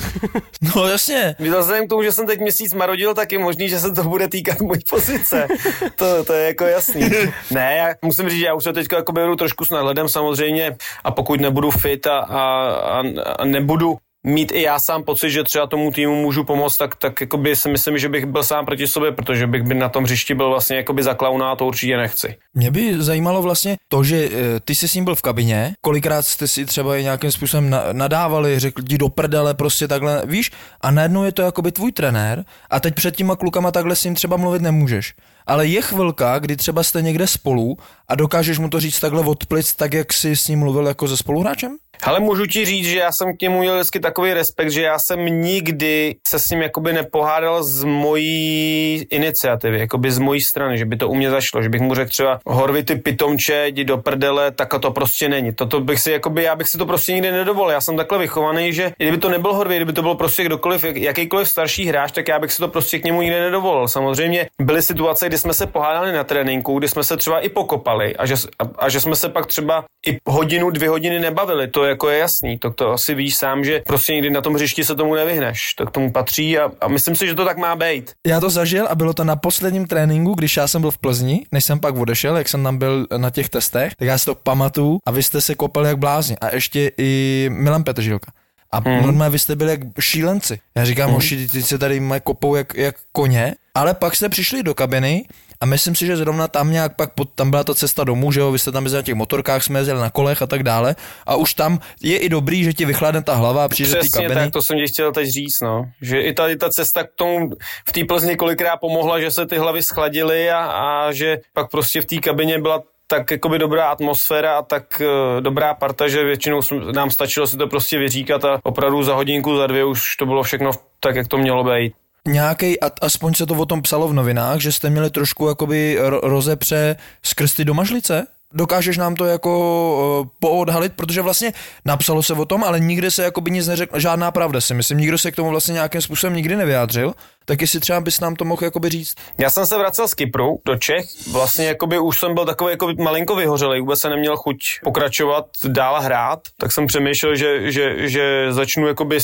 No 0.76 0.87
jasně. 0.87 1.35
Vzhledem 1.38 1.87
k 1.87 1.90
tomu, 1.90 2.02
že 2.02 2.12
jsem 2.12 2.26
teď 2.26 2.40
měsíc 2.40 2.74
marodil, 2.74 3.14
tak 3.14 3.33
je 3.33 3.38
možný, 3.38 3.68
že 3.68 3.78
se 3.81 3.92
to 3.92 4.05
bude 4.05 4.28
týkat 4.28 4.61
mojí 4.61 4.81
pozice. 4.90 5.48
To, 5.96 6.24
to 6.24 6.33
je 6.33 6.46
jako 6.46 6.64
jasný. 6.64 7.11
Ne, 7.50 7.76
já 7.88 7.95
musím 8.05 8.29
říct, 8.29 8.38
že 8.38 8.47
já 8.47 8.55
už 8.55 8.64
se 8.64 8.73
teď 8.73 8.87
jako 8.92 9.12
beru 9.12 9.37
trošku 9.37 9.64
s 9.64 9.71
nadhledem 9.71 10.09
samozřejmě 10.09 10.77
a 11.05 11.11
pokud 11.11 11.40
nebudu 11.40 11.71
fit 11.71 12.07
a, 12.07 12.18
a, 12.18 12.42
a, 12.71 13.03
a 13.38 13.45
nebudu 13.45 13.97
mít 14.27 14.53
i 14.55 14.62
já 14.62 14.79
sám 14.79 15.03
pocit, 15.03 15.31
že 15.31 15.45
třeba 15.45 15.66
tomu 15.66 15.90
týmu 15.90 16.23
můžu 16.23 16.45
pomoct, 16.45 16.77
tak, 16.77 16.95
tak 16.95 17.21
jakoby 17.21 17.57
si 17.57 17.68
myslím, 17.68 17.99
že 17.99 18.09
bych 18.09 18.27
byl 18.27 18.42
sám 18.42 18.66
proti 18.66 18.87
sobě, 18.87 19.12
protože 19.12 19.47
bych 19.47 19.62
by 19.62 19.75
na 19.75 19.88
tom 19.88 20.05
hřišti 20.05 20.35
byl 20.35 20.49
vlastně 20.49 20.77
jakoby 20.77 21.03
za 21.03 21.14
klauna 21.14 21.53
a 21.53 21.57
to 21.57 21.66
určitě 21.66 21.97
nechci. 21.97 22.37
Mě 22.55 22.71
by 22.71 23.03
zajímalo 23.03 23.42
vlastně 23.42 23.77
to, 23.88 24.05
že 24.05 24.29
eh, 24.33 24.61
ty 24.64 24.75
jsi 24.75 24.88
s 24.88 24.95
ním 24.95 25.05
byl 25.05 25.14
v 25.14 25.23
kabině, 25.23 25.73
kolikrát 25.81 26.23
jste 26.23 26.49
si 26.49 26.66
třeba 26.66 26.99
nějakým 26.99 27.33
způsobem 27.33 27.71
na- 27.71 27.85
nadávali, 27.92 28.59
řekl 28.59 28.83
jdi 28.83 28.99
do 28.99 29.09
prdele, 29.09 29.55
prostě 29.55 29.88
takhle, 29.88 30.23
víš, 30.27 30.51
a 30.81 30.90
najednou 30.90 31.25
je 31.25 31.33
to 31.33 31.42
jakoby 31.42 31.73
tvůj 31.73 31.92
trenér 31.92 32.45
a 32.71 32.81
teď 32.81 32.95
před 32.95 33.16
těma 33.16 33.37
klukama 33.37 33.71
takhle 33.71 33.97
s 33.97 34.05
ním 34.05 34.14
třeba 34.14 34.37
mluvit 34.37 34.62
nemůžeš. 34.62 35.14
Ale 35.46 35.66
je 35.66 35.83
chvilka, 35.83 36.38
kdy 36.38 36.57
třeba 36.57 36.83
jste 36.83 37.02
někde 37.02 37.26
spolu 37.26 37.76
a 38.09 38.14
dokážeš 38.14 38.59
mu 38.59 38.68
to 38.68 38.81
říct 38.81 39.00
takhle 39.00 39.22
od 39.26 39.46
plic, 39.46 39.74
tak 39.74 39.94
jak 39.94 40.12
jsi 40.12 40.37
s 40.37 40.48
ním 40.48 40.59
mluvil 40.59 40.87
jako 40.87 41.09
se 41.09 41.16
spoluhráčem? 41.16 41.76
Ale 42.02 42.20
můžu 42.20 42.46
ti 42.46 42.64
říct, 42.64 42.87
že 42.87 42.98
já 42.98 43.12
jsem 43.12 43.37
k 43.37 43.42
němu 43.42 43.59
měl 43.59 43.74
vždycky 43.74 44.00
takový 44.00 44.35
respekt, 44.35 44.70
že 44.70 44.83
já 44.83 44.98
jsem 44.98 45.26
nikdy 45.26 46.16
se 46.28 46.38
s 46.38 46.50
ním 46.50 46.62
jakoby 46.62 46.92
nepohádal 46.92 47.62
z 47.62 47.85
mojí 47.85 49.07
iniciativy, 49.11 49.78
jakoby 49.78 50.12
z 50.12 50.18
mojí 50.18 50.40
strany, 50.40 50.78
že 50.78 50.85
by 50.85 50.96
to 50.96 51.09
u 51.09 51.14
mě 51.14 51.31
zašlo, 51.31 51.62
že 51.62 51.68
bych 51.68 51.81
mu 51.81 51.94
řekl 51.94 52.11
třeba 52.11 52.40
Horvy 52.46 52.83
ty 52.83 52.96
pitomče, 52.96 53.68
jdi 53.68 53.85
do 53.85 53.98
prdele, 53.98 54.50
tak 54.50 54.74
to 54.81 54.90
prostě 54.90 55.28
není. 55.28 55.52
Toto 55.52 55.81
bych 55.81 56.00
si, 56.00 56.11
jakoby, 56.11 56.42
já 56.42 56.57
bych 56.57 56.68
si 56.68 56.78
to 56.78 56.87
prostě 56.87 57.12
nikdy 57.12 57.33
nedovolil. 57.33 57.72
Já 57.72 57.81
jsem 57.81 57.96
takhle 57.96 58.18
vychovaný, 58.18 58.72
že 58.72 58.92
kdyby 58.96 59.18
to 59.18 59.28
nebyl 59.28 59.55
Horvy, 59.55 59.76
kdyby 59.76 59.92
to 59.92 60.02
byl 60.02 60.14
prostě 60.14 60.44
kdokoliv, 60.44 60.85
jakýkoliv 60.85 61.48
starší 61.48 61.87
hráč, 61.87 62.12
tak 62.12 62.28
já 62.28 62.38
bych 62.38 62.52
si 62.52 62.59
to 62.59 62.68
prostě 62.68 62.98
k 62.98 63.05
němu 63.05 63.22
nikdy 63.22 63.40
nedovolil. 63.40 63.88
Samozřejmě 63.88 64.48
byly 64.61 64.83
situace, 64.83 65.26
kdy 65.33 65.38
jsme 65.38 65.55
se 65.55 65.66
pohádali 65.66 66.12
na 66.12 66.25
tréninku, 66.25 66.79
kdy 66.79 66.88
jsme 66.88 67.05
se 67.05 67.16
třeba 67.16 67.40
i 67.40 67.49
pokopali 67.49 68.16
a 68.16 68.27
že, 68.27 68.35
a, 68.59 68.85
a 68.85 68.88
že 68.88 69.01
jsme 69.01 69.16
se 69.16 69.29
pak 69.29 69.47
třeba 69.47 69.85
i 70.07 70.18
hodinu, 70.27 70.71
dvě 70.71 70.88
hodiny 70.88 71.21
nebavili. 71.21 71.68
To 71.68 71.85
jako 71.85 72.09
je 72.09 72.18
jasný, 72.18 72.59
to, 72.59 72.71
to 72.71 72.90
asi 72.90 73.14
víš 73.14 73.37
sám, 73.37 73.64
že 73.64 73.83
prostě 73.87 74.12
nikdy 74.12 74.31
na 74.31 74.40
tom 74.40 74.55
hřišti 74.55 74.85
se 74.85 74.95
tomu 74.95 75.14
nevyhneš. 75.14 75.75
To 75.75 75.87
k 75.87 75.90
tomu 75.90 76.12
patří 76.12 76.59
a, 76.59 76.71
a 76.81 76.88
myslím 76.88 77.16
si, 77.16 77.27
že 77.27 77.35
to 77.35 77.45
tak 77.45 77.57
má 77.57 77.77
být. 77.77 78.12
Já 78.27 78.40
to 78.40 78.51
zažil 78.51 78.87
a 78.90 78.95
bylo 78.95 79.14
to 79.14 79.25
na 79.25 79.37
posledním 79.37 79.87
tréninku, 79.87 80.35
když 80.35 80.57
já 80.57 80.68
jsem 80.68 80.81
byl 80.81 80.90
v 80.90 80.99
Plzni, 80.99 81.47
než 81.53 81.64
jsem 81.64 81.81
pak 81.81 81.97
odešel, 81.97 82.37
jak 82.37 82.49
jsem 82.49 82.62
tam 82.62 82.77
byl 82.77 83.07
na 83.16 83.31
těch 83.31 83.49
testech, 83.49 83.95
tak 83.95 84.09
já 84.09 84.18
si 84.18 84.25
to 84.25 84.35
pamatuju 84.35 84.99
a 85.07 85.11
vy 85.11 85.23
jste 85.23 85.40
se 85.40 85.55
kopali 85.55 85.88
jak 85.88 85.99
blázni. 85.99 86.37
A 86.40 86.55
ještě 86.55 86.90
i 86.99 87.47
Milan 87.53 87.85
Petržilka. 87.85 88.33
A 88.72 88.78
hmm. 88.78 89.02
normálně 89.02 89.32
vy 89.32 89.38
jste 89.38 89.56
byli 89.56 89.70
jak 89.70 89.80
šílenci. 90.00 90.61
Já 90.74 90.85
říkám, 90.85 91.06
hmm. 91.06 91.14
hoši, 91.14 91.48
ty 91.48 91.62
se 91.62 91.78
tady 91.78 92.00
mají 92.00 92.20
kopou 92.24 92.54
jak, 92.54 92.74
jak 92.74 92.96
koně, 93.12 93.54
ale 93.74 93.94
pak 93.94 94.16
jste 94.16 94.28
přišli 94.28 94.62
do 94.62 94.74
kabiny 94.74 95.24
a 95.62 95.66
myslím 95.66 95.94
si, 95.94 96.06
že 96.06 96.16
zrovna 96.16 96.48
tam 96.48 96.70
nějak 96.70 96.96
pak, 96.96 97.14
pod, 97.14 97.28
tam 97.35 97.50
byla 97.50 97.64
ta 97.64 97.74
cesta 97.74 98.04
domů, 98.04 98.32
že 98.32 98.40
jo, 98.40 98.52
vy 98.52 98.58
jste 98.58 98.72
tam 98.72 98.85
na 98.85 99.02
těch 99.02 99.14
motorkách, 99.14 99.64
jsme 99.64 99.78
jezdili 99.78 100.00
na 100.00 100.11
kolech 100.11 100.42
a 100.42 100.46
tak 100.46 100.62
dále. 100.62 100.96
A 101.26 101.37
už 101.37 101.54
tam 101.54 101.78
je 102.02 102.18
i 102.18 102.28
dobrý, 102.28 102.64
že 102.64 102.72
ti 102.72 102.85
vychladne 102.85 103.22
ta 103.22 103.35
hlava 103.35 103.64
a 103.64 103.68
přijde 103.68 103.94
do 103.94 104.00
té 104.00 104.08
kabiny. 104.08 104.35
tak, 104.35 104.52
to 104.52 104.62
jsem 104.62 104.78
ti 104.78 104.92
chtěl 104.92 105.12
teď 105.12 105.28
říct, 105.28 105.61
no. 105.61 105.90
Že 106.00 106.20
i 106.20 106.32
ta, 106.32 106.48
i 106.48 106.56
ta 106.56 106.70
cesta 106.70 107.04
k 107.04 107.11
tomu 107.16 107.50
v 107.88 107.92
té 107.92 108.04
Plzni 108.04 108.37
kolikrát 108.37 108.76
pomohla, 108.76 109.20
že 109.20 109.30
se 109.30 109.46
ty 109.46 109.58
hlavy 109.58 109.82
schladily 109.82 110.50
a, 110.50 110.58
a 110.58 111.12
že 111.12 111.38
pak 111.54 111.70
prostě 111.70 112.00
v 112.00 112.04
té 112.04 112.16
kabině 112.16 112.58
byla 112.58 112.82
tak 113.12 113.31
jakoby 113.31 113.59
dobrá 113.59 113.90
atmosféra 113.90 114.59
a 114.59 114.62
tak 114.62 115.03
uh, 115.05 115.40
dobrá 115.40 115.75
parta, 115.75 116.09
že 116.09 116.25
většinou 116.25 116.61
nám 116.94 117.11
stačilo 117.11 117.46
si 117.46 117.57
to 117.57 117.66
prostě 117.66 117.98
vyříkat 117.98 118.44
a 118.44 118.61
opravdu 118.62 119.03
za 119.03 119.14
hodinku, 119.14 119.57
za 119.57 119.66
dvě 119.66 119.85
už 119.85 120.16
to 120.16 120.27
bylo 120.27 120.42
všechno 120.42 120.70
tak, 121.01 121.16
jak 121.16 121.29
to 121.29 121.38
mělo 121.38 121.64
být 121.64 121.92
nějaký, 122.27 122.81
aspoň 122.81 123.35
se 123.35 123.46
to 123.46 123.55
o 123.55 123.66
tom 123.66 123.83
psalo 123.83 124.09
v 124.09 124.12
novinách, 124.12 124.61
že 124.61 124.72
jste 124.72 124.90
měli 124.90 125.11
trošku 125.11 125.48
jakoby 125.48 125.98
rozepře 126.22 126.96
skrz 127.22 127.55
ty 127.55 127.64
domažlice? 127.64 128.27
Dokážeš 128.54 128.96
nám 128.96 129.14
to 129.14 129.24
jako 129.24 130.20
uh, 130.20 130.28
poodhalit, 130.40 130.92
protože 130.96 131.22
vlastně 131.22 131.52
napsalo 131.84 132.22
se 132.22 132.32
o 132.32 132.44
tom, 132.44 132.64
ale 132.64 132.80
nikdy 132.80 133.10
se 133.10 133.24
jako 133.24 133.40
by 133.40 133.50
nic 133.50 133.68
neřekl, 133.68 134.00
žádná 134.00 134.30
pravda 134.30 134.60
si 134.60 134.74
myslím, 134.74 134.98
nikdo 134.98 135.18
se 135.18 135.30
k 135.30 135.36
tomu 135.36 135.50
vlastně 135.50 135.72
nějakým 135.72 136.00
způsobem 136.00 136.36
nikdy 136.36 136.56
nevyjádřil, 136.56 137.14
tak 137.44 137.60
jestli 137.60 137.80
třeba 137.80 138.00
bys 138.00 138.20
nám 138.20 138.36
to 138.36 138.44
mohl 138.44 138.64
jakoby 138.64 138.88
říct. 138.88 139.14
Já 139.38 139.50
jsem 139.50 139.66
se 139.66 139.78
vracel 139.78 140.08
z 140.08 140.14
Kypru 140.14 140.60
do 140.66 140.76
Čech, 140.76 141.04
vlastně 141.32 141.66
jakoby 141.66 141.98
už 141.98 142.18
jsem 142.18 142.34
byl 142.34 142.44
takový 142.44 142.70
jako 142.70 142.88
malinko 142.98 143.36
vyhořelý, 143.36 143.80
vůbec 143.80 144.00
se 144.00 144.08
neměl 144.08 144.36
chuť 144.36 144.56
pokračovat 144.84 145.46
dál 145.68 146.00
hrát, 146.00 146.40
tak 146.58 146.72
jsem 146.72 146.86
přemýšlel, 146.86 147.36
že, 147.36 147.72
že, 147.72 148.08
že 148.08 148.46
začnu 148.52 148.86
jakoby 148.86 149.18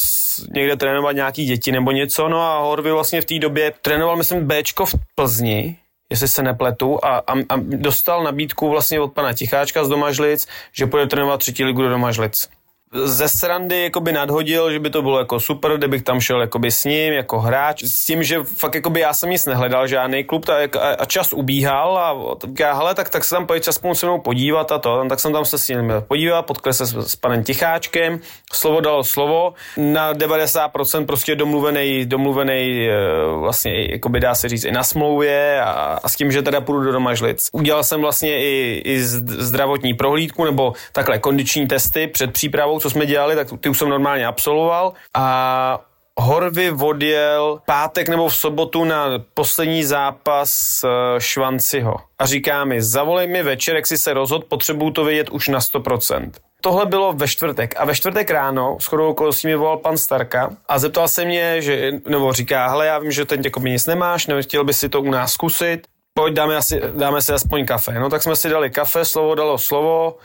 někde 0.55 0.77
trénovat 0.77 1.17
nějaký 1.17 1.45
děti 1.45 1.73
nebo 1.73 1.93
něco, 1.93 2.29
no 2.29 2.43
a 2.43 2.59
Horvy 2.59 2.93
vlastně 2.93 3.21
v 3.21 3.25
té 3.25 3.39
době 3.39 3.73
trénoval, 3.83 4.17
myslím, 4.17 4.47
Bčko 4.47 4.87
v 4.87 4.95
Plzni, 5.15 5.77
jestli 6.11 6.29
se 6.29 6.43
nepletu, 6.43 7.05
a, 7.05 7.19
a, 7.19 7.33
a 7.49 7.57
dostal 7.57 8.25
nabídku 8.25 8.71
vlastně 8.71 9.01
od 9.01 9.13
pana 9.13 9.33
Ticháčka 9.33 9.85
z 9.85 9.89
Domažlic, 9.89 10.49
že 10.73 10.87
půjde 10.87 11.07
trénovat 11.07 11.41
třetí 11.41 11.65
ligu 11.65 11.83
do 11.83 11.89
Domažlic 11.89 12.49
ze 12.93 13.29
srandy 13.29 13.83
jakoby 13.83 14.13
nadhodil, 14.13 14.73
že 14.73 14.81
by 14.81 14.91
to 14.91 15.03
bylo 15.03 15.19
jako 15.19 15.41
super, 15.41 15.77
kdybych 15.77 16.03
tam 16.03 16.21
šel 16.21 16.41
jakoby 16.41 16.71
s 16.71 16.85
ním 16.85 17.13
jako 17.13 17.41
hráč, 17.41 17.83
s 17.83 18.07
tím, 18.07 18.23
že 18.23 18.39
fakt 18.45 18.75
jakoby 18.75 19.01
já 19.01 19.15
jsem 19.15 19.31
nic 19.31 19.47
nehledal, 19.47 19.87
žádný 19.87 20.25
klub 20.25 20.45
tak, 20.45 20.77
a, 20.77 20.81
a, 20.81 21.05
čas 21.05 21.33
ubíhal 21.33 21.99
a 21.99 22.37
říká, 22.47 22.75
hele, 22.75 22.95
tak, 22.95 23.11
tak 23.11 23.25
se 23.25 23.35
tam 23.35 23.47
pojď 23.47 23.69
aspoň 23.69 23.95
se 23.95 24.07
mnou 24.07 24.21
podívat 24.21 24.73
a 24.73 24.79
to, 24.79 25.05
tak 25.09 25.21
jsem 25.21 25.33
tam 25.33 25.45
se 25.45 25.59
s 25.59 25.69
ním 25.69 25.93
podívat, 26.09 26.43
potkal 26.43 26.73
se 26.73 26.87
s, 26.87 26.97
s 26.97 27.17
panem 27.17 27.45
Ticháčkem, 27.45 28.21
slovo 28.53 28.81
dalo 28.81 29.05
slovo, 29.05 29.55
na 29.77 30.15
90% 30.15 31.07
prostě 31.07 31.37
domluvený, 31.37 32.07
domluvený 32.07 32.89
e, 32.89 32.93
vlastně, 33.41 33.93
jakoby 33.93 34.21
dá 34.21 34.35
se 34.35 34.49
říct, 34.49 34.65
i 34.65 34.73
na 34.73 34.85
smlouvě 34.85 35.61
a, 35.61 35.99
a 36.03 36.09
s 36.09 36.17
tím, 36.17 36.33
že 36.33 36.43
teda 36.43 36.61
půjdu 36.61 36.85
do 36.85 36.93
Domažlic. 36.93 37.49
Udělal 37.53 37.85
jsem 37.85 38.01
vlastně 38.01 38.39
i, 38.43 38.83
i 38.85 39.01
zdravotní 39.03 39.95
prohlídku 39.95 40.45
nebo 40.45 40.73
takhle 40.93 41.19
kondiční 41.19 41.67
testy 41.67 42.07
před 42.07 42.33
přípravou 42.33 42.78
co 42.79 42.91
jsme 42.91 43.07
dělali, 43.07 43.37
tak 43.37 43.49
ty 43.61 43.69
už 43.69 43.79
jsem 43.79 43.89
normálně 43.89 44.27
absolvoval 44.27 44.93
a 45.15 45.81
Horvy 46.21 46.71
odjel 46.71 47.61
pátek 47.67 48.09
nebo 48.09 48.29
v 48.29 48.37
sobotu 48.37 48.85
na 48.85 49.07
poslední 49.35 49.85
zápas 49.85 50.81
uh, 50.85 50.91
Švanciho. 51.19 51.97
A 52.19 52.27
říká 52.27 52.65
mi, 52.65 52.83
zavolej 52.83 53.27
mi 53.27 53.43
večer, 53.43 53.77
jak 53.77 53.87
si 53.87 53.99
se 53.99 54.13
rozhod, 54.13 54.45
potřebuju 54.45 54.91
to 54.91 55.05
vědět 55.05 55.31
už 55.31 55.49
na 55.49 55.59
100%. 55.59 56.31
Tohle 56.61 56.87
bylo 56.87 57.13
ve 57.13 57.29
čtvrtek 57.29 57.75
a 57.79 57.85
ve 57.85 57.95
čtvrtek 57.95 58.31
ráno 58.31 58.77
s 58.81 58.87
chodou 58.87 59.11
okolností 59.11 59.47
mi 59.47 59.57
volal 59.57 59.77
pan 59.77 59.97
Starka 59.97 60.51
a 60.69 60.79
zeptal 60.79 61.09
se 61.09 61.25
mě, 61.25 61.63
že, 61.63 61.93
nebo 62.09 62.33
říká, 62.33 62.69
hele, 62.69 62.87
já 62.87 62.99
vím, 62.99 63.13
že 63.13 63.25
teď 63.25 63.45
jako 63.45 63.61
nic 63.61 63.87
nemáš, 63.87 64.27
chtěl 64.41 64.65
by 64.65 64.75
si 64.75 64.89
to 64.89 65.01
u 65.01 65.11
nás 65.11 65.33
zkusit, 65.33 65.87
pojď 66.15 66.35
dáme, 66.35 66.57
asi, 66.57 66.81
dáme 66.97 67.23
si 67.23 67.33
aspoň 67.33 67.67
kafe. 67.67 67.93
No 67.93 68.11
tak 68.11 68.23
jsme 68.23 68.37
si 68.37 68.49
dali 68.49 68.71
kafe, 68.71 69.05
slovo 69.05 69.35
dalo 69.35 69.59
slovo, 69.59 70.17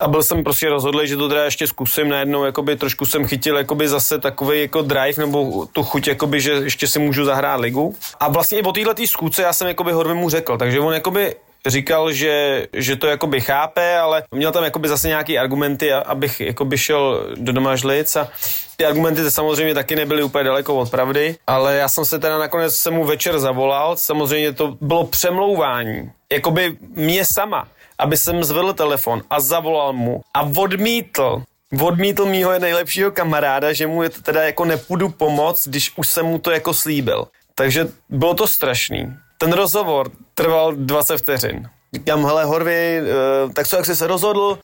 a 0.00 0.08
byl 0.08 0.22
jsem 0.22 0.44
prostě 0.44 0.68
rozhodlý, 0.68 1.08
že 1.08 1.16
to 1.16 1.28
teda 1.28 1.44
ještě 1.44 1.66
zkusím. 1.66 2.08
Najednou, 2.08 2.44
jakoby 2.44 2.76
trošku 2.76 3.06
jsem 3.06 3.26
chytil 3.26 3.56
jakoby 3.56 3.88
zase 3.88 4.18
takový 4.18 4.60
jako 4.60 4.82
drive 4.82 5.14
nebo 5.18 5.66
tu 5.72 5.82
chuť, 5.82 6.08
jakoby, 6.08 6.40
že 6.40 6.52
ještě 6.52 6.86
si 6.86 6.98
můžu 6.98 7.24
zahrát 7.24 7.60
ligu. 7.60 7.94
A 8.20 8.28
vlastně 8.28 8.58
i 8.58 8.62
po 8.62 8.72
této 8.72 8.94
tý 8.94 9.06
zkouce 9.06 9.42
já 9.42 9.52
jsem 9.52 9.68
jakoby 9.68 9.92
Horvy 9.92 10.14
mu 10.14 10.30
řekl, 10.30 10.58
takže 10.58 10.80
on 10.80 10.94
jakoby 10.94 11.34
říkal, 11.66 12.12
že, 12.12 12.66
že 12.72 12.96
to 12.96 13.06
jakoby 13.06 13.40
chápe, 13.40 13.98
ale 13.98 14.22
měl 14.30 14.52
tam 14.52 14.64
jakoby 14.64 14.88
zase 14.88 15.08
nějaký 15.08 15.38
argumenty, 15.38 15.92
abych 15.92 16.40
jakoby 16.40 16.78
šel 16.78 17.26
do 17.36 17.52
doma 17.52 17.76
žlic. 17.76 18.16
A 18.16 18.28
ty 18.76 18.84
argumenty 18.84 19.30
samozřejmě 19.30 19.74
taky 19.74 19.96
nebyly 19.96 20.22
úplně 20.22 20.44
daleko 20.44 20.76
od 20.76 20.90
pravdy, 20.90 21.36
ale 21.46 21.76
já 21.76 21.88
jsem 21.88 22.04
se 22.04 22.18
teda 22.18 22.38
nakonec 22.38 22.74
se 22.74 22.90
mu 22.90 23.04
večer 23.04 23.38
zavolal, 23.38 23.96
samozřejmě 23.96 24.52
to 24.52 24.76
bylo 24.80 25.06
přemlouvání, 25.06 26.10
jakoby 26.32 26.76
mě 26.96 27.24
sama 27.24 27.68
aby 28.00 28.16
jsem 28.16 28.44
zvedl 28.44 28.72
telefon 28.72 29.22
a 29.30 29.40
zavolal 29.40 29.92
mu 29.92 30.20
a 30.34 30.42
odmítl 30.56 31.42
odmítl 31.80 32.26
mýho 32.26 32.58
nejlepšího 32.58 33.10
kamaráda, 33.10 33.72
že 33.72 33.86
mu 33.86 34.02
je 34.02 34.10
teda 34.10 34.42
jako 34.42 34.64
nepůjdu 34.64 35.08
pomoct, 35.08 35.68
když 35.68 35.92
už 35.96 36.08
jsem 36.08 36.26
mu 36.26 36.38
to 36.38 36.50
jako 36.50 36.74
slíbil. 36.74 37.26
Takže 37.54 37.88
bylo 38.08 38.34
to 38.34 38.46
strašný. 38.46 39.12
Ten 39.38 39.52
rozhovor 39.52 40.10
trval 40.34 40.72
20 40.72 41.18
vteřin. 41.18 41.68
Říkám, 41.94 42.24
hele 42.24 42.44
Horvy, 42.44 42.98
eh, 42.98 43.04
tak 43.52 43.68
co, 43.68 43.76
jak 43.76 43.86
jsi 43.86 43.96
se 43.96 44.06
rozhodl? 44.06 44.58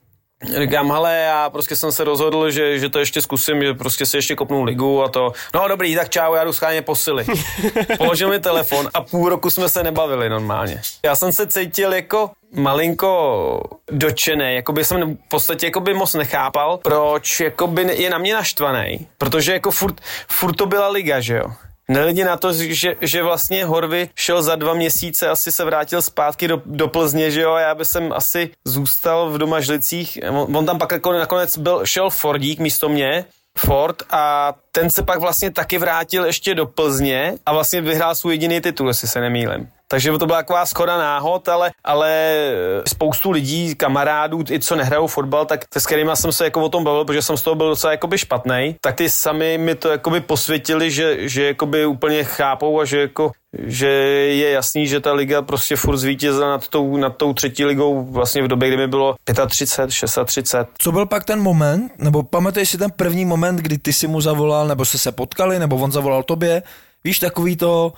Říkám, 0.45 0.91
hele, 0.93 1.17
já 1.17 1.51
prostě 1.51 1.77
jsem 1.77 1.93
se 1.93 2.05
rozhodl, 2.05 2.51
že, 2.51 2.79
že 2.79 2.89
to 2.89 2.99
ještě 2.99 3.23
zkusím, 3.23 3.63
že 3.63 3.75
prostě 3.75 4.07
si 4.07 4.17
ještě 4.17 4.35
kopnu 4.35 4.65
ligu 4.65 5.03
a 5.03 5.09
to. 5.09 5.33
No 5.55 5.69
dobrý, 5.69 5.97
tak 5.97 6.09
čau, 6.09 6.35
já 6.35 6.45
jdu 6.45 6.53
scháně 6.53 6.83
posily. 6.83 7.25
Položil 7.99 8.29
mi 8.29 8.41
telefon 8.41 8.89
a 8.95 9.01
půl 9.01 9.29
roku 9.29 9.51
jsme 9.51 9.69
se 9.69 9.83
nebavili 9.83 10.29
normálně. 10.29 10.83
Já 11.05 11.17
jsem 11.17 11.33
se 11.33 11.47
cítil 11.47 11.93
jako 11.93 12.31
malinko 12.55 13.61
dočený, 13.91 14.55
jako 14.55 14.73
by 14.73 14.85
jsem 14.85 15.15
v 15.15 15.29
podstatě 15.29 15.67
jako 15.67 15.81
by 15.81 15.95
moc 15.95 16.15
nechápal, 16.15 16.77
proč 16.77 17.41
jako 17.41 17.67
by 17.67 17.83
je 17.83 18.11
na 18.11 18.19
mě 18.19 18.35
naštvaný, 18.35 19.09
protože 19.19 19.53
jako 19.53 19.71
furt, 19.71 20.01
furt 20.29 20.55
to 20.55 20.67
byla 20.67 20.89
liga, 20.89 21.21
že 21.21 21.37
jo. 21.37 21.53
Nehledě 21.89 22.25
na 22.25 22.37
to, 22.37 22.53
že, 22.53 22.97
že 23.01 23.23
vlastně 23.23 23.65
Horvy 23.65 24.09
šel 24.15 24.43
za 24.43 24.57
dva 24.57 24.75
měsíce, 24.75 25.29
asi 25.29 25.53
se 25.53 25.65
vrátil 25.65 26.03
zpátky 26.03 26.49
do, 26.49 26.63
do 26.67 26.89
Plzně, 26.89 27.31
že 27.31 27.41
jo, 27.41 27.55
já 27.55 27.75
bych 27.75 27.87
jsem 27.87 28.13
asi 28.13 28.51
zůstal 28.65 29.31
v 29.31 29.39
Domažlicích. 29.39 30.19
On, 30.31 30.57
on 30.57 30.67
tam 30.67 30.79
pak 30.79 30.93
jako 30.93 31.13
nakonec 31.13 31.59
byl, 31.59 31.87
šel 31.87 32.11
Fordík 32.11 32.59
místo 32.59 32.89
mě, 32.89 33.25
Ford 33.59 34.03
a 34.11 34.55
ten 34.73 34.91
se 34.91 35.03
pak 35.03 35.21
vlastně 35.21 35.51
taky 35.51 35.79
vrátil 35.79 36.25
ještě 36.25 36.55
do 36.55 36.67
Plzně 36.67 37.35
a 37.47 37.53
vlastně 37.53 37.81
vyhrál 37.81 38.15
svůj 38.15 38.35
jediný 38.35 38.61
titul, 38.61 38.89
jestli 38.89 39.09
se 39.09 39.21
nemýlím. 39.21 39.69
Takže 39.89 40.19
to 40.19 40.27
byla 40.27 40.39
taková 40.39 40.67
schoda 40.67 40.99
náhod, 40.99 41.49
ale, 41.49 41.71
ale 41.85 42.41
spoustu 42.89 43.31
lidí, 43.31 43.75
kamarádů, 43.75 44.45
i 44.51 44.61
co 44.61 44.77
nehrajou 44.77 45.07
fotbal, 45.07 45.47
tak 45.47 45.65
s 45.77 45.87
kterými 45.87 46.11
jsem 46.15 46.33
se 46.33 46.45
jako 46.45 46.63
o 46.63 46.69
tom 46.69 46.85
bavil, 46.85 47.05
protože 47.05 47.23
jsem 47.23 47.37
z 47.37 47.43
toho 47.43 47.55
byl 47.55 47.69
docela 47.69 47.91
jakoby 47.91 48.19
špatný, 48.19 48.77
tak 48.81 48.95
ty 48.95 49.11
sami 49.11 49.59
mi 49.59 49.75
to 49.75 49.89
jakoby 49.89 50.21
posvětili, 50.21 50.91
že, 50.91 51.29
že 51.29 51.47
jakoby 51.47 51.87
úplně 51.87 52.25
chápou 52.25 52.81
a 52.81 52.85
že 52.85 53.01
jako 53.01 53.31
že 53.59 53.87
je 53.87 54.51
jasný, 54.51 54.87
že 54.87 55.01
ta 55.01 55.13
liga 55.13 55.43
prostě 55.43 55.77
furt 55.77 55.97
zvítězila 55.97 56.51
nad 56.51 56.69
tou, 56.69 56.97
nad 56.97 57.17
tou 57.17 57.33
třetí 57.33 57.65
ligou 57.65 58.05
vlastně 58.05 58.43
v 58.43 58.49
době, 58.49 58.69
kdy 58.69 58.77
mi 58.77 58.89
bylo 58.89 59.15
35, 59.49 59.87
36. 59.87 60.57
Co 60.79 60.93
byl 60.93 61.07
pak 61.07 61.25
ten 61.25 61.41
moment, 61.41 61.93
nebo 61.99 62.23
pamatuješ 62.23 62.71
si 62.71 62.79
ten 62.79 62.91
první 62.91 63.25
moment, 63.25 63.57
kdy 63.57 63.79
ty 63.79 63.93
si 63.93 64.07
mu 64.07 64.21
zavolal, 64.21 64.69
nebo 64.69 64.85
se 64.85 64.99
se 64.99 65.13
potkali, 65.13 65.59
nebo 65.59 65.77
on 65.77 65.93
zavolal 65.93 66.23
tobě, 66.23 66.63
víš, 67.05 67.19
takový 67.19 67.57
to, 67.57 67.93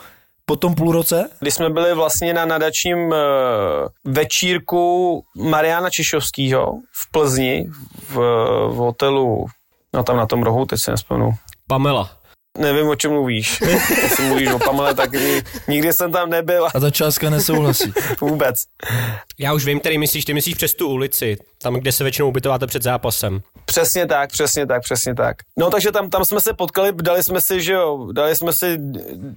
po 0.49 0.57
tom 0.57 0.75
půl 0.75 0.93
roce? 0.93 1.31
Kdy 1.41 1.51
jsme 1.51 1.71
byli 1.71 1.95
vlastně 1.95 2.35
na 2.35 2.45
nadačním 2.45 2.99
uh, 2.99 3.17
večírku 4.05 5.25
Mariana 5.37 5.91
Češovského 5.91 6.73
v 6.93 7.11
Plzni, 7.11 7.71
v, 8.09 8.15
v 8.69 8.75
hotelu, 8.77 9.47
no 9.95 10.05
tam 10.05 10.17
na 10.17 10.27
tom 10.27 10.43
rohu, 10.43 10.67
teď 10.67 10.81
se 10.81 10.91
nespomenu. 10.91 11.31
Pamela. 11.67 12.18
Nevím, 12.59 12.89
o 12.89 12.95
čem 12.97 13.11
mluvíš. 13.11 13.61
Jestli 14.03 14.25
mluvíš 14.25 14.49
o 14.49 14.59
Pamele, 14.59 14.95
tak 14.95 15.13
ni- 15.13 15.43
nikdy 15.69 15.93
jsem 15.93 16.13
tam 16.13 16.31
nebyl 16.31 16.67
a 16.75 16.81
ta 16.81 16.91
částka 16.91 17.31
nesouhlasí. 17.31 17.93
vůbec. 18.21 18.65
Já 19.39 19.53
už 19.53 19.65
vím, 19.65 19.81
který 19.81 19.99
myslíš, 19.99 20.25
ty 20.25 20.35
myslíš 20.35 20.55
přes 20.55 20.75
tu 20.75 20.89
ulici, 20.89 21.37
tam, 21.63 21.75
kde 21.75 21.93
se 21.93 22.05
většinou 22.05 22.29
ubytováte 22.29 22.67
před 22.67 22.83
zápasem. 22.83 23.41
Přesně 23.65 24.07
tak, 24.07 24.31
přesně 24.31 24.67
tak, 24.67 24.83
přesně 24.83 25.15
tak. 25.15 25.37
No 25.59 25.71
takže 25.71 25.93
tam, 25.93 26.11
tam 26.11 26.25
jsme 26.25 26.41
se 26.41 26.55
potkali, 26.55 26.93
dali 26.95 27.23
jsme 27.23 27.41
si, 27.41 27.63
že 27.63 27.73
jo, 27.73 28.09
dali 28.13 28.37
jsme 28.37 28.53
si 28.53 28.79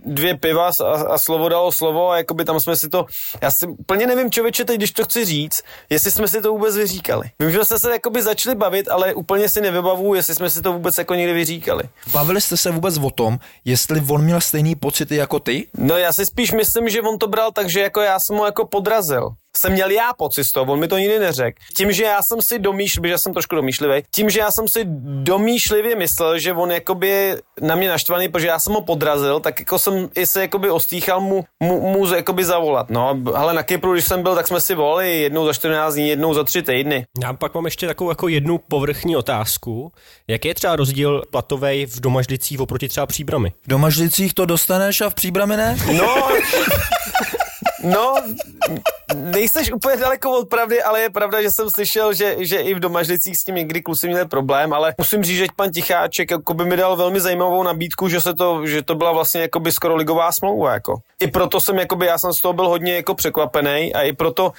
dvě 0.06 0.38
piva 0.38 0.68
a, 0.86 0.92
a 0.94 1.18
slovo 1.18 1.50
dalo 1.50 1.72
slovo 1.72 2.10
a 2.10 2.18
jakoby 2.18 2.46
tam 2.46 2.60
jsme 2.60 2.76
si 2.76 2.90
to, 2.90 3.06
já 3.42 3.52
si 3.52 3.68
úplně 3.68 4.08
nevím, 4.08 4.32
člověče, 4.32 4.66
teď 4.66 4.78
když 4.78 4.92
to 4.92 5.04
chci 5.04 5.26
říct, 5.26 5.64
jestli 5.90 6.12
jsme 6.12 6.28
si 6.28 6.42
to 6.42 6.52
vůbec 6.52 6.76
vyříkali. 6.78 7.30
Vím, 7.40 7.52
že 7.52 7.66
jsme 7.66 7.80
se 7.80 7.92
jakoby 7.92 8.22
začali 8.22 8.56
bavit, 8.56 8.90
ale 8.90 9.14
úplně 9.14 9.50
si 9.50 9.62
nevybavuju, 9.62 10.14
jestli 10.14 10.36
jsme 10.36 10.50
si 10.50 10.62
to 10.62 10.74
vůbec 10.74 10.98
jako 10.98 11.16
někdy 11.16 11.34
vyříkali. 11.34 11.84
Bavili 12.12 12.42
jste 12.42 12.58
se 12.58 12.72
vůbec 12.72 12.98
o 12.98 13.11
tom, 13.12 13.40
jestli 13.66 14.02
on 14.10 14.24
měl 14.24 14.42
stejný 14.42 14.76
pocity 14.76 15.16
jako 15.16 15.40
ty? 15.40 15.68
No 15.78 15.98
já 15.98 16.14
si 16.14 16.26
spíš 16.26 16.52
myslím, 16.52 16.90
že 16.90 17.02
on 17.02 17.18
to 17.18 17.28
bral 17.28 17.52
tak, 17.52 17.70
že 17.70 17.80
jako 17.80 18.02
já 18.02 18.20
jsem 18.20 18.36
ho 18.36 18.46
jako 18.46 18.66
podrazil. 18.66 19.30
Jsem 19.58 19.74
měl 19.74 19.92
já 19.92 20.14
pocit 20.14 20.44
z 20.44 20.52
toho, 20.52 20.74
on 20.74 20.80
mi 20.80 20.88
to 20.88 20.98
nikdy 20.98 21.20
neřekl. 21.20 21.58
Tím, 21.74 21.92
že 21.92 22.04
já 22.04 22.22
jsem 22.22 22.42
si 22.42 22.60
domýšlivý, 22.60 23.10
že 23.10 23.18
jsem 23.18 23.34
trošku 23.34 23.56
domýšlivý, 23.56 24.04
tím, 24.12 24.30
že 24.30 24.40
já 24.40 24.52
jsem 24.52 24.68
si 24.68 24.82
domýšlivě 25.24 25.96
myslel, 25.96 26.40
že 26.40 26.54
on 26.54 26.72
jakoby 26.72 27.36
na 27.62 27.76
mě 27.76 27.90
naštvaný, 27.90 28.30
protože 28.30 28.48
já 28.48 28.60
jsem 28.60 28.74
ho 28.74 28.82
podrazil, 28.82 29.40
tak 29.40 29.60
jako 29.60 29.80
jsem 29.80 30.10
i 30.16 30.26
se 30.26 30.42
jakoby 30.42 30.70
ostýchal 30.70 31.22
mu, 31.22 31.44
mu, 31.60 31.82
mu 31.82 32.14
jakoby 32.14 32.46
zavolat. 32.46 32.90
No, 32.90 33.18
ale 33.36 33.54
na 33.54 33.64
Kypru, 33.64 33.94
když 33.94 34.06
jsem 34.06 34.24
byl, 34.24 34.36
tak 34.36 34.48
jsme 34.48 34.62
si 34.62 34.76
volali 34.76 35.20
jednou 35.22 35.46
za 35.46 35.54
14 35.54 35.94
dní, 35.94 36.10
jednou 36.10 36.34
za 36.34 36.44
tři 36.44 36.62
týdny. 36.62 37.06
Já 37.24 37.34
pak 37.34 37.54
mám 37.54 37.66
ještě 37.66 37.88
takovou 37.88 38.12
jako 38.12 38.28
jednu 38.28 38.58
povrchní 38.58 39.16
otázku. 39.16 39.92
Jaký 40.28 40.48
je 40.48 40.56
třeba 40.56 40.76
rozdíl 40.76 41.22
platovej 41.32 41.86
v 41.86 42.00
domažlicích 42.00 42.60
oproti 42.60 42.90
třeba 42.90 43.06
příbrami? 43.06 43.54
V 43.64 43.68
domažlicích 43.68 44.34
to 44.34 44.46
dostaneš 44.46 45.02
a 45.02 45.10
v 45.10 45.14
příbrami 45.14 45.58
ne? 45.58 45.78
No, 45.98 46.28
no, 47.84 48.16
nejseš 49.16 49.72
úplně 49.72 49.98
daleko 49.98 50.38
od 50.38 50.50
pravdy, 50.50 50.84
ale 50.84 51.02
je 51.02 51.10
pravda, 51.10 51.42
že 51.42 51.52
jsem 51.52 51.70
slyšel, 51.70 52.14
že, 52.14 52.36
že 52.40 52.58
i 52.58 52.74
v 52.74 52.80
domažlicích 52.80 53.38
s 53.38 53.44
tím 53.44 53.56
někdy 53.56 53.82
kluci 53.82 54.08
měli 54.08 54.28
problém, 54.28 54.74
ale 54.74 54.94
musím 54.98 55.24
říct, 55.24 55.38
že 55.38 55.46
pan 55.56 55.72
Ticháček 55.72 56.32
jako 56.32 56.54
by 56.54 56.66
mi 56.66 56.78
dal 56.78 56.96
velmi 56.96 57.20
zajímavou 57.20 57.64
nabídku, 57.64 58.08
že, 58.08 58.22
se 58.22 58.34
to, 58.34 58.66
že 58.68 58.82
to 58.82 58.96
byla 58.96 59.12
vlastně 59.12 59.42
jakoby 59.42 59.72
skoro 59.72 59.96
ligová 59.96 60.32
smlouva. 60.32 60.74
Jako. 60.74 60.96
I 61.20 61.28
proto 61.28 61.60
jsem, 61.60 61.80
jakoby, 61.80 62.06
já 62.06 62.18
jsem 62.18 62.34
z 62.34 62.42
toho 62.42 62.54
byl 62.54 62.68
hodně 62.68 62.96
jako 62.96 63.16
překvapený 63.16 63.94
a 63.94 64.02
i 64.02 64.14
proto 64.14 64.54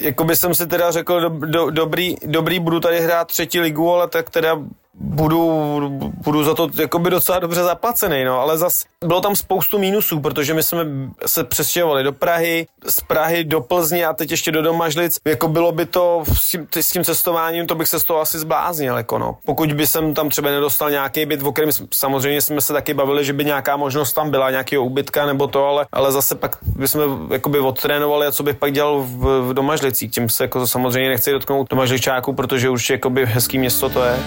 jakoby 0.00 0.36
jsem 0.36 0.54
si 0.54 0.66
teda 0.66 0.90
řekl, 0.90 1.20
do, 1.20 1.28
do, 1.28 1.70
dobrý, 1.70 2.16
dobrý, 2.26 2.60
budu 2.60 2.80
tady 2.80 3.00
hrát 3.00 3.28
třetí 3.28 3.60
ligu, 3.60 3.92
ale 3.92 4.08
tak 4.08 4.30
teda 4.30 4.58
budu, 4.94 5.80
budu 6.24 6.44
za 6.44 6.54
to 6.54 6.68
jakoby 6.80 7.10
docela 7.10 7.38
dobře 7.38 7.62
zaplacený, 7.62 8.24
no, 8.24 8.40
ale 8.40 8.58
zas 8.58 8.84
bylo 9.04 9.20
tam 9.20 9.36
spoustu 9.36 9.78
mínusů, 9.78 10.20
protože 10.20 10.54
my 10.54 10.62
jsme 10.62 10.86
se 11.26 11.44
přestěhovali 11.44 12.04
do 12.04 12.12
Prahy, 12.12 12.66
z 12.88 13.00
Prahy 13.00 13.44
do 13.44 13.60
Plzně 13.60 14.06
a 14.06 14.12
teď 14.12 14.30
ještě 14.30 14.52
do 14.52 14.62
Domažlic, 14.62 15.18
jako 15.26 15.48
bylo 15.48 15.72
by 15.72 15.86
to 15.86 16.24
s 16.32 16.50
tím, 16.50 16.66
s 16.74 16.90
tím 16.90 17.04
cestováním, 17.04 17.66
to 17.66 17.74
bych 17.74 17.88
se 17.88 18.00
z 18.00 18.04
toho 18.04 18.20
asi 18.20 18.38
zbláznil, 18.38 18.96
jako 18.96 19.18
no. 19.18 19.36
Pokud 19.44 19.72
by 19.72 19.86
jsem 19.86 20.14
tam 20.14 20.28
třeba 20.28 20.50
nedostal 20.50 20.90
nějaký 20.90 21.26
byt, 21.26 21.42
o 21.42 21.52
kterém 21.52 21.70
samozřejmě 21.94 22.42
jsme 22.42 22.60
se 22.60 22.72
taky 22.72 22.94
bavili, 22.94 23.24
že 23.24 23.32
by 23.32 23.44
nějaká 23.44 23.76
možnost 23.76 24.12
tam 24.12 24.30
byla, 24.30 24.50
nějakého 24.50 24.84
ubytka 24.84 25.26
nebo 25.26 25.46
to, 25.46 25.66
ale, 25.66 25.86
ale 25.92 26.12
zase 26.12 26.34
pak 26.34 26.56
bychom 26.62 27.28
jakoby 27.32 27.58
odtrénovali 27.58 28.26
a 28.26 28.32
co 28.32 28.42
bych 28.42 28.56
pak 28.56 28.72
dělal 28.72 29.00
v, 29.00 29.40
v 29.48 29.54
Domažlicích, 29.54 30.10
tím 30.10 30.28
se 30.28 30.44
jako 30.44 30.66
samozřejmě 30.66 31.08
nechci 31.08 31.32
dotknout 31.32 31.70
Domažličáku, 31.70 32.32
protože 32.32 32.70
už 32.70 32.90
jakoby 32.90 33.26
hezký 33.26 33.58
město 33.58 33.88
to 33.88 34.04
je. 34.04 34.18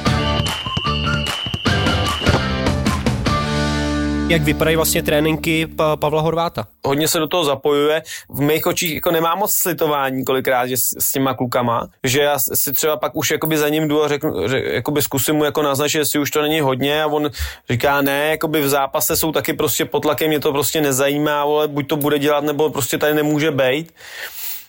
Jak 4.33 4.41
vypadají 4.41 4.75
vlastně 4.75 5.03
tréninky 5.03 5.67
pa- 5.67 5.95
Pavla 5.95 6.21
Horváta? 6.21 6.67
hodně 6.85 7.07
se 7.07 7.19
do 7.19 7.27
toho 7.27 7.43
zapojuje. 7.43 8.03
V 8.29 8.41
mých 8.41 8.67
očích 8.67 8.95
jako 8.95 9.11
nemá 9.11 9.35
moc 9.35 9.53
slitování 9.53 10.25
kolikrát 10.25 10.67
že 10.67 10.77
s, 10.77 10.81
s 10.99 11.11
těma 11.11 11.33
klukama, 11.33 11.87
že 12.03 12.21
já 12.21 12.39
si 12.39 12.71
třeba 12.71 12.97
pak 12.97 13.15
už 13.15 13.31
jakoby 13.31 13.57
za 13.57 13.69
ním 13.69 13.87
jdu 13.87 14.03
a 14.03 14.07
řeknu, 14.07 14.47
že, 14.47 14.59
jakoby 14.65 15.01
zkusím 15.01 15.35
mu 15.35 15.43
jako 15.43 15.61
naznačit, 15.61 15.97
jestli 15.97 16.19
už 16.19 16.31
to 16.31 16.41
není 16.41 16.59
hodně 16.61 17.03
a 17.03 17.07
on 17.07 17.29
říká 17.69 18.01
ne, 18.01 18.27
jakoby 18.29 18.61
v 18.61 18.69
zápase 18.69 19.17
jsou 19.17 19.31
taky 19.31 19.53
prostě 19.53 19.85
pod 19.85 19.99
tlakem, 19.99 20.27
mě 20.27 20.39
to 20.39 20.51
prostě 20.51 20.81
nezajímá, 20.81 21.41
ale 21.41 21.67
buď 21.67 21.87
to 21.87 21.95
bude 21.95 22.19
dělat, 22.19 22.43
nebo 22.43 22.69
prostě 22.69 22.97
tady 22.97 23.13
nemůže 23.13 23.51
být. 23.51 23.93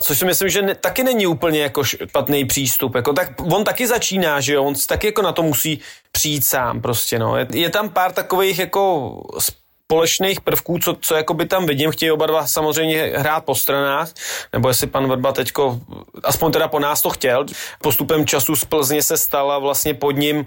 Což 0.03 0.18
si 0.18 0.24
myslím, 0.24 0.49
že 0.49 0.62
ne, 0.62 0.74
taky 0.74 1.03
není 1.03 1.26
úplně 1.26 1.61
jako 1.61 1.84
špatný 1.84 2.45
přístup. 2.45 2.95
Jako, 2.95 3.12
tak 3.12 3.28
on 3.53 3.64
taky 3.64 3.86
začíná, 3.86 4.40
že 4.40 4.55
jo, 4.55 4.64
on 4.64 4.74
taky 4.86 5.07
jako 5.07 5.22
na 5.22 5.32
to 5.32 5.42
musí 5.42 5.80
přijít 6.12 6.45
sám 6.45 6.80
prostě, 6.80 7.18
no. 7.18 7.36
Je, 7.36 7.47
je 7.53 7.70
tam 7.70 7.88
pár 7.88 8.12
takových 8.12 8.59
jako 8.59 9.12
společných 9.86 10.40
prvků, 10.40 10.78
co, 10.78 10.97
co 11.01 11.14
jakoby 11.14 11.47
tam 11.47 11.66
vidím, 11.66 11.90
chtějí 11.90 12.11
oba 12.11 12.26
dva 12.26 12.47
samozřejmě 12.47 13.12
hrát 13.16 13.45
po 13.45 13.55
stranách, 13.55 14.09
nebo 14.53 14.68
jestli 14.68 14.86
pan 14.86 15.09
Vrba 15.09 15.32
teďko, 15.32 15.80
aspoň 16.22 16.53
teda 16.53 16.68
po 16.68 16.78
nás 16.78 17.03
to 17.03 17.11
chtěl, 17.11 17.47
postupem 17.82 18.26
času 18.26 18.57
z 18.57 18.64
Plzně 18.64 19.03
se 19.03 19.16
stala 19.16 19.59
vlastně 19.59 19.95
pod 19.95 20.11
ním 20.11 20.36
uh, 20.36 20.45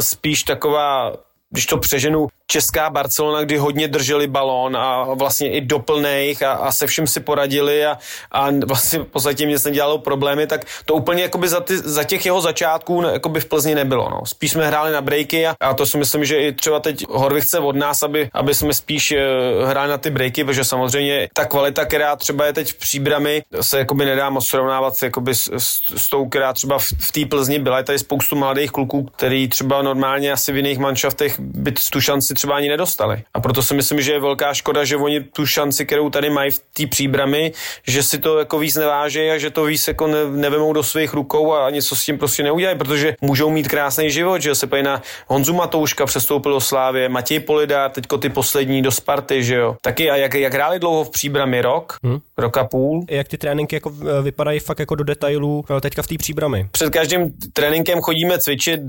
spíš 0.00 0.42
taková 0.42 1.12
když 1.50 1.66
to 1.66 1.78
přeženu, 1.78 2.28
česká 2.46 2.90
Barcelona, 2.90 3.42
kdy 3.42 3.56
hodně 3.56 3.88
drželi 3.88 4.26
balón 4.26 4.76
a 4.76 5.14
vlastně 5.14 5.50
i 5.52 5.60
doplnejch 5.60 6.42
a, 6.42 6.52
a 6.52 6.72
se 6.72 6.86
vším 6.86 7.06
si 7.06 7.20
poradili 7.20 7.86
a, 7.86 7.98
a 8.32 8.48
vlastně 8.66 8.98
v 8.98 9.04
podstatě 9.04 9.46
mě 9.46 9.58
se 9.58 9.68
nedělalo 9.68 9.98
problémy, 9.98 10.46
tak 10.46 10.64
to 10.84 10.94
úplně 10.94 11.30
za, 11.44 11.60
ty, 11.60 11.78
za 11.78 12.04
těch 12.04 12.26
jeho 12.26 12.40
začátků 12.40 13.02
v 13.38 13.44
Plzni 13.44 13.74
nebylo. 13.74 14.10
No. 14.10 14.20
Spíš 14.26 14.50
jsme 14.50 14.66
hráli 14.66 14.92
na 14.92 15.00
breaky 15.00 15.46
a, 15.46 15.54
a 15.60 15.74
to 15.74 15.86
si 15.86 15.98
myslím, 15.98 16.24
že 16.24 16.36
i 16.36 16.52
třeba 16.52 16.80
teď 16.80 17.04
Horvich 17.08 17.44
chce 17.44 17.58
od 17.58 17.76
nás, 17.76 18.02
aby, 18.02 18.30
aby 18.32 18.54
jsme 18.54 18.74
spíš 18.74 19.12
uh, 19.12 19.68
hráli 19.68 19.90
na 19.90 19.98
ty 19.98 20.10
breaky, 20.10 20.44
protože 20.44 20.64
samozřejmě 20.64 21.28
ta 21.32 21.44
kvalita, 21.44 21.84
která 21.84 22.16
třeba 22.16 22.46
je 22.46 22.52
teď 22.52 22.72
v 22.72 22.78
příbrami, 22.78 23.42
se 23.60 23.78
jakoby 23.78 24.04
nedá 24.04 24.30
moc 24.30 24.46
srovnávat 24.46 25.02
jakoby 25.02 25.34
s, 25.34 25.50
s, 25.58 25.78
s 25.96 26.08
tou, 26.08 26.28
která 26.28 26.52
třeba 26.52 26.78
v, 26.78 26.84
v 26.98 27.12
té 27.12 27.26
Plzni 27.26 27.58
byla. 27.58 27.78
Je 27.78 27.84
tady 27.84 27.98
spoustu 27.98 28.36
mladých 28.36 28.70
kluků, 28.70 29.08
který 29.16 29.48
třeba 29.48 29.82
normálně 29.82 30.32
asi 30.32 30.52
v 30.52 30.56
jiných 30.56 30.78
manšaftech 30.78 31.40
by 31.40 31.72
tu 31.92 32.00
šanci 32.00 32.35
třeba 32.36 32.56
ani 32.56 32.68
nedostali. 32.68 33.22
A 33.34 33.40
proto 33.40 33.62
si 33.62 33.74
myslím, 33.74 34.00
že 34.00 34.12
je 34.12 34.20
velká 34.20 34.54
škoda, 34.54 34.84
že 34.84 34.96
oni 34.96 35.20
tu 35.20 35.46
šanci, 35.46 35.86
kterou 35.86 36.10
tady 36.10 36.30
mají 36.30 36.50
v 36.50 36.58
té 36.58 36.86
příbrami, 36.86 37.52
že 37.86 38.02
si 38.02 38.18
to 38.18 38.38
jako 38.38 38.58
víc 38.58 38.76
nevážejí 38.76 39.30
a 39.30 39.38
že 39.38 39.50
to 39.50 39.64
víc 39.64 39.88
jako 39.88 40.06
ne, 40.06 40.18
nevemou 40.30 40.72
do 40.72 40.82
svých 40.82 41.12
rukou 41.12 41.52
a 41.52 41.70
něco 41.70 41.96
s 41.96 42.04
tím 42.04 42.18
prostě 42.18 42.42
neudělají, 42.42 42.78
protože 42.78 43.16
můžou 43.20 43.50
mít 43.50 43.68
krásný 43.68 44.10
život, 44.10 44.42
že 44.42 44.54
se 44.54 44.66
na 44.82 45.02
Honzu 45.26 45.54
Matouška 45.54 46.06
přestoupil 46.06 46.52
do 46.52 46.60
Slávě, 46.60 47.08
Matěj 47.08 47.40
Polidár, 47.40 47.90
teďko 47.90 48.18
ty 48.18 48.28
poslední 48.28 48.82
do 48.82 48.90
Sparty, 48.90 49.44
že 49.44 49.54
jo. 49.54 49.76
Taky 49.82 50.10
a 50.10 50.16
jak, 50.16 50.34
jak 50.34 50.54
hráli 50.54 50.78
dlouho 50.78 51.04
v 51.04 51.10
příbrami 51.10 51.62
rok, 51.62 51.96
hmm. 52.04 52.18
rok 52.38 52.56
a 52.56 52.64
půl. 52.64 53.04
Jak 53.10 53.28
ty 53.28 53.38
tréninky 53.38 53.76
jako 53.76 53.92
eh, 54.00 54.22
vypadají 54.22 54.60
fakt 54.60 54.78
jako 54.78 54.94
do 54.94 55.04
detailů 55.04 55.64
eh, 55.76 55.80
teďka 55.80 56.02
v 56.02 56.06
té 56.06 56.14
příbrami? 56.18 56.68
Před 56.70 56.90
každým 56.90 57.32
tréninkem 57.52 58.00
chodíme 58.00 58.38
cvičit 58.38 58.80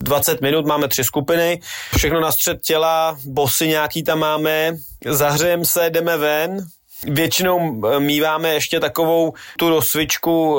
20 0.00 0.40
minut, 0.40 0.66
máme 0.66 0.88
tři 0.88 1.04
skupiny, 1.04 1.60
všechno 1.96 2.20
na 2.20 2.32
střed 2.32 2.60
těla, 2.62 2.91
bosy 3.24 3.68
nějaký 3.68 4.02
tam 4.02 4.18
máme, 4.18 4.76
zahřejeme 5.10 5.64
se, 5.64 5.90
jdeme 5.90 6.16
ven, 6.16 6.66
Většinou 7.06 7.82
míváme 7.98 8.54
ještě 8.54 8.80
takovou 8.80 9.32
tu 9.58 9.68
rozcvičku, 9.68 10.58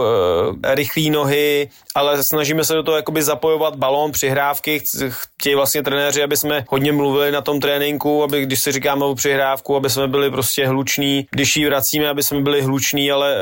e, 0.65 0.75
rychlé 0.75 1.09
nohy, 1.09 1.69
ale 1.95 2.23
snažíme 2.23 2.63
se 2.63 2.73
do 2.73 2.83
toho 2.83 2.97
jakoby 2.97 3.23
zapojovat 3.23 3.75
balón, 3.75 4.11
přihrávky. 4.11 4.81
Chtějí 5.09 5.55
vlastně 5.55 5.83
trenéři, 5.83 6.23
aby 6.23 6.37
jsme 6.37 6.65
hodně 6.69 6.91
mluvili 6.91 7.31
na 7.31 7.41
tom 7.41 7.59
tréninku, 7.59 8.23
aby 8.23 8.41
když 8.41 8.59
si 8.59 8.71
říkáme 8.71 9.05
o 9.05 9.15
přihrávku, 9.15 9.75
aby 9.75 9.89
jsme 9.89 10.07
byli 10.07 10.31
prostě 10.31 10.67
hluční. 10.67 11.27
Když 11.31 11.55
ji 11.55 11.65
vracíme, 11.65 12.09
aby 12.09 12.23
jsme 12.23 12.41
byli 12.41 12.61
hluční, 12.61 13.11
ale 13.11 13.35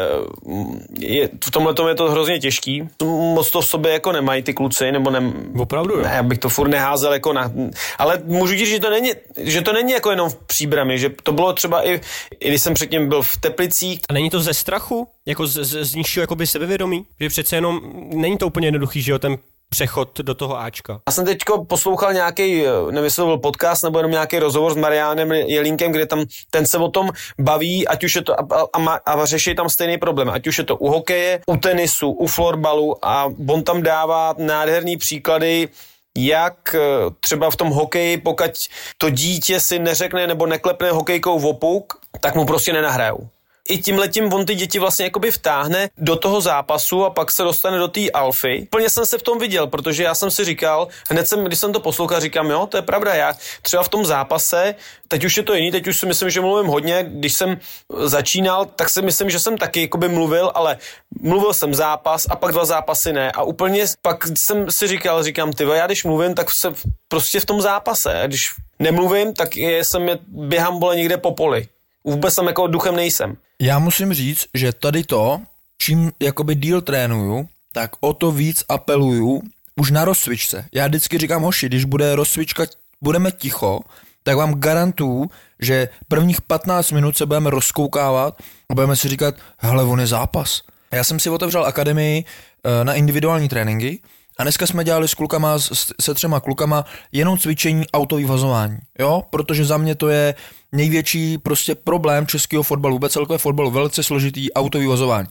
je, 0.99 1.29
v 1.45 1.51
tomhle 1.51 1.73
tom 1.73 1.87
je 1.87 1.95
to 1.95 2.11
hrozně 2.11 2.39
těžký. 2.39 2.89
Moc 3.33 3.51
to 3.51 3.61
v 3.61 3.67
sobě 3.67 3.93
jako 3.93 4.11
nemají 4.11 4.43
ty 4.43 4.53
kluci, 4.53 4.91
nebo 4.91 5.09
ne, 5.11 5.33
Opravdu, 5.59 5.95
jo? 5.95 6.01
ne, 6.01 6.19
abych 6.19 6.39
to 6.39 6.49
furt 6.49 6.67
neházel 6.67 7.13
jako 7.13 7.33
na, 7.33 7.51
ale 7.97 8.21
můžu 8.25 8.55
říct, 8.55 8.69
že 8.69 8.79
to 8.79 8.89
není, 8.89 9.11
že 9.37 9.61
to 9.61 9.73
není 9.73 9.91
jako 9.93 10.09
jenom 10.09 10.29
v 10.29 10.35
příbrami, 10.35 10.99
že 10.99 11.09
to 11.23 11.31
bylo 11.31 11.53
třeba 11.53 11.87
i, 11.87 12.01
i 12.39 12.47
když 12.47 12.61
jsem 12.61 12.73
předtím 12.91 13.09
byl 13.09 13.21
v 13.21 13.37
Teplicích. 13.37 13.99
A 14.09 14.13
není 14.13 14.29
to 14.29 14.39
ze 14.39 14.53
strachu? 14.53 15.07
Jako 15.25 15.47
z, 15.47 15.63
z, 15.63 15.85
z 15.85 15.95
nižšího 15.95 16.23
jakoby 16.23 16.47
sebevědomí? 16.47 17.05
Že 17.19 17.29
přece 17.29 17.55
jenom 17.55 17.81
není 18.13 18.37
to 18.37 18.47
úplně 18.47 18.67
jednoduchý, 18.67 19.01
že 19.01 19.11
jo, 19.11 19.19
ten 19.19 19.37
přechod 19.69 20.19
do 20.19 20.35
toho 20.35 20.59
Ačka. 20.59 20.99
Já 21.07 21.13
jsem 21.13 21.25
teď 21.25 21.37
poslouchal 21.67 22.13
nějaký, 22.13 22.63
nevím, 22.91 23.03
jestli 23.03 23.21
to 23.21 23.25
byl 23.25 23.37
podcast 23.37 23.83
nebo 23.83 23.99
jenom 23.99 24.11
nějaký 24.11 24.39
rozhovor 24.39 24.73
s 24.73 24.75
Mariánem 24.75 25.31
Jelínkem, 25.31 25.91
kde 25.91 26.05
tam 26.05 26.25
ten 26.49 26.65
se 26.65 26.77
o 26.77 26.89
tom 26.89 27.09
baví, 27.39 27.87
ať 27.87 28.03
už 28.03 28.15
je 28.15 28.21
to 28.21 28.39
a, 28.39 28.67
a, 28.73 28.95
a 29.05 29.25
řeší 29.25 29.55
tam 29.55 29.69
stejný 29.69 29.97
problém, 29.97 30.29
ať 30.29 30.47
už 30.47 30.57
je 30.57 30.63
to 30.63 30.77
u 30.77 30.87
hokeje, 30.89 31.41
u 31.47 31.57
tenisu, 31.57 32.11
u 32.11 32.27
florbalu 32.27 33.05
a 33.05 33.31
on 33.47 33.63
tam 33.63 33.81
dává 33.81 34.35
nádherný 34.37 34.97
příklady 34.97 35.69
jak 36.17 36.75
eh, 36.75 36.79
třeba 37.19 37.51
v 37.51 37.55
tom 37.55 37.69
hokeji, 37.69 38.17
pokud 38.17 38.51
to 38.97 39.09
dítě 39.09 39.59
si 39.59 39.79
neřekne 39.79 40.27
nebo 40.27 40.45
neklepne 40.45 40.91
hokejkou 40.91 41.39
v 41.39 41.45
opuk, 41.45 41.93
tak 42.19 42.35
mu 42.35 42.45
prostě 42.45 42.73
nenahrajou 42.73 43.29
i 43.69 43.77
tím 43.77 43.97
letím 43.97 44.33
on 44.33 44.45
ty 44.45 44.55
děti 44.55 44.79
vlastně 44.79 45.05
jakoby 45.05 45.31
vtáhne 45.31 45.89
do 45.97 46.15
toho 46.15 46.41
zápasu 46.41 47.05
a 47.05 47.09
pak 47.09 47.31
se 47.31 47.43
dostane 47.43 47.77
do 47.79 47.87
té 47.87 48.09
alfy. 48.09 48.67
Plně 48.69 48.89
jsem 48.89 49.05
se 49.05 49.17
v 49.17 49.23
tom 49.23 49.39
viděl, 49.39 49.67
protože 49.67 50.03
já 50.03 50.15
jsem 50.15 50.31
si 50.31 50.45
říkal, 50.45 50.87
hned 51.09 51.27
jsem, 51.27 51.43
když 51.43 51.59
jsem 51.59 51.73
to 51.73 51.79
poslouchal, 51.79 52.19
říkám, 52.19 52.49
jo, 52.49 52.67
to 52.67 52.77
je 52.77 52.81
pravda, 52.81 53.13
já 53.13 53.33
třeba 53.61 53.83
v 53.83 53.89
tom 53.89 54.05
zápase, 54.05 54.75
teď 55.07 55.25
už 55.25 55.37
je 55.37 55.43
to 55.43 55.53
jiný, 55.53 55.71
teď 55.71 55.87
už 55.87 55.99
si 55.99 56.05
myslím, 56.05 56.29
že 56.29 56.41
mluvím 56.41 56.71
hodně, 56.71 57.05
když 57.07 57.33
jsem 57.33 57.59
začínal, 58.03 58.65
tak 58.65 58.89
si 58.89 59.01
myslím, 59.01 59.29
že 59.29 59.39
jsem 59.39 59.57
taky 59.57 59.81
jakoby 59.81 60.09
mluvil, 60.09 60.51
ale 60.55 60.77
mluvil 61.21 61.53
jsem 61.53 61.73
zápas 61.73 62.27
a 62.29 62.35
pak 62.35 62.51
dva 62.51 62.65
zápasy 62.65 63.13
ne 63.13 63.31
a 63.31 63.43
úplně 63.43 63.85
pak 64.01 64.27
jsem 64.37 64.71
si 64.71 64.87
říkal, 64.87 65.23
říkám, 65.23 65.53
ty 65.53 65.63
já 65.63 65.85
když 65.85 66.03
mluvím, 66.03 66.35
tak 66.35 66.51
se 66.51 66.73
prostě 67.07 67.39
v 67.39 67.45
tom 67.45 67.61
zápase, 67.61 68.23
když 68.25 68.49
nemluvím, 68.79 69.33
tak 69.33 69.55
jsem 69.55 70.09
je, 70.09 70.19
běhám 70.27 70.79
bole 70.79 70.95
někde 70.95 71.17
po 71.17 71.31
poli. 71.31 71.67
Vůbec 72.03 72.35
tam 72.35 72.47
jako 72.47 72.67
duchem 72.67 72.95
nejsem. 72.95 73.37
Já 73.59 73.79
musím 73.79 74.13
říct, 74.13 74.45
že 74.53 74.73
tady 74.73 75.03
to, 75.03 75.41
čím 75.77 76.11
jakoby 76.19 76.55
díl 76.55 76.81
trénuju, 76.81 77.47
tak 77.71 77.91
o 77.99 78.13
to 78.13 78.31
víc 78.31 78.63
apeluju 78.69 79.41
už 79.75 79.91
na 79.91 80.05
rozcvičce. 80.05 80.65
Já 80.73 80.87
vždycky 80.87 81.17
říkám, 81.17 81.41
hoši, 81.41 81.65
když 81.65 81.85
bude 81.85 82.15
rozcvička, 82.15 82.65
budeme 83.01 83.31
ticho, 83.31 83.79
tak 84.23 84.37
vám 84.37 84.59
garantuju, 84.59 85.29
že 85.59 85.89
prvních 86.07 86.41
15 86.41 86.91
minut 86.91 87.17
se 87.17 87.25
budeme 87.25 87.49
rozkoukávat 87.49 88.41
a 88.69 88.73
budeme 88.73 88.95
si 88.95 89.09
říkat, 89.09 89.35
hele, 89.57 89.83
on 89.83 89.99
je 89.99 90.07
zápas. 90.07 90.61
Já 90.91 91.03
jsem 91.03 91.19
si 91.19 91.29
otevřel 91.29 91.65
akademii 91.65 92.25
eh, 92.63 92.83
na 92.83 92.93
individuální 92.93 93.49
tréninky 93.49 93.99
a 94.41 94.43
dneska 94.43 94.67
jsme 94.67 94.83
dělali 94.83 95.07
s 95.07 95.13
klukama, 95.13 95.59
se 96.01 96.13
třema 96.13 96.39
klukama, 96.39 96.85
jenom 97.11 97.37
cvičení 97.37 97.85
autový 97.93 98.25
vazování, 98.25 98.77
jo, 98.99 99.23
protože 99.29 99.65
za 99.65 99.77
mě 99.77 99.95
to 99.95 100.09
je 100.09 100.35
největší 100.71 101.37
prostě 101.37 101.75
problém 101.75 102.27
českého 102.27 102.63
fotbalu, 102.63 102.95
vůbec 102.95 103.13
celkové 103.13 103.39
fotbalu, 103.39 103.71
velice 103.71 104.03
složitý 104.03 104.53
autový 104.53 104.87
vazování. 104.87 105.27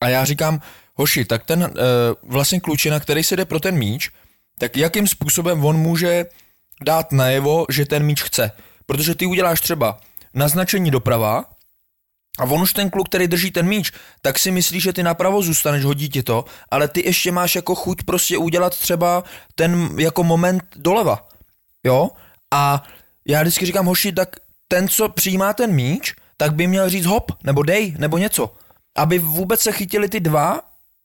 A 0.00 0.08
já 0.08 0.24
říkám, 0.24 0.60
hoši, 0.94 1.24
tak 1.24 1.44
ten 1.44 1.62
e, 1.62 1.70
vlastně 2.22 2.60
klučina, 2.60 3.00
který 3.00 3.24
se 3.24 3.36
jde 3.36 3.44
pro 3.44 3.60
ten 3.60 3.78
míč, 3.78 4.10
tak 4.58 4.76
jakým 4.76 5.08
způsobem 5.08 5.64
on 5.64 5.76
může 5.76 6.26
dát 6.84 7.12
najevo, 7.12 7.66
že 7.70 7.84
ten 7.84 8.02
míč 8.02 8.22
chce. 8.22 8.52
Protože 8.86 9.14
ty 9.14 9.26
uděláš 9.26 9.60
třeba 9.60 9.98
naznačení 10.34 10.90
doprava, 10.90 11.44
a 12.38 12.44
on 12.44 12.62
už 12.62 12.72
ten 12.72 12.90
kluk, 12.90 13.08
který 13.08 13.26
drží 13.26 13.50
ten 13.50 13.66
míč, 13.66 13.92
tak 14.22 14.38
si 14.38 14.50
myslí, 14.50 14.80
že 14.80 14.92
ty 14.92 15.02
napravo 15.02 15.42
zůstaneš, 15.42 15.84
hodí 15.84 16.08
ti 16.08 16.22
to, 16.22 16.44
ale 16.70 16.88
ty 16.88 17.06
ještě 17.06 17.32
máš 17.32 17.54
jako 17.56 17.74
chuť 17.74 18.02
prostě 18.02 18.38
udělat 18.38 18.78
třeba 18.78 19.24
ten 19.54 19.90
jako 19.98 20.24
moment 20.24 20.64
doleva. 20.76 21.28
Jo? 21.84 22.10
A 22.54 22.82
já 23.28 23.40
vždycky 23.42 23.66
říkám, 23.66 23.86
hoši, 23.86 24.12
tak 24.12 24.36
ten, 24.68 24.88
co 24.88 25.08
přijímá 25.08 25.52
ten 25.52 25.72
míč, 25.72 26.14
tak 26.36 26.54
by 26.54 26.66
měl 26.66 26.90
říct 26.90 27.06
hop, 27.06 27.32
nebo 27.44 27.62
dej, 27.62 27.94
nebo 27.98 28.18
něco. 28.18 28.54
Aby 28.96 29.18
vůbec 29.18 29.60
se 29.60 29.72
chytili 29.72 30.08
ty 30.08 30.20
dva 30.20 30.60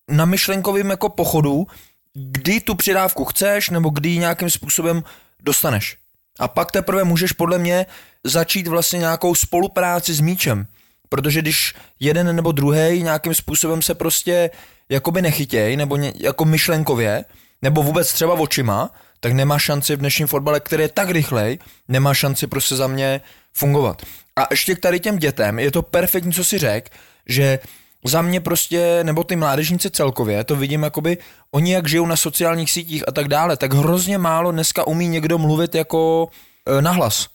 na 0.10 0.26
myšlenkovém 0.26 0.90
jako 0.90 1.10
pochodu, 1.10 1.68
kdy 2.14 2.62
tu 2.62 2.76
přidávku 2.76 3.26
chceš, 3.26 3.70
nebo 3.70 3.90
kdy 3.90 4.10
ji 4.10 4.18
nějakým 4.18 4.50
způsobem 4.50 5.04
dostaneš. 5.44 5.98
A 6.40 6.48
pak 6.48 6.72
teprve 6.72 7.04
můžeš 7.04 7.32
podle 7.32 7.58
mě 7.58 7.86
začít 8.24 8.68
vlastně 8.68 9.00
nějakou 9.00 9.36
spolupráci 9.36 10.14
s 10.14 10.20
míčem. 10.20 10.68
Protože 11.12 11.42
když 11.42 11.74
jeden 12.00 12.36
nebo 12.36 12.52
druhý 12.52 13.04
nějakým 13.04 13.36
způsobem 13.36 13.82
se 13.82 13.96
prostě 13.96 14.50
jakoby 14.90 15.22
nechytěj, 15.22 15.78
nebo 15.78 15.96
ně, 15.96 16.14
jako 16.16 16.46
myšlenkově, 16.46 17.26
nebo 17.62 17.84
vůbec 17.84 18.14
třeba 18.14 18.34
očima, 18.34 18.90
tak 19.20 19.34
nemá 19.34 19.60
šanci 19.60 19.96
v 19.96 20.00
dnešním 20.00 20.28
fotbale, 20.28 20.60
který 20.60 20.84
je 20.84 20.90
tak 20.90 21.10
rychlej, 21.10 21.60
nemá 21.88 22.14
šanci 22.14 22.48
prostě 22.48 22.76
za 22.76 22.88
mě 22.88 23.22
fungovat. 23.54 24.02
A 24.36 24.48
ještě 24.52 24.76
k 24.76 24.80
tady 24.80 25.00
těm 25.00 25.18
dětem, 25.18 25.60
je 25.60 25.72
to 25.72 25.82
perfektní, 25.82 26.34
co 26.34 26.44
si 26.44 26.58
řek, 26.58 26.90
že 27.28 27.60
za 28.06 28.22
mě 28.22 28.40
prostě, 28.42 29.04
nebo 29.04 29.24
ty 29.24 29.36
mládežníci 29.36 29.92
celkově, 29.92 30.44
to 30.44 30.56
vidím 30.56 30.84
jakoby, 30.84 31.18
oni 31.52 31.74
jak 31.74 31.90
žijou 31.90 32.06
na 32.06 32.16
sociálních 32.16 32.72
sítích 32.72 33.04
a 33.08 33.12
tak 33.12 33.28
dále, 33.28 33.58
tak 33.58 33.74
hrozně 33.74 34.18
málo 34.18 34.52
dneska 34.52 34.88
umí 34.88 35.08
někdo 35.08 35.38
mluvit 35.38 35.76
jako 35.76 36.28
e, 36.66 36.82
nahlas 36.82 37.28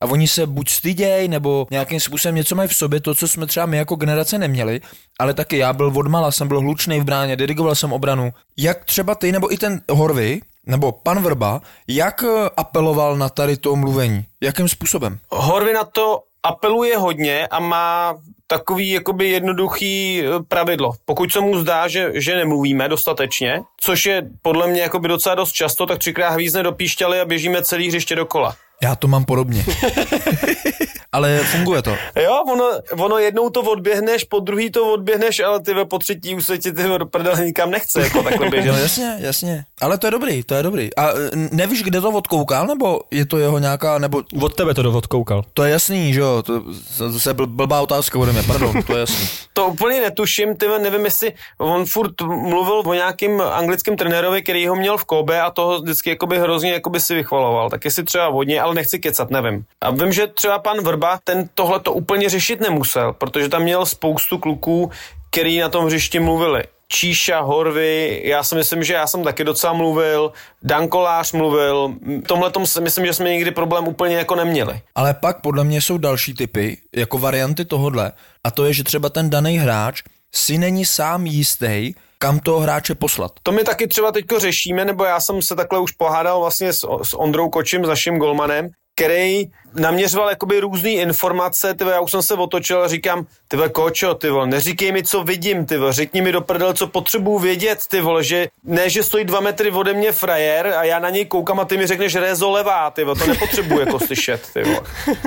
a 0.00 0.06
oni 0.06 0.28
se 0.28 0.46
buď 0.46 0.70
styděj, 0.70 1.28
nebo 1.28 1.66
nějakým 1.70 2.00
způsobem 2.00 2.34
něco 2.34 2.54
mají 2.54 2.68
v 2.68 2.76
sobě, 2.76 3.00
to, 3.00 3.14
co 3.14 3.28
jsme 3.28 3.46
třeba 3.46 3.66
my 3.66 3.76
jako 3.76 3.96
generace 3.96 4.38
neměli, 4.38 4.80
ale 5.18 5.34
taky 5.34 5.58
já 5.58 5.72
byl 5.72 5.92
odmala, 5.96 6.30
jsem 6.30 6.48
byl 6.48 6.60
hlučný 6.60 7.00
v 7.00 7.04
bráně, 7.04 7.36
dirigoval 7.36 7.74
jsem 7.74 7.92
obranu. 7.92 8.32
Jak 8.56 8.84
třeba 8.84 9.14
ty, 9.14 9.32
nebo 9.32 9.52
i 9.52 9.56
ten 9.56 9.80
Horvy, 9.90 10.40
nebo 10.66 10.92
pan 10.92 11.22
Vrba, 11.22 11.60
jak 11.88 12.24
eh, 12.24 12.50
apeloval 12.56 13.16
na 13.16 13.28
tady 13.28 13.56
to 13.56 13.76
mluvení? 13.76 14.24
Jakým 14.40 14.68
způsobem? 14.68 15.18
Horvy 15.28 15.72
na 15.72 15.84
to 15.84 16.20
apeluje 16.42 16.98
hodně 16.98 17.46
a 17.46 17.60
má 17.60 18.14
takový 18.46 18.90
jakoby 18.90 19.28
jednoduchý 19.28 20.22
eh, 20.22 20.28
pravidlo. 20.48 20.92
Pokud 21.04 21.32
se 21.32 21.40
mu 21.40 21.58
zdá, 21.58 21.88
že, 21.88 22.10
že 22.14 22.36
nemluvíme 22.36 22.88
dostatečně, 22.88 23.62
což 23.80 24.06
je 24.06 24.30
podle 24.42 24.66
mě 24.66 24.80
jakoby 24.80 25.08
docela 25.08 25.34
dost 25.34 25.52
často, 25.52 25.86
tak 25.86 25.98
třikrát 25.98 26.30
hvízne 26.30 26.62
do 26.62 26.72
píšťaly 26.72 27.20
a 27.20 27.24
běžíme 27.24 27.62
celý 27.62 27.88
hřiště 27.88 28.16
dokola. 28.16 28.56
Já 28.82 28.96
to 28.96 29.08
mám 29.08 29.24
podobně. 29.24 29.64
ale 31.12 31.38
funguje 31.38 31.82
to. 31.82 31.96
Jo, 32.22 32.42
ono, 32.52 32.70
ono 33.04 33.18
jednou 33.18 33.50
to 33.50 33.62
odběhneš, 33.62 34.24
po 34.24 34.40
druhý 34.40 34.70
to 34.70 34.92
odběhneš, 34.92 35.40
ale 35.40 35.60
ty 35.60 35.74
po 35.84 35.98
třetí 35.98 36.34
už 36.34 36.46
se 36.46 36.58
ti 36.58 36.72
ty 36.72 36.82
do 36.98 37.06
prdele 37.06 37.46
nikam 37.46 37.70
nechce, 37.70 38.00
jako 38.00 38.22
takhle 38.22 38.48
běžet. 38.50 38.72
no 38.72 38.78
jasně, 38.78 39.16
jasně. 39.18 39.64
Ale 39.80 39.98
to 39.98 40.06
je 40.06 40.10
dobrý, 40.10 40.42
to 40.42 40.54
je 40.54 40.62
dobrý. 40.62 40.96
A 40.96 41.08
nevíš, 41.52 41.82
kde 41.82 42.00
to 42.00 42.10
odkoukal, 42.10 42.66
nebo 42.66 43.00
je 43.10 43.26
to 43.26 43.38
jeho 43.38 43.58
nějaká, 43.58 43.98
nebo... 43.98 44.22
Od 44.40 44.54
tebe 44.54 44.74
to 44.74 44.92
odkoukal. 44.92 45.44
To 45.54 45.64
je 45.64 45.72
jasný, 45.72 46.14
že 46.14 46.20
jo, 46.20 46.42
to, 46.42 46.62
to 46.98 47.20
se 47.20 47.34
bl, 47.34 47.46
blbá 47.46 47.80
otázka 47.80 48.18
ode 48.18 48.32
mě, 48.32 48.42
pardon, 48.42 48.82
to 48.82 48.92
je 48.92 49.00
jasný. 49.00 49.28
to 49.52 49.66
úplně 49.66 50.00
netuším, 50.00 50.56
ty 50.56 50.66
nevím, 50.82 51.04
jestli 51.04 51.32
on 51.58 51.86
furt 51.86 52.20
mluvil 52.20 52.82
o 52.86 52.94
nějakým 52.94 53.40
anglickém 53.40 53.96
trenérovi, 53.96 54.42
který 54.42 54.66
ho 54.66 54.76
měl 54.76 54.98
v 54.98 55.04
Kobe 55.04 55.40
a 55.40 55.50
toho 55.50 55.80
vždycky 55.80 56.10
jakoby 56.10 56.38
hrozně 56.38 56.72
jakoby 56.72 57.00
si 57.00 57.14
vychvaloval. 57.14 57.70
Tak 57.70 57.84
jestli 57.84 58.04
třeba 58.04 58.26
hodně, 58.26 58.60
ale 58.60 58.69
nechci 58.72 58.98
kecat, 58.98 59.30
nevím. 59.30 59.64
A 59.80 59.90
vím, 59.90 60.12
že 60.12 60.26
třeba 60.26 60.58
pan 60.58 60.80
Vrba, 60.80 61.18
ten 61.24 61.48
tohle 61.54 61.80
to 61.80 61.92
úplně 61.92 62.28
řešit 62.28 62.60
nemusel, 62.60 63.12
protože 63.12 63.48
tam 63.48 63.62
měl 63.62 63.86
spoustu 63.86 64.38
kluků, 64.38 64.90
který 65.30 65.58
na 65.58 65.68
tom 65.68 65.86
hřišti 65.86 66.20
mluvili. 66.20 66.64
Číša, 66.92 67.40
Horvy, 67.40 68.22
já 68.24 68.42
si 68.42 68.54
myslím, 68.54 68.84
že 68.84 68.94
já 68.94 69.06
jsem 69.06 69.24
taky 69.24 69.44
docela 69.44 69.72
mluvil, 69.72 70.32
Dankolář 70.62 71.32
mluvil, 71.32 71.94
tomhle 72.26 72.50
tom 72.50 72.66
si 72.66 72.80
myslím, 72.80 73.06
že 73.06 73.14
jsme 73.14 73.30
nikdy 73.30 73.50
problém 73.50 73.88
úplně 73.88 74.16
jako 74.16 74.34
neměli. 74.34 74.80
Ale 74.94 75.14
pak 75.14 75.40
podle 75.40 75.64
mě 75.64 75.80
jsou 75.80 75.98
další 75.98 76.34
typy, 76.34 76.78
jako 76.96 77.18
varianty 77.18 77.64
tohodle, 77.64 78.12
a 78.44 78.50
to 78.50 78.64
je, 78.64 78.72
že 78.72 78.84
třeba 78.84 79.08
ten 79.08 79.30
daný 79.30 79.58
hráč 79.58 80.02
si 80.34 80.58
není 80.58 80.84
sám 80.84 81.26
jistý, 81.26 81.94
kam 82.22 82.40
toho 82.40 82.60
hráče 82.60 82.94
poslat. 82.94 83.32
To 83.42 83.52
my 83.52 83.64
taky 83.64 83.86
třeba 83.86 84.12
teďko 84.12 84.38
řešíme, 84.38 84.84
nebo 84.84 85.04
já 85.04 85.20
jsem 85.20 85.42
se 85.42 85.56
takhle 85.56 85.80
už 85.80 85.92
pohádal 85.92 86.40
vlastně 86.40 86.72
s, 86.72 86.78
s 87.02 87.14
Ondrou 87.14 87.48
Kočím, 87.48 87.84
s 87.84 87.88
naším 87.88 88.18
golmanem, 88.18 88.68
který 89.00 89.50
naměřoval 89.74 90.30
jakoby 90.30 90.60
různé 90.60 90.90
informace, 90.90 91.74
ty 91.74 91.84
já 91.84 92.00
už 92.00 92.10
jsem 92.10 92.22
se 92.22 92.34
otočil 92.34 92.82
a 92.82 92.88
říkám, 92.88 93.26
ty 93.48 93.56
kočo, 93.72 94.14
ty 94.14 94.30
vole, 94.30 94.46
neříkej 94.46 94.92
mi, 94.92 95.02
co 95.02 95.24
vidím, 95.24 95.66
ty 95.66 95.78
vole, 95.78 95.92
řekni 95.92 96.22
mi 96.22 96.32
do 96.32 96.40
prdel, 96.40 96.74
co 96.74 96.86
potřebuju 96.86 97.38
vědět, 97.38 97.78
ty 97.90 98.00
vole, 98.00 98.24
že 98.24 98.48
ne, 98.64 98.90
že 98.90 99.02
stojí 99.02 99.24
dva 99.24 99.40
metry 99.40 99.70
ode 99.70 99.92
mě 99.94 100.12
frajer 100.12 100.66
a 100.66 100.84
já 100.84 100.98
na 100.98 101.10
něj 101.10 101.24
koukám 101.24 101.60
a 101.60 101.64
ty 101.64 101.76
mi 101.76 101.86
řekneš 101.86 102.14
rezo 102.14 102.50
levá, 102.50 102.90
ty 102.90 103.04
vole, 103.04 103.18
to 103.18 103.26
nepotřebuji 103.26 103.80
jako 103.80 103.98
slyšet, 103.98 104.42
ty 104.54 104.62
vole. 104.62 104.80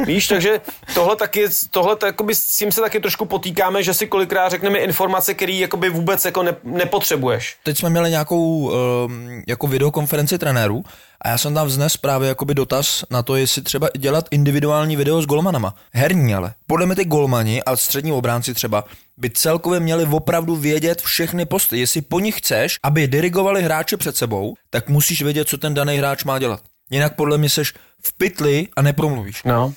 Víš, 0.05 0.27
takže 0.27 0.61
tohle 0.93 1.15
taky, 1.15 1.45
tohle 1.71 1.97
jakoby, 2.05 2.35
s 2.35 2.57
tím 2.57 2.71
se 2.71 2.81
taky 2.81 2.99
trošku 2.99 3.25
potýkáme, 3.25 3.83
že 3.83 3.93
si 3.93 4.07
kolikrát 4.07 4.49
řekneme 4.49 4.79
informace, 4.79 5.33
které 5.33 5.53
jakoby 5.53 5.89
vůbec 5.89 6.25
jako 6.25 6.43
ne, 6.43 6.55
nepotřebuješ. 6.63 7.55
Teď 7.63 7.77
jsme 7.77 7.89
měli 7.89 8.09
nějakou 8.09 8.71
um, 8.71 9.43
jako 9.47 9.67
videokonferenci 9.67 10.37
trenérů 10.37 10.83
a 11.23 11.29
já 11.29 11.37
jsem 11.37 11.53
tam 11.53 11.67
vznes 11.67 11.97
právě 11.97 12.27
jakoby 12.27 12.53
dotaz 12.53 13.05
na 13.09 13.23
to, 13.23 13.35
jestli 13.35 13.61
třeba 13.61 13.89
dělat 13.97 14.25
individuální 14.31 14.95
video 14.95 15.21
s 15.21 15.25
golmanama. 15.25 15.75
Herní 15.93 16.35
ale. 16.35 16.53
Podle 16.67 16.85
mě 16.85 16.95
ty 16.95 17.05
golmani 17.05 17.63
a 17.63 17.75
střední 17.75 18.11
obránci 18.11 18.53
třeba 18.53 18.83
by 19.17 19.29
celkově 19.29 19.79
měli 19.79 20.05
opravdu 20.05 20.55
vědět 20.55 21.01
všechny 21.01 21.45
posty. 21.45 21.79
Jestli 21.79 22.01
po 22.01 22.19
nich 22.19 22.37
chceš, 22.37 22.79
aby 22.83 23.07
dirigovali 23.07 23.63
hráče 23.63 23.97
před 23.97 24.17
sebou, 24.17 24.55
tak 24.69 24.89
musíš 24.89 25.21
vědět, 25.21 25.47
co 25.47 25.57
ten 25.57 25.73
daný 25.73 25.97
hráč 25.97 26.23
má 26.23 26.39
dělat. 26.39 26.61
Jinak 26.91 27.15
podle 27.15 27.37
mě 27.37 27.49
seš 27.49 27.73
v 28.05 28.17
pytli 28.17 28.67
a 28.75 28.81
nepromluvíš. 28.81 29.43
No, 29.43 29.73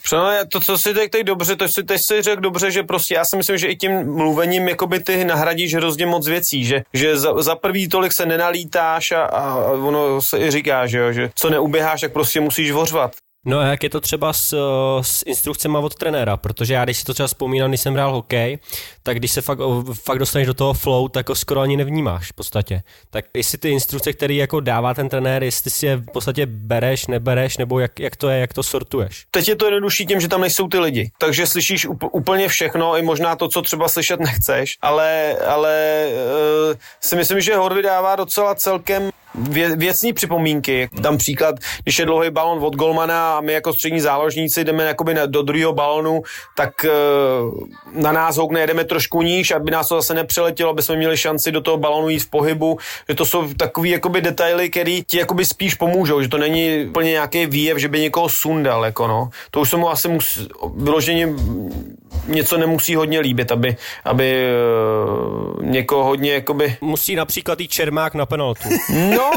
to, 0.52 0.60
co 0.60 0.78
si 0.78 0.94
teď, 0.94 1.10
teď 1.10 1.22
dobře, 1.22 1.56
to 1.56 1.68
si 1.68 1.84
teď 1.84 2.00
si 2.00 2.22
řekl 2.22 2.40
dobře, 2.40 2.70
že 2.70 2.82
prostě 2.82 3.14
já 3.14 3.24
si 3.24 3.36
myslím, 3.36 3.58
že 3.58 3.66
i 3.66 3.76
tím 3.76 4.14
mluvením 4.14 4.68
jakoby 4.68 5.00
ty 5.00 5.24
nahradíš 5.24 5.74
hrozně 5.74 6.06
moc 6.06 6.28
věcí, 6.28 6.64
že, 6.64 6.82
že 6.92 7.18
za, 7.18 7.42
za 7.42 7.54
prvý 7.56 7.88
tolik 7.88 8.12
se 8.12 8.26
nenalítáš 8.26 9.12
a, 9.12 9.22
a 9.22 9.54
ono 9.70 10.22
se 10.22 10.38
i 10.38 10.50
říká, 10.50 10.86
že, 10.86 10.98
jo, 10.98 11.12
že 11.12 11.30
co 11.34 11.50
neuběháš, 11.50 12.00
tak 12.00 12.12
prostě 12.12 12.40
musíš 12.40 12.72
vořvat 12.72 13.12
No 13.48 13.58
a 13.58 13.66
jak 13.66 13.82
je 13.82 13.90
to 13.90 14.00
třeba 14.00 14.32
s, 14.32 14.54
s 15.00 15.22
instrukcemi 15.26 15.78
od 15.78 15.94
trenéra, 15.94 16.36
protože 16.36 16.74
já 16.74 16.84
když 16.84 16.98
si 16.98 17.04
to 17.04 17.14
třeba 17.14 17.26
vzpomínám, 17.26 17.70
když 17.70 17.80
jsem 17.80 17.94
hrál 17.94 18.12
hokej, 18.12 18.58
tak 19.02 19.16
když 19.16 19.30
se 19.30 19.42
fakt, 19.42 19.58
fakt 19.92 20.18
dostaneš 20.18 20.46
do 20.46 20.54
toho 20.54 20.72
flow, 20.72 21.08
tak 21.08 21.28
ho 21.28 21.34
skoro 21.34 21.60
ani 21.60 21.76
nevnímáš 21.76 22.28
v 22.30 22.32
podstatě. 22.32 22.82
Tak 23.10 23.24
jestli 23.34 23.58
ty 23.58 23.70
instrukce, 23.70 24.12
které 24.12 24.34
jako 24.34 24.60
dává 24.60 24.94
ten 24.94 25.08
trenér, 25.08 25.44
jestli 25.44 25.70
si 25.70 25.86
je 25.86 25.96
v 25.96 26.06
podstatě 26.12 26.46
bereš, 26.46 27.06
nebereš, 27.06 27.56
nebo 27.56 27.80
jak, 27.80 28.00
jak 28.00 28.16
to 28.16 28.28
je, 28.28 28.38
jak 28.38 28.52
to 28.52 28.62
sortuješ. 28.62 29.26
Teď 29.30 29.48
je 29.48 29.56
to 29.56 29.64
jednodušší 29.64 30.06
tím, 30.06 30.20
že 30.20 30.28
tam 30.28 30.40
nejsou 30.40 30.68
ty 30.68 30.78
lidi. 30.78 31.10
Takže 31.18 31.46
slyšíš 31.46 31.86
úplně 32.12 32.48
všechno, 32.48 32.96
i 32.96 33.02
možná 33.02 33.36
to, 33.36 33.48
co 33.48 33.62
třeba 33.62 33.88
slyšet 33.88 34.20
nechceš, 34.20 34.78
ale, 34.82 35.36
ale 35.46 36.06
uh, 36.70 36.76
si 37.00 37.16
myslím, 37.16 37.40
že 37.40 37.56
Horvy 37.56 37.82
dává 37.82 38.16
docela 38.16 38.54
celkem 38.54 39.10
vě, 39.36 39.76
věcní 39.76 40.12
připomínky. 40.12 40.88
Dám 40.92 41.16
příklad, 41.16 41.54
když 41.82 41.98
je 41.98 42.06
dlouhý 42.06 42.30
balon 42.30 42.64
od 42.64 42.76
golmana 42.76 43.36
a 43.36 43.40
my 43.40 43.52
jako 43.52 43.72
střední 43.72 44.00
záložníci 44.00 44.64
jdeme 44.64 44.84
jakoby 44.84 45.14
na, 45.14 45.26
do 45.26 45.42
druhého 45.42 45.72
balonu, 45.72 46.22
tak 46.56 46.70
uh, 46.84 47.52
na 47.92 48.12
nás 48.12 48.36
houkne 48.36 48.60
jedeme 48.60 48.84
trošku 48.84 49.22
níž, 49.22 49.50
aby 49.50 49.70
nás 49.70 49.88
to 49.88 49.94
zase 49.94 50.14
nepřeletělo, 50.14 50.70
aby 50.70 50.82
jsme 50.82 50.96
měli 50.96 51.16
šanci 51.16 51.52
do 51.52 51.60
toho 51.60 51.76
balonu 51.76 52.08
jít 52.08 52.18
v 52.18 52.30
pohybu. 52.30 52.78
Že 53.08 53.14
to 53.14 53.24
jsou 53.26 53.54
takové 53.54 53.88
jakoby 53.88 54.20
detaily, 54.20 54.70
které 54.70 55.00
ti 55.06 55.18
jakoby 55.18 55.44
spíš 55.44 55.74
pomůžou, 55.74 56.22
že 56.22 56.28
to 56.28 56.38
není 56.38 56.86
úplně 56.88 57.10
nějaký 57.10 57.46
výjev, 57.46 57.78
že 57.78 57.88
by 57.88 58.00
někoho 58.00 58.28
sundal. 58.28 58.84
Jako 58.84 59.06
no. 59.06 59.30
To 59.50 59.60
už 59.60 59.70
se 59.70 59.76
mu 59.76 59.90
asi 59.90 60.08
mus, 60.08 60.48
vyloženě 60.76 61.28
něco 62.26 62.58
nemusí 62.58 62.94
hodně 62.94 63.20
líbit, 63.20 63.52
aby, 63.52 63.76
aby 64.04 64.44
uh, 65.06 65.64
někoho 65.64 66.04
hodně 66.04 66.32
jakoby... 66.32 66.76
Musí 66.80 67.16
například 67.16 67.60
i 67.60 67.68
Čermák 67.68 68.14
na 68.14 68.26
penaltu. 68.26 68.68
No, 69.16 69.30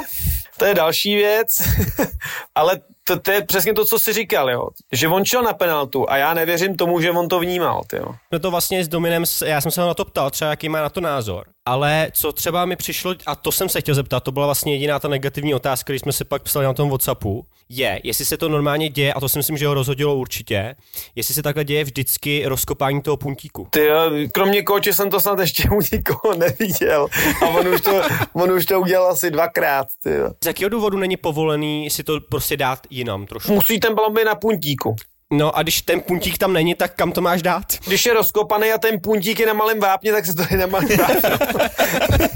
to 0.57 0.65
je 0.65 0.73
další 0.73 1.15
věc, 1.15 1.63
ale 2.55 2.79
to, 3.03 3.19
to 3.19 3.31
je 3.31 3.45
přesně 3.45 3.73
to, 3.73 3.85
co 3.85 3.99
jsi 3.99 4.13
říkal, 4.13 4.49
jo. 4.49 4.67
Že 4.91 5.07
on 5.07 5.25
šel 5.25 5.43
na 5.43 5.53
penaltu 5.53 6.09
a 6.09 6.17
já 6.17 6.33
nevěřím 6.33 6.77
tomu, 6.77 7.01
že 7.01 7.11
on 7.11 7.27
to 7.27 7.39
vnímal, 7.39 7.81
jo. 7.93 8.15
No 8.31 8.39
to 8.39 8.51
vlastně 8.51 8.83
s 8.83 8.87
Dominem, 8.87 9.23
já 9.45 9.61
jsem 9.61 9.71
se 9.71 9.81
ho 9.81 9.87
na 9.87 9.93
to 9.93 10.05
ptal, 10.05 10.29
třeba 10.29 10.49
jaký 10.49 10.69
má 10.69 10.81
na 10.81 10.89
to 10.89 11.01
názor. 11.01 11.45
Ale 11.65 12.07
co 12.13 12.31
třeba 12.31 12.65
mi 12.65 12.75
přišlo, 12.75 13.15
a 13.25 13.35
to 13.35 13.51
jsem 13.51 13.69
se 13.69 13.81
chtěl 13.81 13.95
zeptat, 13.95 14.23
to 14.23 14.31
byla 14.31 14.45
vlastně 14.45 14.73
jediná 14.73 14.99
ta 14.99 15.07
negativní 15.07 15.53
otázka, 15.53 15.93
když 15.93 16.01
jsme 16.01 16.11
se 16.11 16.25
pak 16.25 16.43
psali 16.43 16.65
na 16.65 16.73
tom 16.73 16.89
Whatsappu, 16.89 17.45
je, 17.69 18.01
jestli 18.03 18.25
se 18.25 18.37
to 18.37 18.49
normálně 18.49 18.89
děje, 18.89 19.13
a 19.13 19.19
to 19.19 19.29
si 19.29 19.39
myslím, 19.39 19.57
že 19.57 19.67
ho 19.67 19.73
rozhodilo 19.73 20.15
určitě, 20.15 20.75
jestli 21.15 21.33
se 21.33 21.43
takhle 21.43 21.63
děje 21.63 21.83
vždycky 21.83 22.45
rozkopání 22.45 23.01
toho 23.01 23.17
puntíku. 23.17 23.67
Ty, 23.71 23.89
kromě 24.33 24.63
koče 24.63 24.93
jsem 24.93 25.09
to 25.09 25.19
snad 25.19 25.39
ještě 25.39 25.69
u 25.69 25.79
nikoho 25.95 26.35
neviděl 26.35 27.07
a 27.41 27.47
on 27.47 27.67
už 27.67 27.81
to, 27.81 28.01
on 28.33 28.51
už 28.51 28.65
to 28.65 28.81
udělal 28.81 29.11
asi 29.11 29.31
dvakrát. 29.31 29.87
Ty. 30.03 30.09
Z 30.43 30.47
jakého 30.47 30.69
důvodu 30.69 30.97
není 30.97 31.17
povolený 31.17 31.89
si 31.89 32.03
to 32.03 32.19
prostě 32.29 32.57
dát 32.57 32.79
jinam 32.89 33.25
trošku? 33.25 33.53
Musí 33.53 33.79
ten 33.79 33.95
balon 33.95 34.13
být 34.13 34.25
na 34.25 34.35
puntíku. 34.35 34.95
No 35.33 35.57
a 35.57 35.61
když 35.61 35.81
ten 35.81 36.01
puntík 36.01 36.37
tam 36.37 36.53
není, 36.53 36.75
tak 36.75 36.95
kam 36.95 37.11
to 37.11 37.21
máš 37.21 37.41
dát? 37.41 37.63
Když 37.87 38.05
je 38.05 38.13
rozkopaný 38.13 38.71
a 38.71 38.77
ten 38.77 38.99
puntík 38.99 39.39
je 39.39 39.45
na 39.47 39.53
malém 39.53 39.79
vápně, 39.79 40.11
tak 40.11 40.25
se 40.25 40.35
to 40.35 40.43
je 40.51 40.57
na 40.57 40.65
malém 40.65 40.97
vápně. 40.97 41.29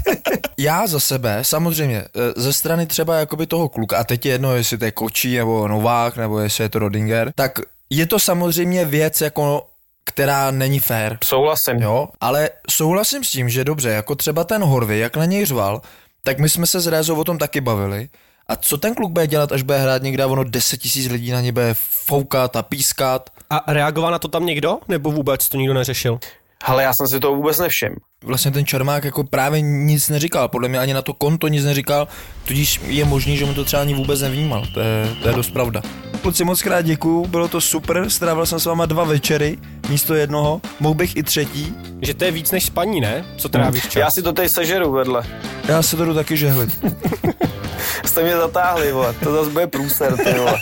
Já 0.58 0.86
za 0.86 1.00
sebe, 1.00 1.38
samozřejmě, 1.42 1.98
eh, 1.98 2.08
ze 2.36 2.52
strany 2.52 2.86
třeba 2.86 3.16
jakoby 3.16 3.46
toho 3.46 3.68
kluka, 3.68 3.98
a 3.98 4.04
teď 4.04 4.26
je 4.26 4.32
jedno, 4.32 4.56
jestli 4.56 4.78
to 4.78 4.84
je 4.84 4.90
Kočí, 4.90 5.36
nebo 5.36 5.68
Novák, 5.68 6.16
nebo 6.16 6.38
jestli 6.38 6.64
je 6.64 6.68
to 6.68 6.78
Rodinger, 6.78 7.32
tak 7.34 7.58
je 7.90 8.06
to 8.06 8.18
samozřejmě 8.18 8.84
věc 8.84 9.20
jako 9.20 9.66
která 10.04 10.50
není 10.50 10.80
fair. 10.80 11.16
Souhlasím. 11.24 11.76
Jo, 11.76 12.08
ale 12.20 12.50
souhlasím 12.70 13.24
s 13.24 13.30
tím, 13.30 13.48
že 13.48 13.64
dobře, 13.64 13.88
jako 13.90 14.14
třeba 14.14 14.44
ten 14.44 14.62
Horvy, 14.62 14.98
jak 14.98 15.16
na 15.16 15.24
něj 15.24 15.44
řval, 15.44 15.80
tak 16.24 16.38
my 16.38 16.48
jsme 16.48 16.66
se 16.66 16.80
s 16.80 16.86
Rézou 16.86 17.16
o 17.16 17.24
tom 17.24 17.38
taky 17.38 17.60
bavili. 17.60 18.08
A 18.48 18.56
co 18.56 18.78
ten 18.78 18.94
kluk 18.94 19.12
bude 19.12 19.26
dělat, 19.26 19.52
až 19.52 19.62
bude 19.62 19.78
hrát 19.78 20.02
někde 20.02 20.26
ono 20.26 20.44
10 20.44 20.76
tisíc 20.76 21.10
lidí 21.12 21.30
na 21.30 21.40
ně 21.40 21.52
bude 21.52 21.74
foukat 21.78 22.56
a 22.56 22.62
pískat? 22.62 23.30
A 23.50 23.72
reagoval 23.72 24.12
na 24.12 24.18
to 24.18 24.28
tam 24.28 24.46
někdo? 24.46 24.78
Nebo 24.88 25.12
vůbec 25.12 25.48
to 25.48 25.56
nikdo 25.56 25.74
neřešil? 25.74 26.18
Ale 26.64 26.82
já 26.82 26.94
jsem 26.94 27.08
si 27.08 27.20
to 27.20 27.34
vůbec 27.34 27.58
nevšiml. 27.58 27.94
Vlastně 28.24 28.50
ten 28.50 28.66
Čermák 28.66 29.04
jako 29.04 29.24
právě 29.24 29.60
nic 29.60 30.08
neříkal, 30.08 30.48
podle 30.48 30.68
mě 30.68 30.78
ani 30.78 30.94
na 30.94 31.02
to 31.02 31.12
konto 31.12 31.48
nic 31.48 31.64
neříkal, 31.64 32.08
tudíž 32.44 32.80
je 32.86 33.04
možný, 33.04 33.36
že 33.36 33.44
mu 33.44 33.54
to 33.54 33.64
třeba 33.64 33.82
ani 33.82 33.94
vůbec 33.94 34.20
nevnímal, 34.20 34.66
to 34.74 34.80
je, 34.80 35.08
to 35.22 35.28
je 35.28 35.34
dost 35.34 35.50
pravda. 35.50 35.82
Kluci 36.22 36.44
moc 36.44 36.62
krát 36.62 36.82
děkuju, 36.82 37.26
bylo 37.26 37.48
to 37.48 37.60
super, 37.60 38.10
strávil 38.10 38.46
jsem 38.46 38.60
s 38.60 38.66
váma 38.66 38.86
dva 38.86 39.04
večery, 39.04 39.58
místo 39.88 40.14
jednoho, 40.14 40.60
mohl 40.80 40.94
bych 40.94 41.16
i 41.16 41.22
třetí. 41.22 41.74
Že 42.02 42.14
to 42.14 42.24
je 42.24 42.30
víc 42.30 42.50
než 42.50 42.64
spaní, 42.64 43.00
ne? 43.00 43.24
Co 43.36 43.48
trávíš 43.48 43.82
čas? 43.82 43.96
Já 43.96 44.10
si 44.10 44.22
to 44.22 44.32
tady 44.32 44.48
sežeru 44.48 44.92
vedle. 44.92 45.22
Já 45.68 45.82
se 45.82 45.96
to 45.96 46.04
jdu 46.04 46.14
taky 46.14 46.36
žehlit. 46.36 46.84
Jste 48.04 48.22
mě 48.22 48.36
zatáhli, 48.36 48.92
vole. 48.92 49.14
to 49.24 49.32
zase 49.32 49.50
bude 49.50 49.66
průser, 49.66 50.16
ty 50.16 50.32
vole. 50.38 50.60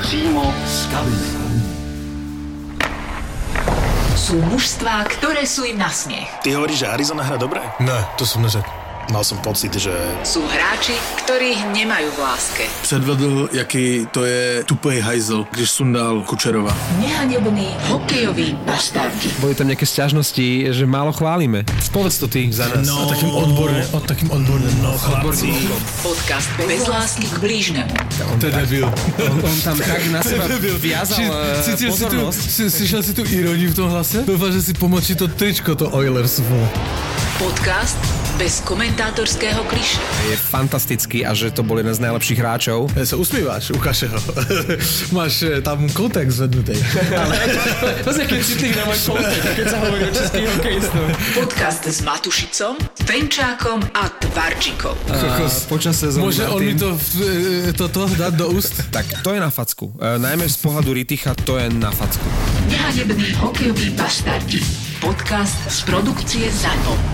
Přímo 0.00 0.54
z 0.66 0.86
kabiny. 0.86 1.63
Sú 4.14 4.38
mužstvá, 4.38 5.02
ktoré 5.10 5.42
sú 5.42 5.66
im 5.66 5.74
na 5.74 5.90
smiech. 5.90 6.30
Ty 6.46 6.54
hovoríš, 6.54 6.86
že 6.86 6.90
Arizona 6.90 7.26
hra 7.26 7.36
dobre? 7.36 7.60
Ne, 7.82 7.98
to 8.16 8.26
jsem 8.26 8.42
neřekl. 8.42 8.83
Mal 9.12 9.20
som 9.20 9.36
pocit, 9.44 9.76
že 9.76 9.92
Sú 10.24 10.40
hráči, 10.48 10.96
ktorých 11.24 11.76
nemajú 11.76 12.08
v 12.16 12.18
láske. 12.24 12.64
Předvedl, 12.82 13.48
jaký 13.52 14.08
to 14.08 14.24
je 14.24 14.64
tupej 14.64 15.00
hajzl, 15.00 15.44
když 15.52 15.70
sundal 15.70 16.24
Kučerova. 16.24 16.72
Nehanební 17.00 17.68
hokejoví 17.92 18.56
bastardi. 18.64 19.28
Boli 19.44 19.52
tam 19.52 19.68
nejaké 19.68 19.84
sťažnosti, 19.84 20.72
že 20.72 20.84
málo 20.88 21.12
chválime. 21.12 21.68
Povedz 21.92 22.18
to 22.18 22.26
ty 22.26 22.48
za 22.48 22.64
nás. 22.72 22.82
No, 22.88 23.06
a 23.06 23.14
takým 23.14 23.30
odborným, 23.30 23.86
o 23.92 24.00
takým 24.00 24.28
odborným, 24.32 24.76
no 24.82 24.96
chlapci. 24.98 25.52
Podcast 26.02 26.48
bez 26.64 26.82
lásky 26.88 27.26
k 27.28 27.36
blížnemu. 27.38 27.92
To 28.40 28.44
je 28.46 28.52
debil. 28.52 28.88
On, 29.20 29.38
on 29.44 29.58
tam 29.60 29.76
tak 29.78 30.02
na 30.10 30.22
seba 30.22 30.48
viazal 30.80 31.20
eh, 31.20 31.62
Cítil 31.62 31.92
si 31.92 32.04
tu, 32.06 32.18
slyšel 32.70 33.02
si 33.02 33.12
tu 33.14 33.22
ironii 33.24 33.68
v 33.68 33.74
tom 33.76 33.88
hlase? 33.92 34.24
Doufám, 34.24 34.52
že 34.52 34.60
si 34.62 34.72
pomočí 34.74 35.14
to 35.14 35.28
tričko, 35.28 35.74
to 35.74 35.90
Oilers, 35.92 36.40
vole. 36.40 36.68
Podcast 37.38 38.23
bez 38.34 38.60
komentátorského 38.66 39.62
kliše. 39.70 40.02
Je 40.26 40.36
fantastický 40.36 41.22
a 41.22 41.30
že 41.34 41.54
to 41.54 41.62
bol 41.62 41.78
jeden 41.78 41.94
z 41.94 42.02
najlepších 42.02 42.38
hráčov. 42.42 42.90
Ja 42.98 43.06
sa 43.06 43.14
usmíváš, 43.14 43.70
ukáže 43.70 44.10
ho. 44.10 44.18
Máš 45.16 45.46
eh, 45.46 45.62
tam 45.62 45.86
kontext 45.94 46.42
zvednutý. 46.42 46.74
To 48.02 48.10
je 48.10 48.22
aký 48.26 48.36
citlivý 48.42 48.74
na 48.74 48.84
môj 48.90 48.98
kontext, 49.06 49.48
keď 49.54 49.66
sa 49.70 49.76
hovorí 49.78 50.02
o 50.02 50.10
českých 50.10 50.46
hokejistov. 50.50 51.04
Podcast 51.38 51.82
s 51.86 51.98
Matušicom, 52.02 52.74
Fenčákom 53.06 53.78
a 53.94 54.10
Tvarčikom. 54.10 54.96
Počas 55.70 55.94
sezóny 55.94 56.22
Môže 56.26 56.44
on 56.50 56.60
mi 56.60 56.74
to, 56.74 56.90
eh, 57.22 57.70
toto 57.70 58.10
dať 58.10 58.32
do 58.34 58.50
úst? 58.50 58.74
Tak 58.90 59.22
to 59.22 59.30
je 59.30 59.40
na 59.40 59.54
facku. 59.54 59.94
E, 60.00 60.18
najmä 60.18 60.50
z 60.50 60.58
pohľadu 60.58 60.90
Riticha 60.90 61.38
to 61.46 61.58
je 61.58 61.70
na 61.70 61.94
facku. 61.94 62.26
Nehanební 62.66 63.38
hokejoví 63.38 63.94
bastardi. 63.94 64.58
Podcast 64.98 65.54
z 65.70 65.78
produkcie 65.86 66.50
ZAPO. 66.50 67.13